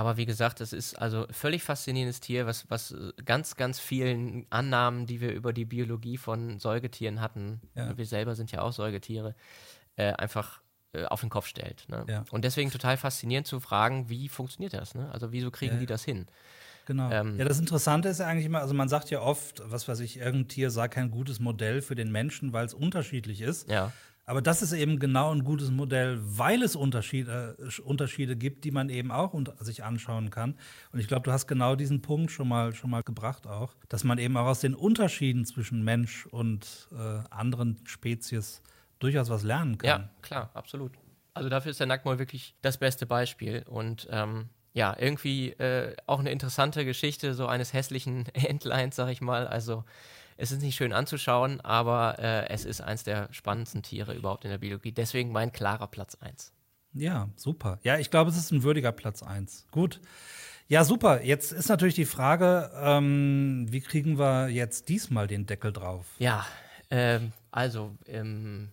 Aber 0.00 0.16
wie 0.16 0.24
gesagt, 0.24 0.62
es 0.62 0.72
ist 0.72 0.94
also 0.94 1.26
völlig 1.30 1.62
faszinierendes 1.62 2.20
Tier, 2.20 2.46
was, 2.46 2.70
was 2.70 2.92
äh, 2.92 3.12
ganz, 3.22 3.56
ganz 3.56 3.78
vielen 3.78 4.46
Annahmen, 4.48 5.04
die 5.04 5.20
wir 5.20 5.30
über 5.34 5.52
die 5.52 5.66
Biologie 5.66 6.16
von 6.16 6.58
Säugetieren 6.58 7.20
hatten, 7.20 7.60
Ja. 7.74 7.94
wir 7.98 8.06
selber 8.06 8.34
sind 8.34 8.50
ja 8.50 8.62
auch 8.62 8.72
Säugetiere, 8.72 9.34
äh, 9.96 10.12
einfach 10.14 10.62
äh, 10.94 11.04
auf 11.04 11.20
den 11.20 11.28
Kopf 11.28 11.46
stellt. 11.48 11.86
Ne? 11.90 12.06
Ja. 12.08 12.24
Und 12.30 12.46
deswegen 12.46 12.70
total 12.70 12.96
faszinierend 12.96 13.46
zu 13.46 13.60
fragen, 13.60 14.08
wie 14.08 14.30
funktioniert 14.30 14.72
das? 14.72 14.94
Ne? 14.94 15.06
Also 15.12 15.32
wieso 15.32 15.50
kriegen 15.50 15.74
Ja, 15.74 15.80
die 15.80 15.86
das 15.86 16.02
hin? 16.02 16.26
Genau. 16.86 17.10
Ähm, 17.10 17.38
ja, 17.38 17.44
das 17.44 17.58
Interessante 17.60 18.08
ist 18.08 18.20
ja 18.20 18.26
eigentlich 18.26 18.46
immer, 18.46 18.60
also 18.62 18.72
man 18.72 18.88
sagt 18.88 19.10
ja 19.10 19.20
oft, 19.20 19.60
was 19.66 19.86
weiß 19.86 20.00
ich, 20.00 20.16
irgendein 20.16 20.48
Tier 20.48 20.70
sei 20.70 20.88
kein 20.88 21.10
gutes 21.10 21.40
Modell 21.40 21.82
für 21.82 21.94
den 21.94 22.10
Menschen, 22.10 22.54
weil 22.54 22.64
es 22.64 22.72
unterschiedlich 22.72 23.42
ist. 23.42 23.68
Ja, 23.68 23.92
Aber 24.26 24.42
das 24.42 24.62
ist 24.62 24.72
eben 24.72 24.98
genau 24.98 25.34
ein 25.34 25.42
gutes 25.42 25.70
Modell, 25.70 26.18
weil 26.20 26.62
es 26.62 26.76
Unterschiede, 26.76 27.56
äh, 27.58 27.80
Unterschiede 27.80 28.36
gibt, 28.36 28.64
die 28.64 28.70
man 28.70 28.88
eben 28.88 29.10
auch 29.10 29.34
sich 29.58 29.82
anschauen 29.82 30.30
kann. 30.30 30.54
Und 30.92 31.00
ich 31.00 31.08
glaube, 31.08 31.22
du 31.22 31.32
hast 31.32 31.46
genau 31.46 31.74
diesen 31.74 32.02
Punkt 32.02 32.30
schon 32.30 32.48
mal, 32.48 32.74
schon 32.74 32.90
mal 32.90 33.02
gebracht 33.02 33.46
auch, 33.46 33.74
dass 33.88 34.04
man 34.04 34.18
eben 34.18 34.36
auch 34.36 34.46
aus 34.46 34.60
den 34.60 34.74
Unterschieden 34.74 35.44
zwischen 35.44 35.82
Mensch 35.82 36.26
und 36.26 36.88
äh, 36.92 37.22
anderen 37.30 37.80
Spezies 37.86 38.62
durchaus 39.00 39.30
was 39.30 39.42
lernen 39.42 39.78
kann. 39.78 39.88
ja, 39.88 40.10
klar, 40.22 40.50
absolut. 40.54 40.92
Also 41.34 41.48
dafür 41.48 41.70
ist 41.70 41.80
der 41.80 41.86
Nacktmull 41.86 42.18
wirklich 42.18 42.54
das 42.62 42.78
beste 42.78 43.06
Beispiel. 43.06 43.64
Und 43.68 44.08
ähm, 44.10 44.48
ja, 44.72 44.96
irgendwie 44.98 45.50
äh, 45.50 45.96
auch 46.06 46.20
eine 46.20 46.30
interessante 46.30 46.84
Geschichte 46.84 47.34
so 47.34 47.46
eines 47.46 47.72
hässlichen 47.72 48.26
Entleins, 48.34 48.96
sag 48.96 49.08
ich 49.08 49.20
mal. 49.20 49.46
Also 49.46 49.84
es 50.40 50.52
ist 50.52 50.62
nicht 50.62 50.76
schön 50.76 50.92
anzuschauen, 50.92 51.60
aber 51.60 52.18
äh, 52.18 52.48
es 52.48 52.64
ist 52.64 52.80
eins 52.80 53.04
der 53.04 53.28
spannendsten 53.30 53.82
Tiere 53.82 54.14
überhaupt 54.14 54.44
in 54.44 54.50
der 54.50 54.58
Biologie. 54.58 54.92
Deswegen 54.92 55.32
mein 55.32 55.52
klarer 55.52 55.86
Platz 55.86 56.16
1. 56.20 56.52
Ja, 56.94 57.28
super. 57.36 57.78
Ja, 57.82 57.98
ich 57.98 58.10
glaube, 58.10 58.30
es 58.30 58.36
ist 58.36 58.50
ein 58.50 58.62
würdiger 58.62 58.92
Platz 58.92 59.22
1. 59.22 59.66
Gut. 59.70 60.00
Ja, 60.66 60.84
super. 60.84 61.22
Jetzt 61.22 61.52
ist 61.52 61.68
natürlich 61.68 61.94
die 61.94 62.04
Frage, 62.04 62.70
ähm, 62.74 63.66
wie 63.70 63.80
kriegen 63.80 64.18
wir 64.18 64.48
jetzt 64.48 64.88
diesmal 64.88 65.26
den 65.26 65.46
Deckel 65.46 65.72
drauf? 65.72 66.06
Ja, 66.18 66.46
ähm, 66.90 67.32
also 67.50 67.96
ähm, 68.06 68.70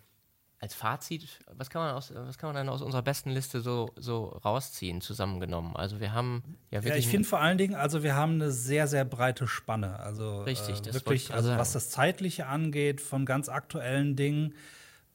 als 0.59 0.73
Fazit, 0.73 1.39
was 1.55 1.69
kann 1.69 1.81
man 1.83 1.93
aus, 1.93 2.11
was 2.15 2.37
kann 2.37 2.47
man 2.49 2.55
dann 2.55 2.69
aus 2.69 2.81
unserer 2.81 3.03
besten 3.03 3.29
Liste 3.29 3.61
so, 3.61 3.91
so 3.95 4.25
rausziehen, 4.43 5.01
zusammengenommen? 5.01 5.75
Also 5.75 5.99
wir 5.99 6.13
haben 6.13 6.43
ja 6.71 6.79
Ja, 6.79 6.85
wirklich. 6.85 7.05
ich 7.05 7.11
finde 7.11 7.27
vor 7.27 7.39
allen 7.39 7.57
Dingen, 7.59 7.75
also 7.75 8.01
wir 8.01 8.15
haben 8.15 8.33
eine 8.33 8.51
sehr, 8.51 8.87
sehr 8.87 9.05
breite 9.05 9.47
Spanne. 9.47 9.99
Also 9.99 10.41
Richtig, 10.41 10.81
äh, 10.87 10.93
wirklich, 10.93 11.31
also 11.33 11.49
sagen. 11.49 11.59
was 11.59 11.73
das 11.73 11.89
Zeitliche 11.91 12.47
angeht, 12.47 13.01
von 13.01 13.25
ganz 13.25 13.49
aktuellen 13.49 14.15
Dingen 14.15 14.55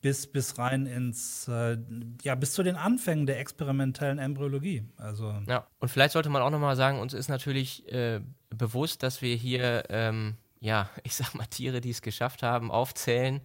bis, 0.00 0.26
bis 0.26 0.58
rein 0.58 0.86
ins, 0.86 1.48
äh, 1.48 1.76
ja, 2.22 2.34
bis 2.34 2.52
zu 2.54 2.62
den 2.62 2.76
Anfängen 2.76 3.26
der 3.26 3.40
experimentellen 3.40 4.18
Embryologie. 4.18 4.84
Also 4.96 5.34
Ja, 5.48 5.66
und 5.80 5.88
vielleicht 5.88 6.12
sollte 6.12 6.28
man 6.28 6.42
auch 6.42 6.50
nochmal 6.50 6.76
sagen, 6.76 7.00
uns 7.00 7.14
ist 7.14 7.28
natürlich 7.28 7.90
äh, 7.92 8.20
bewusst, 8.50 9.02
dass 9.02 9.22
wir 9.22 9.34
hier, 9.34 9.84
ähm, 9.88 10.36
ja, 10.62 10.88
ich 11.02 11.14
sag 11.14 11.34
mal, 11.34 11.46
Tiere, 11.46 11.80
die 11.80 11.90
es 11.90 12.00
geschafft 12.02 12.42
haben, 12.42 12.70
aufzählen. 12.70 13.40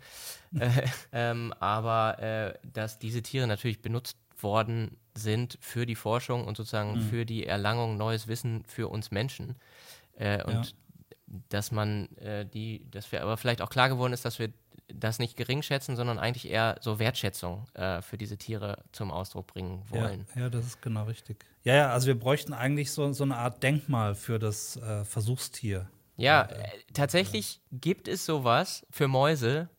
äh, 0.57 0.70
ähm, 1.11 1.53
aber 1.59 2.20
äh, 2.20 2.53
dass 2.72 2.99
diese 2.99 3.22
Tiere 3.22 3.47
natürlich 3.47 3.82
benutzt 3.82 4.18
worden 4.39 4.95
sind 5.15 5.57
für 5.59 5.86
die 5.88 5.95
Forschung 5.95 6.45
und 6.45 6.55
sozusagen 6.57 6.93
Mhm. 6.97 7.01
für 7.01 7.26
die 7.26 7.45
Erlangung 7.45 7.97
neues 7.97 8.28
Wissen 8.28 8.63
für 8.68 8.88
uns 8.88 9.09
Menschen. 9.11 9.55
Äh, 10.18 10.43
und 10.43 10.53
Ja. 10.53 10.61
dass 11.49 11.72
man 11.72 12.07
äh, 12.18 12.45
die, 12.45 12.89
dass 12.91 13.11
wir 13.11 13.22
aber 13.24 13.36
vielleicht 13.38 13.61
auch 13.61 13.70
klar 13.70 13.89
geworden 13.89 14.13
ist, 14.13 14.24
dass 14.26 14.38
wir 14.39 14.49
das 14.88 15.20
nicht 15.20 15.36
gering 15.36 15.63
schätzen, 15.63 15.95
sondern 15.97 16.18
eigentlich 16.20 16.49
eher 16.49 16.78
so 16.82 16.97
Wertschätzung 16.99 17.68
äh, 17.74 18.01
für 18.01 18.18
diese 18.18 18.38
Tiere 18.38 18.84
zum 18.93 19.11
Ausdruck 19.11 19.47
bringen 19.47 19.84
wollen. 19.89 20.26
Ja, 20.36 20.43
ja, 20.43 20.49
das 20.49 20.65
ist 20.65 20.82
genau 20.82 21.03
richtig. 21.05 21.43
Ja, 21.63 21.74
ja, 21.76 21.89
also 21.91 22.07
wir 22.07 22.18
bräuchten 22.18 22.53
eigentlich 22.53 22.91
so, 22.91 23.11
so 23.11 23.24
eine 23.26 23.36
Art 23.36 23.61
Denkmal 23.63 24.15
für 24.15 24.39
das 24.39 24.78
äh, 24.78 25.03
Versuchstier. 25.03 25.89
Ja, 26.18 26.41
äh, 26.43 26.68
tatsächlich 26.93 27.61
gibt 27.72 28.07
es 28.07 28.26
sowas 28.26 28.86
für 28.89 29.07
Mäuse. 29.07 29.70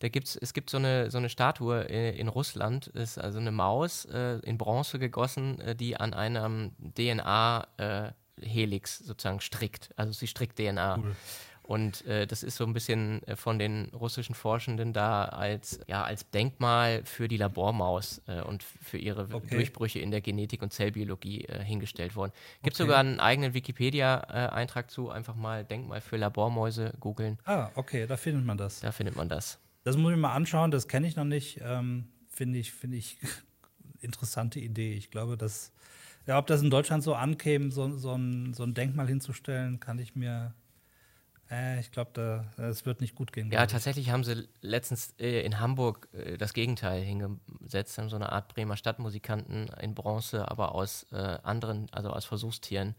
Da 0.00 0.08
gibt's, 0.08 0.34
es 0.36 0.52
gibt 0.52 0.70
so 0.70 0.76
eine, 0.76 1.08
so 1.10 1.18
eine 1.18 1.28
Statue 1.28 1.88
äh, 1.88 2.18
in 2.18 2.26
Russland, 2.28 2.88
ist 2.88 3.16
also 3.16 3.38
eine 3.38 3.52
Maus 3.52 4.04
äh, 4.06 4.40
in 4.40 4.58
Bronze 4.58 4.98
gegossen, 4.98 5.60
äh, 5.60 5.76
die 5.76 5.96
an 5.96 6.12
einem 6.12 6.72
DNA-Helix 6.96 8.98
sozusagen 8.98 9.40
strickt. 9.40 9.90
Also 9.96 10.12
sie 10.12 10.26
strickt 10.26 10.58
DNA. 10.58 10.98
Cool. 10.98 11.14
Und 11.66 12.04
äh, 12.06 12.26
das 12.26 12.42
ist 12.42 12.56
so 12.56 12.64
ein 12.64 12.72
bisschen 12.74 13.22
äh, 13.26 13.36
von 13.36 13.58
den 13.58 13.86
russischen 13.94 14.34
Forschenden 14.34 14.92
da 14.92 15.24
als, 15.24 15.80
ja, 15.86 16.04
als 16.04 16.30
Denkmal 16.30 17.02
für 17.04 17.26
die 17.26 17.36
Labormaus 17.38 18.20
äh, 18.26 18.42
und 18.42 18.62
für 18.62 18.98
ihre 18.98 19.28
Okay. 19.32 19.48
Durchbrüche 19.56 19.98
in 19.98 20.10
der 20.10 20.20
Genetik 20.20 20.62
und 20.62 20.72
Zellbiologie 20.72 21.44
äh, 21.44 21.64
hingestellt 21.64 22.16
worden. 22.16 22.32
Gibt 22.62 22.76
Okay. 22.76 22.84
sogar 22.84 23.00
einen 23.00 23.18
eigenen 23.18 23.54
Wikipedia-Eintrag 23.54 24.90
zu, 24.90 25.10
einfach 25.10 25.34
mal 25.34 25.64
Denkmal 25.64 26.00
für 26.00 26.16
Labormäuse 26.16 26.92
googeln. 27.00 27.38
Ah, 27.44 27.70
okay, 27.74 28.06
da 28.06 28.16
findet 28.16 28.44
man 28.44 28.58
das. 28.58 28.80
Da 28.80 28.92
findet 28.92 29.16
man 29.16 29.28
das. 29.28 29.58
Das 29.84 29.96
muss 29.96 30.10
ich 30.12 30.16
mir 30.16 30.22
mal 30.22 30.34
anschauen, 30.34 30.70
das 30.70 30.88
kenne 30.88 31.06
ich 31.06 31.16
noch 31.16 31.24
nicht. 31.24 31.60
Ähm, 31.62 32.08
Finde 32.28 32.58
ich, 32.58 32.72
finde 32.72 32.96
ich 32.96 33.18
interessante 34.00 34.60
Idee. 34.60 34.94
Ich 34.94 35.10
glaube, 35.10 35.36
dass, 35.36 35.72
ja, 36.26 36.38
ob 36.38 36.46
das 36.46 36.62
in 36.62 36.70
Deutschland 36.70 37.02
so 37.02 37.14
ankäme, 37.14 37.70
so, 37.70 37.96
so, 37.96 38.12
ein, 38.14 38.52
so 38.54 38.64
ein 38.64 38.74
Denkmal 38.74 39.06
hinzustellen, 39.08 39.80
kann 39.80 39.98
ich 39.98 40.14
mir, 40.16 40.52
äh, 41.50 41.80
ich 41.80 41.90
glaube, 41.90 42.10
da, 42.14 42.44
das 42.56 42.86
wird 42.86 43.00
nicht 43.00 43.14
gut 43.14 43.32
gehen. 43.32 43.50
Ja, 43.50 43.66
tatsächlich 43.66 44.10
haben 44.10 44.24
sie 44.24 44.48
letztens 44.60 45.14
äh, 45.18 45.40
in 45.44 45.60
Hamburg 45.60 46.08
äh, 46.12 46.36
das 46.36 46.52
Gegenteil 46.54 47.02
hingesetzt, 47.02 47.98
haben 47.98 48.08
so 48.08 48.16
eine 48.16 48.32
Art 48.32 48.52
Bremer 48.54 48.76
Stadtmusikanten 48.76 49.68
in 49.80 49.94
Bronze, 49.94 50.48
aber 50.50 50.74
aus 50.74 51.06
äh, 51.12 51.16
anderen, 51.42 51.88
also 51.92 52.10
aus 52.10 52.24
Versuchstieren 52.24 52.94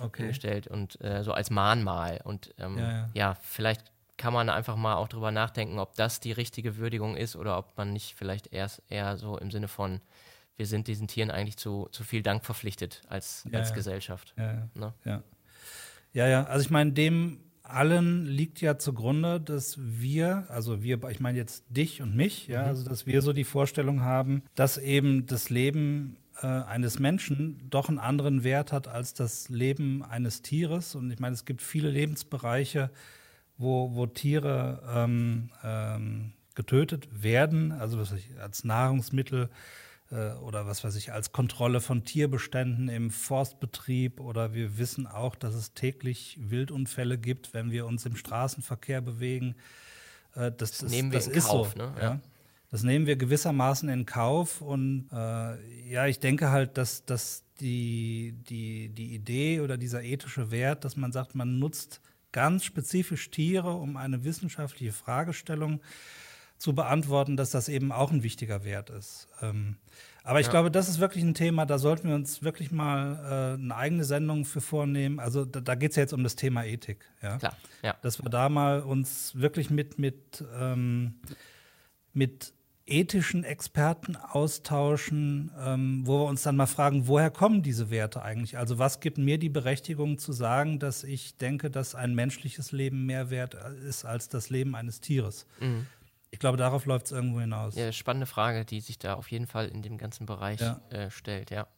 Okay. 0.00 0.22
hingestellt 0.22 0.66
und 0.66 1.00
äh, 1.00 1.22
so 1.22 1.32
als 1.32 1.50
Mahnmal. 1.50 2.20
Und 2.24 2.52
ähm, 2.58 2.78
Ja, 2.78 2.90
ja, 2.90 3.10
ja. 3.14 3.34
vielleicht 3.42 3.92
kann 4.16 4.32
man 4.32 4.48
einfach 4.48 4.74
mal 4.76 4.96
auch 4.96 5.06
drüber 5.08 5.30
nachdenken, 5.30 5.78
ob 5.78 5.94
das 5.94 6.18
die 6.18 6.32
richtige 6.32 6.76
Würdigung 6.78 7.16
ist 7.16 7.36
oder 7.36 7.58
ob 7.58 7.76
man 7.76 7.92
nicht 7.92 8.14
vielleicht 8.16 8.52
erst 8.52 8.82
eher 8.88 9.16
so 9.16 9.38
im 9.38 9.50
Sinne 9.52 9.68
von, 9.68 10.00
wir 10.56 10.66
sind 10.66 10.86
diesen 10.88 11.06
Tieren 11.08 11.30
eigentlich 11.30 11.56
zu, 11.58 11.88
zu 11.92 12.02
viel 12.04 12.22
Dank 12.22 12.44
verpflichtet 12.44 13.02
als, 13.08 13.46
Ja, 13.50 13.58
als 13.60 13.68
ja. 13.70 13.74
Gesellschaft. 13.76 14.34
Ja, 14.36 14.52
ja. 14.52 14.68
Ne? 14.74 15.22
Ja, 16.12 16.26
ja. 16.28 16.44
Also 16.44 16.64
ich 16.64 16.70
meine, 16.70 16.92
dem 16.92 17.40
allen 17.64 18.26
liegt 18.26 18.60
ja 18.60 18.78
zugrunde, 18.78 19.40
dass 19.40 19.76
wir, 19.78 20.44
also 20.48 20.82
wir, 20.82 21.02
ich 21.08 21.18
meine 21.18 21.38
jetzt 21.38 21.64
dich 21.70 22.02
und 22.02 22.14
mich, 22.14 22.46
ja, 22.46 22.62
also 22.64 22.88
dass 22.88 23.06
wir 23.06 23.22
so 23.22 23.32
die 23.32 23.44
Vorstellung 23.44 24.02
haben, 24.02 24.42
dass 24.54 24.78
eben 24.78 25.26
das 25.26 25.50
Leben 25.50 26.18
äh, 26.42 26.46
eines 26.46 26.98
Menschen 26.98 27.60
doch 27.70 27.88
einen 27.88 27.98
anderen 27.98 28.44
Wert 28.44 28.70
hat 28.70 28.86
als 28.86 29.14
das 29.14 29.48
Leben 29.48 30.02
eines 30.02 30.42
Tieres. 30.42 30.94
Und 30.94 31.10
ich 31.10 31.18
meine, 31.18 31.34
es 31.34 31.46
gibt 31.46 31.62
viele 31.62 31.90
Lebensbereiche, 31.90 32.90
wo, 33.56 33.94
wo 33.94 34.06
Tiere 34.06 34.82
ähm, 34.94 35.50
ähm, 35.62 36.32
getötet 36.54 37.08
werden, 37.10 37.72
also 37.72 37.98
was 37.98 38.12
ich, 38.12 38.28
als 38.40 38.64
Nahrungsmittel 38.64 39.48
oder 40.10 40.66
was 40.66 40.84
weiß 40.84 40.96
ich, 40.96 41.12
als 41.12 41.32
Kontrolle 41.32 41.80
von 41.80 42.04
Tierbeständen 42.04 42.88
im 42.88 43.10
Forstbetrieb 43.10 44.20
oder 44.20 44.54
wir 44.54 44.78
wissen 44.78 45.06
auch, 45.06 45.34
dass 45.34 45.54
es 45.54 45.74
täglich 45.74 46.38
Wildunfälle 46.40 47.18
gibt, 47.18 47.54
wenn 47.54 47.70
wir 47.70 47.86
uns 47.86 48.06
im 48.06 48.14
Straßenverkehr 48.14 49.00
bewegen. 49.00 49.56
Äh, 50.34 50.52
das, 50.52 50.78
das, 50.78 50.90
nehmen 50.90 51.10
wir 51.10 51.18
das 51.18 51.28
in 51.28 51.34
ist 51.34 51.46
Kauf, 51.46 51.72
so. 51.72 51.78
ne? 51.78 51.92
Ja. 51.96 52.02
Ja. 52.02 52.20
Das 52.70 52.82
nehmen 52.82 53.06
wir 53.06 53.16
gewissermaßen 53.16 53.88
in 53.88 54.04
Kauf 54.04 54.60
und 54.60 55.08
äh, 55.12 55.90
ja, 55.90 56.06
ich 56.06 56.18
denke 56.18 56.50
halt, 56.50 56.76
dass, 56.76 57.04
dass 57.04 57.44
die, 57.60 58.34
die, 58.48 58.88
die 58.88 59.14
Idee 59.14 59.60
oder 59.60 59.76
dieser 59.76 60.02
ethische 60.02 60.50
Wert, 60.50 60.84
dass 60.84 60.96
man 60.96 61.12
sagt, 61.12 61.36
man 61.36 61.58
nutzt 61.60 62.00
ganz 62.32 62.64
spezifisch 62.64 63.30
Tiere, 63.30 63.74
um 63.74 63.96
eine 63.96 64.24
wissenschaftliche 64.24 64.92
Fragestellung 64.92 65.80
zu 66.58 66.74
beantworten, 66.74 67.36
dass 67.36 67.50
das 67.50 67.68
eben 67.68 67.92
auch 67.92 68.10
ein 68.10 68.22
wichtiger 68.22 68.64
Wert 68.64 68.90
ist. 68.90 69.28
Ähm, 69.42 69.76
aber 70.22 70.40
ich 70.40 70.46
Ja. 70.46 70.52
glaube, 70.52 70.70
das 70.70 70.88
ist 70.88 71.00
wirklich 71.00 71.22
ein 71.22 71.34
Thema, 71.34 71.66
da 71.66 71.78
sollten 71.78 72.08
wir 72.08 72.14
uns 72.14 72.42
wirklich 72.42 72.70
mal 72.72 73.56
äh, 73.58 73.60
eine 73.62 73.76
eigene 73.76 74.04
Sendung 74.04 74.44
für 74.46 74.60
vornehmen. 74.62 75.20
Also 75.20 75.44
da, 75.44 75.60
da 75.60 75.74
geht 75.74 75.90
es 75.90 75.96
ja 75.96 76.02
jetzt 76.02 76.14
um 76.14 76.22
das 76.22 76.36
Thema 76.36 76.64
Ethik. 76.64 77.04
Ja? 77.22 77.36
Klar, 77.38 77.56
ja. 77.82 77.94
Dass 78.00 78.22
wir 78.22 78.30
da 78.30 78.48
mal 78.48 78.80
uns 78.80 79.32
wirklich 79.38 79.68
mit, 79.68 79.98
mit, 79.98 80.42
ähm, 80.58 81.16
mit 82.14 82.54
ethischen 82.86 83.44
Experten 83.44 84.16
austauschen, 84.16 85.50
ähm, 85.58 86.06
wo 86.06 86.20
wir 86.20 86.24
uns 86.26 86.42
dann 86.42 86.56
mal 86.56 86.66
fragen, 86.66 87.06
woher 87.08 87.30
kommen 87.30 87.62
diese 87.62 87.90
Werte 87.90 88.22
eigentlich? 88.22 88.56
Also 88.58 88.78
was 88.78 89.00
gibt 89.00 89.18
mir 89.18 89.38
die 89.38 89.48
Berechtigung 89.48 90.18
zu 90.18 90.32
sagen, 90.32 90.78
dass 90.78 91.02
ich 91.04 91.36
denke, 91.36 91.70
dass 91.70 91.94
ein 91.94 92.14
menschliches 92.14 92.72
Leben 92.72 93.06
mehr 93.06 93.30
wert 93.30 93.54
ist 93.88 94.04
als 94.04 94.28
das 94.28 94.50
Leben 94.50 94.74
eines 94.74 95.00
Tieres? 95.00 95.46
Mhm. 95.60 95.86
Ich 96.34 96.40
glaube, 96.40 96.56
darauf 96.58 96.84
läuft 96.84 97.06
es 97.06 97.12
irgendwo 97.12 97.38
hinaus. 97.38 97.76
Ja, 97.76 97.92
spannende 97.92 98.26
Frage, 98.26 98.64
die 98.64 98.80
sich 98.80 98.98
da 98.98 99.14
auf 99.14 99.30
jeden 99.30 99.46
Fall 99.46 99.68
in 99.68 99.82
dem 99.82 99.98
ganzen 99.98 100.26
Bereich 100.26 100.60
Ja. 100.60 100.80
äh, 100.90 101.08
stellt, 101.08 101.52
ja. 101.52 101.68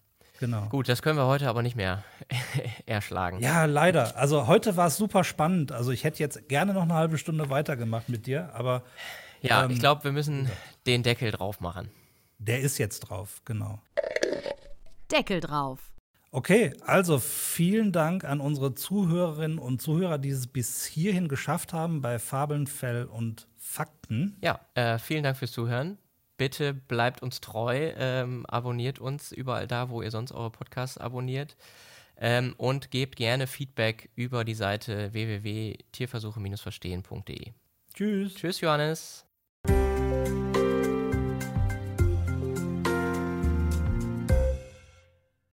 Genau. 0.40 0.62
Gut, 0.70 0.88
das 0.88 1.02
können 1.02 1.18
wir 1.18 1.26
heute 1.26 1.46
aber 1.50 1.62
nicht 1.62 1.76
mehr 1.76 2.02
erschlagen. 2.86 3.38
Ja, 3.40 3.66
leider. 3.66 4.16
Also 4.16 4.46
heute 4.46 4.74
war 4.78 4.86
es 4.86 4.96
super 4.96 5.24
spannend. 5.24 5.72
Also 5.72 5.90
ich 5.90 6.04
hätte 6.04 6.20
jetzt 6.20 6.48
gerne 6.48 6.72
noch 6.72 6.82
eine 6.84 6.94
halbe 6.94 7.18
Stunde 7.18 7.50
weitergemacht 7.50 8.08
mit 8.08 8.26
dir, 8.26 8.50
aber 8.54 8.82
Ja, 9.42 9.64
Ähm, 9.66 9.72
ich 9.72 9.78
glaube, 9.78 10.04
wir 10.04 10.12
müssen 10.12 10.50
den 10.86 11.02
Deckel 11.02 11.30
drauf 11.32 11.60
machen. 11.60 11.90
der 12.38 12.60
ist 12.60 12.78
jetzt 12.78 13.00
drauf, 13.00 13.42
genau. 13.44 13.78
Deckel 15.12 15.40
drauf. 15.40 15.80
Okay, 16.32 16.72
also 16.84 17.18
vielen 17.18 17.92
Dank 17.92 18.24
an 18.24 18.40
unsere 18.40 18.74
Zuhörerinnen 18.74 19.58
und 19.58 19.80
Zuhörer, 19.80 20.18
die 20.18 20.30
es 20.30 20.46
bis 20.46 20.84
hierhin 20.84 21.28
geschafft 21.28 21.72
haben 21.72 22.00
bei 22.02 22.18
Fabeln, 22.18 22.66
Fell 22.66 23.04
und 23.04 23.46
Fakten. 23.76 24.36
Ja, 24.42 24.60
äh, 24.74 24.98
vielen 24.98 25.22
Dank 25.22 25.36
fürs 25.36 25.52
Zuhören. 25.52 25.98
Bitte 26.38 26.74
bleibt 26.74 27.22
uns 27.22 27.40
treu, 27.40 27.92
ähm, 27.96 28.44
abonniert 28.46 28.98
uns 28.98 29.32
überall 29.32 29.66
da, 29.66 29.88
wo 29.90 30.02
ihr 30.02 30.10
sonst 30.10 30.32
eure 30.32 30.50
Podcasts 30.50 30.98
abonniert. 30.98 31.56
Ähm, 32.18 32.54
und 32.56 32.90
gebt 32.90 33.16
gerne 33.16 33.46
Feedback 33.46 34.08
über 34.14 34.44
die 34.44 34.54
Seite 34.54 35.12
www.tierversuche-verstehen.de. 35.12 37.52
Tschüss. 37.94 38.34
Tschüss, 38.34 38.62
Johannes. 38.62 39.26